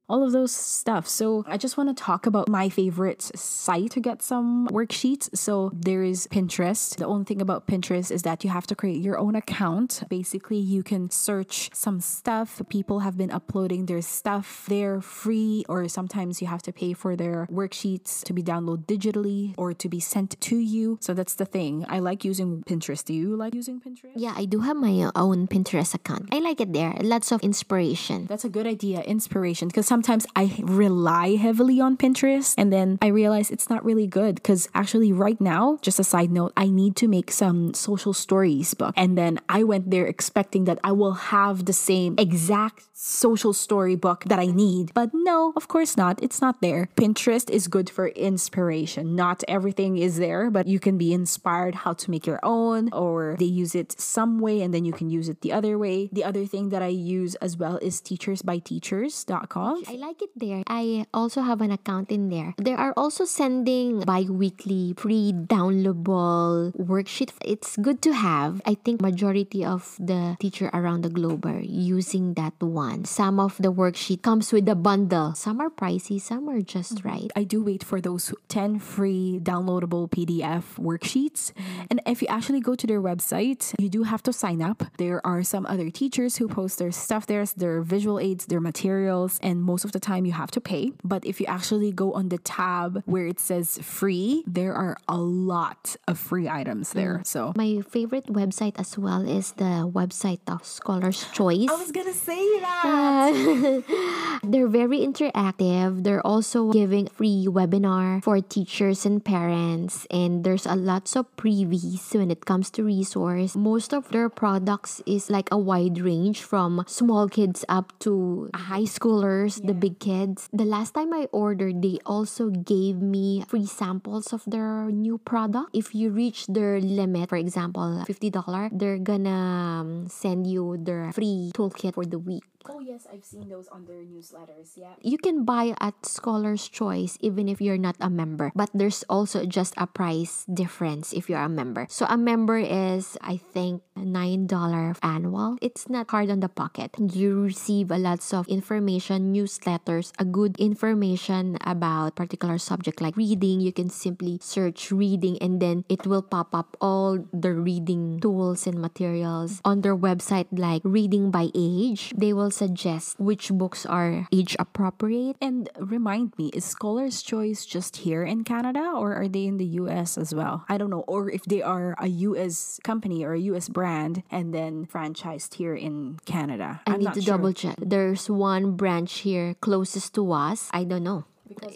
All 0.09 0.25
of 0.25 0.33
those 0.33 0.53
stuff. 0.53 1.07
So 1.07 1.45
I 1.47 1.57
just 1.57 1.77
want 1.77 1.95
to 1.95 2.03
talk 2.03 2.27
about 2.27 2.49
my 2.49 2.69
favorite 2.69 3.23
site 3.37 3.91
to 3.93 4.01
get 4.01 4.23
some 4.23 4.69
worksheets. 4.69 5.29
So 5.37 5.71
there 5.75 6.03
is 6.03 6.27
Pinterest. 6.29 6.97
The 6.97 7.07
only 7.07 7.25
thing 7.25 7.41
about 7.41 7.67
Pinterest 7.67 8.11
is 8.11 8.23
that 8.23 8.45
you 8.45 8.51
have 8.51 8.67
to 8.69 8.75
create 8.75 9.03
your 9.03 9.19
own 9.19 9.35
account. 9.35 10.03
Basically, 10.09 10.59
you 10.59 10.83
can 10.83 11.11
search 11.11 11.71
some 11.75 12.01
stuff. 12.01 12.63
People 12.69 13.01
have 13.01 13.17
been 13.17 13.31
uploading 13.31 13.87
their 13.87 14.03
stuff. 14.03 14.67
They're 14.69 15.01
free, 15.01 15.65
or 15.69 15.89
sometimes 15.89 16.41
you 16.41 16.47
have 16.47 16.63
to 16.63 16.73
pay 16.73 16.93
for 16.93 17.17
their 17.17 17.47
worksheets 17.51 18.23
to 18.25 18.33
be 18.33 18.43
downloaded 18.43 18.87
digitally 18.87 19.55
or 19.57 19.75
to 19.75 19.89
be 19.89 20.01
sent 20.01 20.41
to 20.41 20.57
you. 20.57 20.99
So 21.01 21.15
that's 21.15 21.35
the 21.35 21.45
thing. 21.45 21.85
I 21.89 21.99
like 21.99 22.25
using 22.25 22.63
Pinterest. 22.65 23.05
Do 23.05 23.13
you 23.13 23.37
like 23.37 23.55
using 23.55 23.81
Pinterest? 23.81 24.13
Yeah, 24.17 24.35
I 24.37 24.45
do 24.45 24.61
have 24.61 24.77
my 24.77 25.11
own 25.15 25.49
Pinterest 25.49 25.95
account. 25.95 26.29
I 26.33 26.39
like 26.39 26.61
it 26.61 26.73
there. 26.73 26.95
Lots 27.01 27.33
of 27.33 27.43
inspiration. 27.43 28.27
That's 28.27 28.45
a 28.45 28.49
good 28.49 28.67
idea, 28.67 29.01
inspiration. 29.03 29.69
Because 29.69 29.87
sometimes 29.99 30.29
I 30.37 30.55
rely 30.63 31.35
heavily 31.35 31.81
on 31.81 31.97
Pinterest 31.97 32.55
and 32.57 32.73
then 32.73 32.99
I 33.03 33.09
realize 33.09 33.51
it's 33.51 33.69
not 33.69 33.85
really 33.85 34.07
good. 34.07 34.37
Because 34.37 34.69
actually, 34.73 35.13
right 35.13 35.41
now, 35.41 35.79
just 35.83 35.99
a 35.99 36.05
side 36.05 36.31
note, 36.31 36.53
I 36.57 36.69
need 36.69 36.95
to 37.03 37.09
make 37.09 37.33
some 37.33 37.75
social 37.75 38.15
stories 38.15 38.75
book. 38.75 38.95
And 38.97 39.19
then 39.19 39.41
I 39.49 39.65
went 39.65 39.91
there 39.91 40.07
expecting 40.07 40.67
that 40.67 40.79
I 40.85 40.93
will 40.93 41.35
have 41.35 41.65
the 41.65 41.73
same 41.73 42.15
exact 42.17 42.85
social 42.95 43.53
story 43.53 43.97
book 43.97 44.25
that 44.27 44.39
I 44.39 44.47
need. 44.47 44.95
But 44.95 45.11
no, 45.13 45.53
of 45.57 45.67
course 45.67 45.97
not. 45.97 46.23
It's 46.23 46.41
not 46.41 46.61
there. 46.61 46.91
Pinterest 46.97 47.51
is 47.51 47.67
good 47.67 47.91
for 47.91 48.09
inspiration. 48.09 49.17
Not 49.17 49.43
everything 49.49 49.99
is 49.99 50.19
there, 50.19 50.51
but 50.51 50.67
you 50.69 50.79
can 50.79 50.99
be 50.99 51.13
inspired 51.13 51.75
how 51.87 51.93
to 51.95 52.11
make 52.11 52.27
your 52.27 52.41
own, 52.43 52.93
or 52.93 53.37
they 53.39 53.47
use 53.47 53.75
it 53.75 53.99
some 54.01 54.39
way 54.39 54.63
and 54.63 54.75
then 54.75 54.85
you 54.85 54.93
can 54.93 55.11
use 55.11 55.29
it 55.29 55.41
the 55.43 55.53
other 55.53 55.79
way. 55.79 56.09
The 56.13 56.25
other 56.25 56.45
thing 56.47 56.69
that 56.71 56.83
I 56.83 56.89
use 56.89 57.35
as 57.37 57.57
well 57.57 57.79
is 57.79 58.01
teacherspayteachers.com. 58.01 59.85
I 59.89 59.97
like 59.97 60.21
it 60.21 60.29
there. 60.37 60.63
I 60.67 61.07
also 61.15 61.41
have 61.41 61.63
an 61.63 61.71
account 61.71 62.11
in 62.11 62.29
there. 62.29 62.53
They 62.59 62.75
are 62.75 62.93
also 62.95 63.25
sending 63.25 64.01
bi-weekly 64.01 64.93
free 64.99 65.33
downloadable 65.33 66.77
worksheet. 66.77 67.33
It's 67.43 67.75
good 67.79 68.03
to 68.03 68.13
have. 68.13 68.61
I 68.67 68.75
think 68.75 69.01
majority 69.01 69.65
of 69.65 69.97
the 69.99 70.37
teacher 70.41 70.69
around 70.75 71.03
the 71.03 71.09
globe 71.09 71.47
are 71.47 71.61
using 71.65 72.35
that 72.35 72.53
one. 72.61 73.07
Some 73.07 73.41
of 73.41 73.57
the 73.57 73.73
worksheet 73.73 74.21
comes 74.21 74.53
with 74.53 74.69
a 74.69 74.75
bundle. 74.75 75.33
Some 75.33 75.59
are 75.59 75.71
pricey, 75.71 76.21
some 76.21 76.51
are 76.51 76.61
just 76.61 76.97
mm-hmm. 76.97 77.09
right. 77.09 77.31
I 77.35 77.45
do 77.45 77.65
wait 77.65 77.83
for 77.83 77.99
those 78.03 78.35
10 78.49 78.81
free 78.81 79.41
downloadable 79.43 80.11
PDF 80.11 80.77
worksheets. 80.77 81.53
Mm-hmm. 81.57 81.83
And 81.89 82.03
if 82.05 82.21
you 82.21 82.29
actually 82.29 82.61
go 82.61 82.75
to 82.75 82.87
their 82.87 83.01
website, 83.01 83.73
you 83.79 83.89
do 83.89 84.03
have 84.03 84.23
to 84.25 84.35
sign 84.35 84.61
up. 84.61 84.85
There 84.99 85.25
are 85.27 85.43
some 85.43 85.65
other 85.65 85.89
teachers 85.89 86.37
who 86.37 86.47
post 86.47 86.79
their 86.79 86.93
stuff 86.93 87.27
there, 87.27 87.47
their 87.57 87.81
visual 87.81 88.21
aids, 88.21 88.45
their 88.45 88.61
materials, 88.61 89.41
and 89.43 89.63
most 89.63 89.78
of 89.85 89.93
the 89.93 90.01
time 90.01 90.25
you 90.25 90.33
have 90.33 90.51
to 90.53 90.61
pay. 90.61 90.93
But 91.05 91.25
if 91.25 91.41
you 91.41 91.47
actually 91.47 91.93
go 91.93 92.13
on 92.13 92.29
the 92.29 92.39
tab 92.39 93.03
where 93.07 93.27
it 93.27 93.41
says 93.41 93.79
free, 93.83 94.45
there 94.47 94.75
are 94.75 94.97
a 95.09 95.17
lot 95.17 95.97
of 96.07 96.19
free 96.19 96.49
items 96.49 96.93
there. 96.93 97.19
Mm. 97.19 97.27
So 97.27 97.53
My 97.57 97.81
favorite 97.83 98.27
website 98.27 98.79
as 98.79 98.99
well 98.99 99.27
is 99.27 99.53
the 99.53 99.89
website 99.89 100.41
of 100.47 100.65
Scholar's 100.65 101.27
Choice. 101.33 101.69
I 101.71 101.75
was 101.75 101.93
gonna 101.93 102.13
say 102.13 102.43
that. 102.61 104.41
They're 104.45 104.69
very 104.69 105.01
interactive. 105.01 106.05
They're 106.05 106.25
also 106.27 106.73
giving 106.73 107.09
free 107.09 107.47
webinar 107.49 108.23
for 108.23 108.41
teachers 108.41 109.05
and 109.07 109.25
parents 109.25 110.07
and 110.11 110.45
there's 110.45 110.67
a 110.67 110.75
lots 110.75 111.17
of 111.17 111.27
freebies 111.37 112.15
when 112.15 112.31
it 112.31 112.45
comes 112.45 112.71
to 112.71 112.83
resource. 112.83 113.57
Most 113.57 113.93
of 113.93 114.09
their 114.11 114.29
products 114.29 115.03
is 115.07 115.31
like 115.31 115.49
a 115.51 115.59
wide 115.59 116.01
range 116.01 116.43
from 116.43 116.85
small 116.87 117.29
kids 117.29 117.65
up 117.69 117.93
to 118.01 118.51
high 118.55 118.89
schoolers, 118.89 119.61
the 119.69 119.77
big 119.77 120.01
kids. 120.01 120.49
The 120.51 120.65
last 120.65 120.97
time 120.97 121.13
I 121.13 121.29
ordered, 121.29 121.85
they 121.85 122.01
also 122.09 122.49
gave 122.49 123.05
me 123.05 123.45
free 123.47 123.69
samples 123.69 124.33
of 124.33 124.41
their 124.49 124.89
new 124.89 125.21
product. 125.21 125.77
If 125.77 125.95
you 125.95 126.09
reach 126.09 126.49
their 126.49 126.81
limit, 126.81 127.29
for 127.29 127.37
example, 127.37 128.01
$50, 128.09 128.73
they're 128.73 128.97
gonna 128.97 129.85
um, 129.85 130.09
send 130.09 130.49
you 130.49 130.81
their 130.81 131.13
free 131.13 131.53
toolkit 131.53 131.95
for 132.01 132.09
the 132.09 132.19
week. 132.19 132.49
Oh 132.67 132.81
yes, 132.81 133.07
I've 133.07 133.25
seen 133.25 133.49
those 133.49 133.69
on 133.69 133.85
their 133.87 134.03
newsletters. 134.03 134.77
Yeah. 134.77 134.95
You 135.01 135.19
can 135.19 135.45
buy 135.45 135.75
at 135.81 136.07
Scholar's 136.07 136.69
Choice 136.69 137.17
even 137.21 137.49
if 137.49 137.61
you're 137.61 137.79
not 137.79 137.97
a 138.01 138.11
member, 138.11 138.53
but 138.55 138.71
there's 138.75 139.05
also 139.09 139.47
just 139.47 139.75
a 139.77 139.87
price 139.87 140.45
difference 140.53 141.13
if 141.13 141.29
you're 141.29 141.43
a 141.43 141.49
member. 141.49 141.87
So 141.89 142.07
a 142.09 142.17
member 142.17 142.59
is, 142.59 143.17
I 143.21 143.37
think, 143.37 143.83
$9 143.97 144.99
annual. 145.03 145.57
It's 145.61 145.89
not 145.89 146.11
hard 146.11 146.31
on 146.31 146.41
the 146.41 146.49
pocket. 146.49 146.95
You 146.99 147.43
receive 147.43 147.91
a 147.91 147.99
lots 147.99 148.33
of 148.33 148.49
information, 148.49 149.33
newsletters, 149.33 150.13
a 150.19 150.25
good 150.25 150.57
information 150.59 151.59
about 151.63 152.17
particular 152.17 152.59
subject 152.59 153.01
like 153.01 153.17
reading. 153.17 153.61
You 153.61 153.73
can 153.73 153.91
simply 153.91 154.39
search 154.43 154.91
reading 154.91 155.39
and 155.41 155.61
then 155.61 155.85
it 155.89 156.07
will 156.07 156.23
pop 156.23 156.55
up 156.55 156.77
all 156.81 157.19
the 157.33 157.53
reading 157.53 158.21
tools 158.21 158.67
and 158.67 158.81
materials 158.81 159.61
on 159.65 159.81
their 159.83 159.97
website 159.97 160.47
like 160.53 160.83
reading 160.85 161.31
by 161.31 161.51
age. 161.55 162.13
They 162.17 162.33
will 162.33 162.48
suggest 162.51 163.19
which 163.19 163.51
books 163.51 163.87
are 163.87 164.27
age 164.33 164.57
appropriate. 164.59 165.37
And 165.41 165.69
remind 165.79 166.37
me, 166.39 166.51
is 166.55 166.65
Scholar's 166.65 167.23
Choice 167.23 167.67
just 167.67 167.99
here 167.99 168.25
in 168.25 168.45
Canada 168.45 168.93
or 168.95 169.15
are 169.15 169.29
they 169.29 169.47
in 169.47 169.57
the 169.59 169.67
US 169.83 170.19
as 170.19 170.35
well? 170.35 170.65
I 170.69 170.79
don't 170.79 170.91
know. 170.91 171.05
Or 171.07 171.31
if 171.31 171.45
they 171.45 171.63
are 171.63 171.95
a 171.99 172.09
US 172.09 172.81
company 172.83 173.25
or 173.25 173.33
a 173.35 173.41
US 173.53 173.69
brand 173.69 174.23
and 174.31 174.55
then 174.55 174.87
franchised 174.87 175.55
here 175.55 175.75
in 175.75 176.19
Canada. 176.25 176.81
I 176.87 176.93
I'm 176.93 176.99
need 176.99 177.05
not 177.07 177.15
to 177.15 177.23
sure. 177.23 177.37
double 177.37 177.53
check. 177.53 177.77
There's 177.79 178.29
one 178.31 178.77
branch 178.77 179.21
here 179.21 179.55
closest 179.61 180.15
to 180.15 180.33
us. 180.33 180.69
I 180.73 180.85
don't 180.85 181.05
know. 181.05 181.25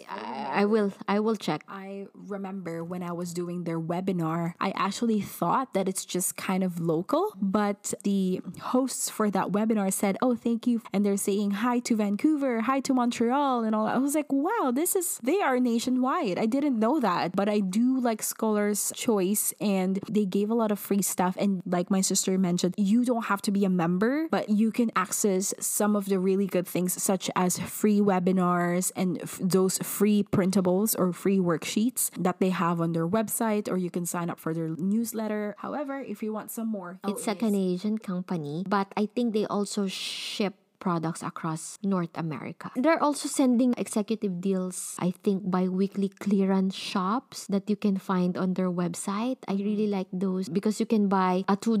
I, 0.09 0.61
I 0.61 0.65
will 0.65 0.93
I 1.07 1.19
will 1.19 1.35
check. 1.35 1.63
I 1.67 2.07
remember 2.13 2.83
when 2.83 3.03
I 3.03 3.11
was 3.11 3.33
doing 3.33 3.63
their 3.63 3.79
webinar, 3.79 4.53
I 4.59 4.71
actually 4.75 5.21
thought 5.21 5.73
that 5.73 5.87
it's 5.87 6.05
just 6.05 6.35
kind 6.37 6.63
of 6.63 6.79
local, 6.79 7.33
but 7.41 7.93
the 8.03 8.41
hosts 8.61 9.09
for 9.09 9.29
that 9.31 9.47
webinar 9.47 9.91
said, 9.91 10.17
Oh, 10.21 10.35
thank 10.35 10.67
you. 10.67 10.81
And 10.91 11.05
they're 11.05 11.17
saying 11.17 11.51
hi 11.51 11.79
to 11.79 11.95
Vancouver, 11.95 12.61
hi 12.61 12.79
to 12.81 12.93
Montreal, 12.93 13.63
and 13.63 13.75
all. 13.75 13.87
I 13.87 13.97
was 13.97 14.15
like, 14.15 14.31
Wow, 14.31 14.71
this 14.73 14.95
is, 14.95 15.19
they 15.23 15.41
are 15.41 15.59
nationwide. 15.59 16.37
I 16.37 16.45
didn't 16.45 16.79
know 16.79 16.99
that, 16.99 17.35
but 17.35 17.49
I 17.49 17.59
do 17.59 17.99
like 17.99 18.21
Scholar's 18.23 18.91
Choice, 18.95 19.53
and 19.59 19.99
they 20.09 20.25
gave 20.25 20.49
a 20.49 20.55
lot 20.55 20.71
of 20.71 20.79
free 20.79 21.01
stuff. 21.01 21.35
And 21.39 21.61
like 21.65 21.89
my 21.89 22.01
sister 22.01 22.37
mentioned, 22.37 22.75
you 22.77 23.05
don't 23.05 23.25
have 23.25 23.41
to 23.43 23.51
be 23.51 23.65
a 23.65 23.69
member, 23.69 24.27
but 24.29 24.49
you 24.49 24.71
can 24.71 24.91
access 24.95 25.53
some 25.59 25.95
of 25.95 26.05
the 26.05 26.19
really 26.19 26.47
good 26.47 26.67
things, 26.67 27.01
such 27.01 27.29
as 27.35 27.59
free 27.59 27.99
webinars 27.99 28.91
and 28.95 29.21
f- 29.21 29.39
those 29.63 29.79
free 29.79 30.27
printables 30.27 30.91
or 30.99 31.15
free 31.15 31.39
worksheets 31.39 32.11
that 32.19 32.43
they 32.43 32.51
have 32.51 32.83
on 32.83 32.91
their 32.91 33.07
website, 33.07 33.71
or 33.71 33.79
you 33.79 33.87
can 33.87 34.03
sign 34.03 34.27
up 34.27 34.35
for 34.35 34.51
their 34.51 34.75
newsletter. 34.75 35.55
However, 35.63 36.03
if 36.03 36.19
you 36.19 36.35
want 36.35 36.51
some 36.51 36.67
more, 36.67 36.99
It's 37.07 37.23
a 37.31 37.35
Canadian 37.35 38.03
company, 38.03 38.67
but 38.67 38.91
I 38.99 39.07
think 39.07 39.31
they 39.31 39.47
also 39.47 39.87
ship 39.87 40.59
products 40.83 41.23
across 41.23 41.79
North 41.79 42.11
America. 42.19 42.67
They're 42.75 42.99
also 42.99 43.31
sending 43.31 43.71
executive 43.79 44.43
deals, 44.43 44.99
I 44.99 45.15
think, 45.23 45.47
by 45.47 45.71
weekly 45.71 46.11
clearance 46.11 46.75
shops 46.75 47.47
that 47.47 47.71
you 47.71 47.79
can 47.79 47.95
find 47.95 48.35
on 48.35 48.59
their 48.59 48.67
website. 48.67 49.39
I 49.47 49.55
really 49.55 49.87
like 49.87 50.11
those 50.11 50.51
because 50.51 50.83
you 50.83 50.85
can 50.85 51.07
buy 51.07 51.47
a 51.47 51.55
$2 51.55 51.79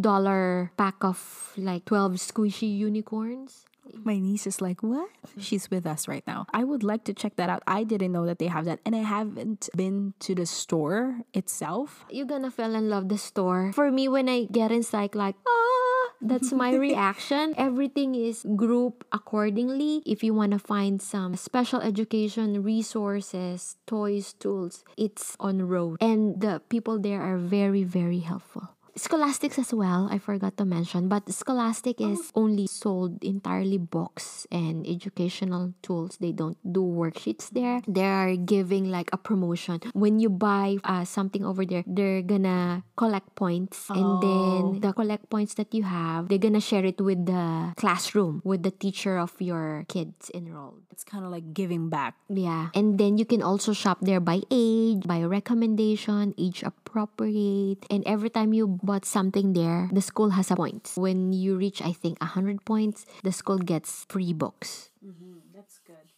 pack 0.79 1.03
of 1.03 1.19
like 1.59 1.83
12 1.83 2.15
squishy 2.15 2.71
unicorns. 2.71 3.67
My 4.03 4.19
niece 4.19 4.47
is 4.47 4.61
like, 4.61 4.81
What? 4.83 5.09
She's 5.37 5.69
with 5.69 5.85
us 5.85 6.07
right 6.07 6.23
now. 6.27 6.45
I 6.53 6.63
would 6.63 6.83
like 6.83 7.03
to 7.05 7.13
check 7.13 7.35
that 7.37 7.49
out. 7.49 7.63
I 7.67 7.83
didn't 7.83 8.11
know 8.11 8.25
that 8.25 8.39
they 8.39 8.47
have 8.47 8.65
that, 8.65 8.79
and 8.85 8.95
I 8.95 9.03
haven't 9.03 9.69
been 9.75 10.13
to 10.19 10.35
the 10.35 10.45
store 10.45 11.21
itself. 11.33 12.05
You're 12.09 12.25
gonna 12.25 12.51
fall 12.51 12.75
in 12.75 12.89
love 12.89 13.09
the 13.09 13.17
store. 13.17 13.71
For 13.73 13.91
me, 13.91 14.07
when 14.07 14.27
I 14.29 14.45
get 14.45 14.71
inside, 14.71 15.15
like, 15.15 15.35
ah, 15.47 16.09
that's 16.21 16.51
my 16.51 16.73
reaction. 16.87 17.53
Everything 17.57 18.15
is 18.15 18.45
grouped 18.55 19.05
accordingly. 19.11 20.01
If 20.05 20.23
you 20.23 20.33
wanna 20.33 20.59
find 20.59 21.01
some 21.01 21.35
special 21.35 21.81
education 21.81 22.63
resources, 22.63 23.75
toys, 23.85 24.33
tools, 24.33 24.83
it's 24.97 25.35
on 25.39 25.67
road. 25.67 25.97
And 26.01 26.39
the 26.39 26.61
people 26.69 26.99
there 26.99 27.21
are 27.21 27.37
very, 27.37 27.83
very 27.83 28.19
helpful. 28.19 28.69
Scholastics 28.95 29.57
as 29.57 29.73
well, 29.73 30.07
I 30.11 30.19
forgot 30.19 30.55
to 30.57 30.65
mention, 30.65 31.09
but 31.09 31.25
Scholastic 31.31 31.99
is 31.99 32.31
only 32.35 32.67
sold 32.67 33.23
entirely 33.23 33.77
books 33.77 34.45
and 34.51 34.85
educational 34.85 35.73
tools. 35.81 36.17
They 36.21 36.31
don't 36.31 36.57
do 36.61 36.85
worksheets 36.85 37.49
there. 37.49 37.81
They 37.87 38.05
are 38.05 38.35
giving 38.35 38.91
like 38.91 39.09
a 39.11 39.17
promotion. 39.17 39.81
When 39.93 40.19
you 40.19 40.29
buy 40.29 40.77
uh, 40.83 41.05
something 41.05 41.43
over 41.43 41.65
there, 41.65 41.83
they're 41.87 42.21
gonna 42.21 42.83
collect 42.95 43.33
points 43.33 43.89
and 43.89 44.21
then 44.21 44.81
the 44.81 44.93
collect 44.93 45.29
points 45.29 45.55
that 45.55 45.73
you 45.73 45.83
have, 45.83 46.29
they're 46.29 46.37
gonna 46.37 46.61
share 46.61 46.85
it 46.85 47.01
with 47.01 47.25
the 47.25 47.73
classroom, 47.75 48.41
with 48.45 48.61
the 48.61 48.71
teacher 48.71 49.17
of 49.17 49.33
your 49.41 49.85
kids 49.89 50.29
enrolled. 50.33 50.85
It's 50.91 51.03
kind 51.03 51.25
of 51.25 51.31
like 51.31 51.53
giving 51.53 51.89
back. 51.89 52.13
Yeah. 52.29 52.69
And 52.75 52.99
then 52.99 53.17
you 53.17 53.25
can 53.25 53.41
also 53.41 53.73
shop 53.73 53.97
there 54.01 54.19
by 54.19 54.41
age, 54.51 55.03
by 55.07 55.23
recommendation, 55.23 56.35
age 56.37 56.61
appropriate. 56.61 57.85
And 57.89 58.03
every 58.05 58.29
time 58.29 58.53
you 58.53 58.79
bought 58.83 59.05
something 59.05 59.53
there, 59.53 59.89
the 59.91 60.01
school 60.01 60.31
has 60.31 60.51
a 60.51 60.55
point. 60.55 60.91
When 60.95 61.31
you 61.33 61.57
reach, 61.57 61.81
I 61.81 61.93
think, 61.93 62.19
100 62.19 62.65
points, 62.65 63.05
the 63.23 63.31
school 63.31 63.57
gets 63.57 64.05
free 64.09 64.33
books. 64.33 64.91
Mm-hmm. 65.03 65.55
That's 65.55 65.79
good. 65.87 66.13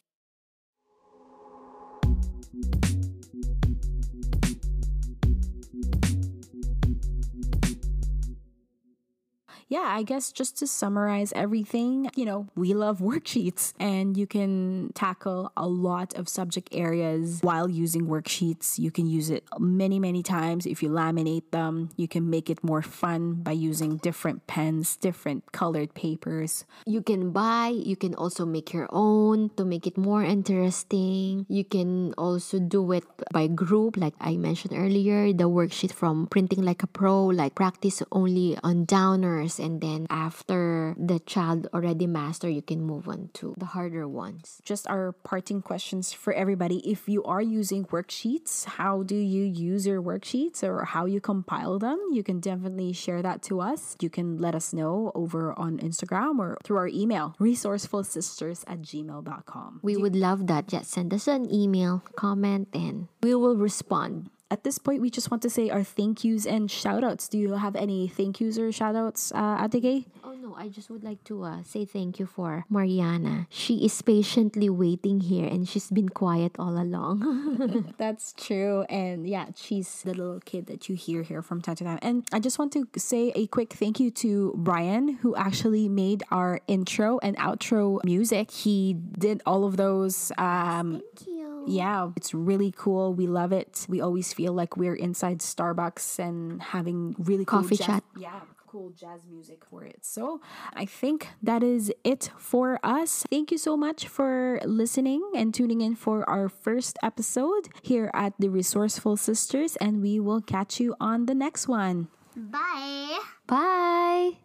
Yeah, 9.68 9.86
I 9.90 10.04
guess 10.04 10.32
just 10.32 10.58
to 10.60 10.68
summarize 10.68 11.34
everything, 11.34 12.10
you 12.16 12.26
know, 12.26 12.48
we 12.56 12.74
love 12.74 13.00
worksheets 13.00 13.74
and 13.80 14.16
you 14.16 14.28
can 14.28 14.92
tackle 14.94 15.52
a 15.58 15.68
lot 15.68 16.14
of 16.14 16.30
subject 16.30 16.70
areas 16.72 17.40
while 17.42 17.70
using 17.70 18.06
worksheets. 18.06 18.78
You 18.78 18.92
can 18.92 19.08
use 19.08 19.30
it 19.30 19.44
many, 19.58 19.98
many 19.98 20.22
times. 20.22 20.66
If 20.66 20.84
you 20.84 20.90
laminate 20.90 21.50
them, 21.50 21.90
you 21.98 22.08
can 22.08 22.30
make 22.30 22.50
it 22.50 22.64
more 22.64 22.84
fun 22.84 23.42
by 23.42 23.54
using 23.54 23.98
different 23.98 24.46
pens, 24.46 24.96
different 24.96 25.52
colored 25.52 25.96
papers. 25.96 26.66
You 26.86 27.02
can 27.02 27.32
buy, 27.32 27.70
you 27.70 27.96
can 27.96 28.14
also 28.14 28.46
make 28.46 28.72
your 28.72 28.88
own 28.92 29.50
to 29.58 29.66
make 29.66 29.88
it 29.88 29.98
more 29.98 30.24
interesting. 30.24 31.46
You 31.50 31.64
can 31.64 32.14
also 32.18 32.60
do 32.60 32.92
it 32.92 33.04
by 33.34 33.48
group, 33.48 33.98
like 33.98 34.14
I 34.22 34.38
mentioned 34.38 34.74
earlier, 34.78 35.34
the 35.34 35.50
worksheet 35.50 35.92
from 35.92 36.28
Printing 36.28 36.64
Like 36.64 36.84
a 36.84 36.88
Pro, 36.88 37.26
like 37.26 37.56
practice 37.56 38.04
only 38.12 38.58
on 38.64 38.86
downers. 38.86 39.55
And 39.60 39.82
then 39.82 40.08
after 40.10 40.96
the 40.98 41.20
child 41.20 41.68
already 41.74 42.08
master, 42.08 42.50
you 42.50 42.62
can 42.62 42.82
move 42.82 43.08
on 43.08 43.30
to 43.36 43.54
the 43.58 43.66
harder 43.66 44.08
ones. 44.08 44.62
Just 44.64 44.88
our 44.88 45.12
parting 45.12 45.62
questions 45.62 46.14
for 46.14 46.34
everybody. 46.34 46.80
If 46.90 47.08
you 47.08 47.24
are 47.24 47.42
using 47.42 47.86
worksheets, 47.86 48.66
how 48.66 49.04
do 49.04 49.16
you 49.16 49.44
use 49.44 49.86
your 49.88 50.02
worksheets 50.02 50.64
or 50.64 50.86
how 50.86 51.06
you 51.06 51.20
compile 51.20 51.80
them? 51.80 52.00
You 52.12 52.24
can 52.24 52.40
definitely 52.40 52.94
share 52.94 53.22
that 53.22 53.42
to 53.44 53.62
us. 53.62 53.96
You 54.02 54.10
can 54.10 54.38
let 54.38 54.56
us 54.56 54.74
know 54.74 55.12
over 55.16 55.58
on 55.58 55.80
Instagram 55.80 56.40
or 56.40 56.58
through 56.64 56.78
our 56.78 56.88
email, 56.88 57.36
resourcefulsisters 57.40 58.64
at 58.68 58.82
gmail.com. 58.82 59.80
We 59.84 59.98
would 59.98 60.16
love 60.16 60.48
that. 60.48 60.68
Just 60.68 60.92
send 60.92 61.14
us 61.14 61.28
an 61.28 61.52
email, 61.54 62.04
comment, 62.16 62.70
and 62.74 63.08
we 63.22 63.36
will 63.36 63.56
respond. 63.56 64.30
At 64.56 64.64
this 64.64 64.80
point, 64.80 65.02
we 65.02 65.10
just 65.10 65.30
want 65.32 65.44
to 65.44 65.50
say 65.50 65.70
our 65.70 65.84
thank 65.84 66.24
yous 66.24 66.46
and 66.48 66.72
shout 66.72 67.04
outs. 67.04 67.28
Do 67.28 67.38
you 67.38 67.60
have 67.60 67.76
any 67.76 68.08
thank 68.08 68.40
yous 68.40 68.58
or 68.58 68.72
shout 68.72 68.96
outs, 68.96 69.34
uh, 69.36 69.68
Gay? 69.68 70.06
Oh 70.24 70.32
no, 70.32 70.56
I 70.56 70.70
just 70.70 70.90
would 70.90 71.04
like 71.04 71.22
to 71.26 71.44
uh, 71.44 71.64
say 71.64 71.84
thank 71.84 72.20
you 72.20 72.26
for 72.26 72.64
Mariana. 72.70 73.48
She 73.50 73.84
is 73.84 74.02
patiently 74.02 74.70
waiting 74.70 75.20
here 75.20 75.46
and 75.46 75.68
she's 75.68 75.92
been 75.92 76.08
quiet 76.08 76.54
all 76.58 76.82
along. 76.82 77.94
That's 77.98 78.32
true. 78.32 78.84
And 78.88 79.28
yeah, 79.28 79.48
she's 79.58 80.04
the 80.04 80.14
little 80.14 80.40
kid 80.40 80.68
that 80.68 80.88
you 80.88 80.96
hear 80.96 81.24
here 81.24 81.42
from 81.42 81.60
time 81.62 81.76
to 81.76 81.84
time. 81.84 82.00
And 82.02 82.24
I 82.32 82.40
just 82.40 82.58
want 82.58 82.72
to 82.74 82.88
say 82.96 83.34
a 83.36 83.48
quick 83.48 83.74
thank 83.74 84.00
you 84.00 84.10
to 84.24 84.54
Brian, 84.56 85.16
who 85.22 85.36
actually 85.36 85.90
made 85.90 86.24
our 86.32 86.62
intro 86.70 87.20
and 87.20 87.36
outro 87.36 88.00
music. 88.06 88.52
He 88.52 88.94
did 88.94 89.42
all 89.46 89.66
of 89.66 89.76
those. 89.76 90.32
Um, 90.38 91.02
thank 91.18 91.28
you. 91.28 91.66
yeah, 91.68 92.12
it's 92.16 92.34
really 92.34 92.72
cool. 92.76 93.14
We 93.14 93.28
love 93.28 93.52
it. 93.52 93.86
We 93.90 94.00
always 94.00 94.32
feel 94.34 94.45
like 94.54 94.78
we're 94.78 94.96
inside 94.96 95.40
Starbucks 95.40 96.20
and 96.20 96.62
having 96.62 97.16
really 97.18 97.46
cool 97.46 97.62
Coffee 97.62 97.78
jazz- 97.78 97.86
chat. 97.88 98.04
Yeah, 98.18 98.42
cool 98.68 98.92
jazz 98.92 99.22
music 99.30 99.64
for 99.70 99.84
it. 99.84 100.00
So 100.02 100.42
I 100.74 100.86
think 100.86 101.30
that 101.42 101.64
is 101.64 101.92
it 102.04 102.30
for 102.38 102.80
us. 102.84 103.24
Thank 103.30 103.52
you 103.52 103.58
so 103.58 103.78
much 103.78 104.08
for 104.08 104.60
listening 104.66 105.32
and 105.36 105.54
tuning 105.54 105.82
in 105.82 105.96
for 105.96 106.28
our 106.30 106.50
first 106.50 106.98
episode 107.02 107.70
here 107.82 108.12
at 108.14 108.34
the 108.40 108.50
Resourceful 108.50 109.18
Sisters, 109.18 109.76
and 109.78 110.02
we 110.02 110.20
will 110.20 110.42
catch 110.42 110.80
you 110.80 110.96
on 111.00 111.26
the 111.26 111.36
next 111.36 111.68
one. 111.68 112.10
Bye. 112.36 113.20
Bye. 113.48 114.45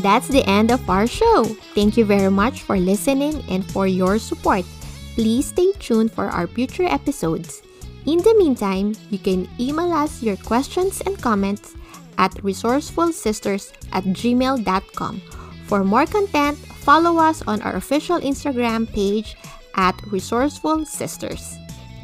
And 0.00 0.08
that's 0.08 0.28
the 0.28 0.48
end 0.48 0.72
of 0.72 0.80
our 0.88 1.06
show. 1.06 1.44
Thank 1.76 1.98
you 1.98 2.06
very 2.06 2.30
much 2.30 2.62
for 2.62 2.78
listening 2.78 3.44
and 3.50 3.60
for 3.70 3.86
your 3.86 4.18
support. 4.18 4.64
Please 5.12 5.52
stay 5.52 5.72
tuned 5.78 6.10
for 6.10 6.32
our 6.32 6.46
future 6.46 6.88
episodes. 6.88 7.60
In 8.06 8.16
the 8.24 8.34
meantime, 8.38 8.94
you 9.10 9.18
can 9.18 9.46
email 9.60 9.92
us 9.92 10.22
your 10.22 10.40
questions 10.40 11.02
and 11.04 11.20
comments 11.20 11.76
at 12.16 12.32
resourcefulsisters 12.40 13.76
at 13.92 14.04
gmail.com. 14.16 15.20
For 15.66 15.84
more 15.84 16.06
content, 16.06 16.56
follow 16.56 17.20
us 17.20 17.42
on 17.46 17.60
our 17.60 17.76
official 17.76 18.20
Instagram 18.20 18.90
page 18.90 19.36
at 19.76 20.00
Resourceful 20.06 20.86
Sisters. 20.86 21.58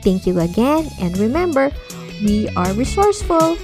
Thank 0.05 0.27
you 0.27 0.41
again, 0.41 0.91
and 1.01 1.17
remember, 1.17 1.73
we 2.21 2.51
are 2.61 2.75
resourceful. 2.75 3.57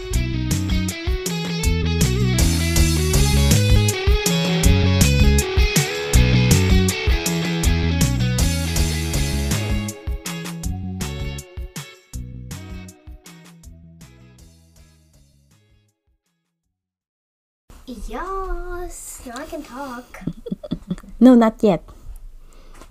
Yes. 18.93 19.25
Now 19.25 19.41
I 19.41 19.47
can 19.47 19.63
talk. 19.65 20.21
No, 21.23 21.35
not 21.39 21.63
yet. 21.63 21.81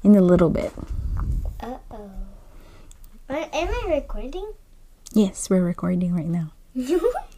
In 0.04 0.16
a 0.16 0.22
little 0.22 0.50
bit. 0.50 0.72
Uh 1.60 1.78
oh. 1.92 2.10
Am 3.30 3.68
I 3.70 3.84
recording? 4.00 4.54
Yes, 5.14 5.50
we're 5.50 5.62
recording 5.62 6.16
right 6.16 6.26
now. 6.26 6.56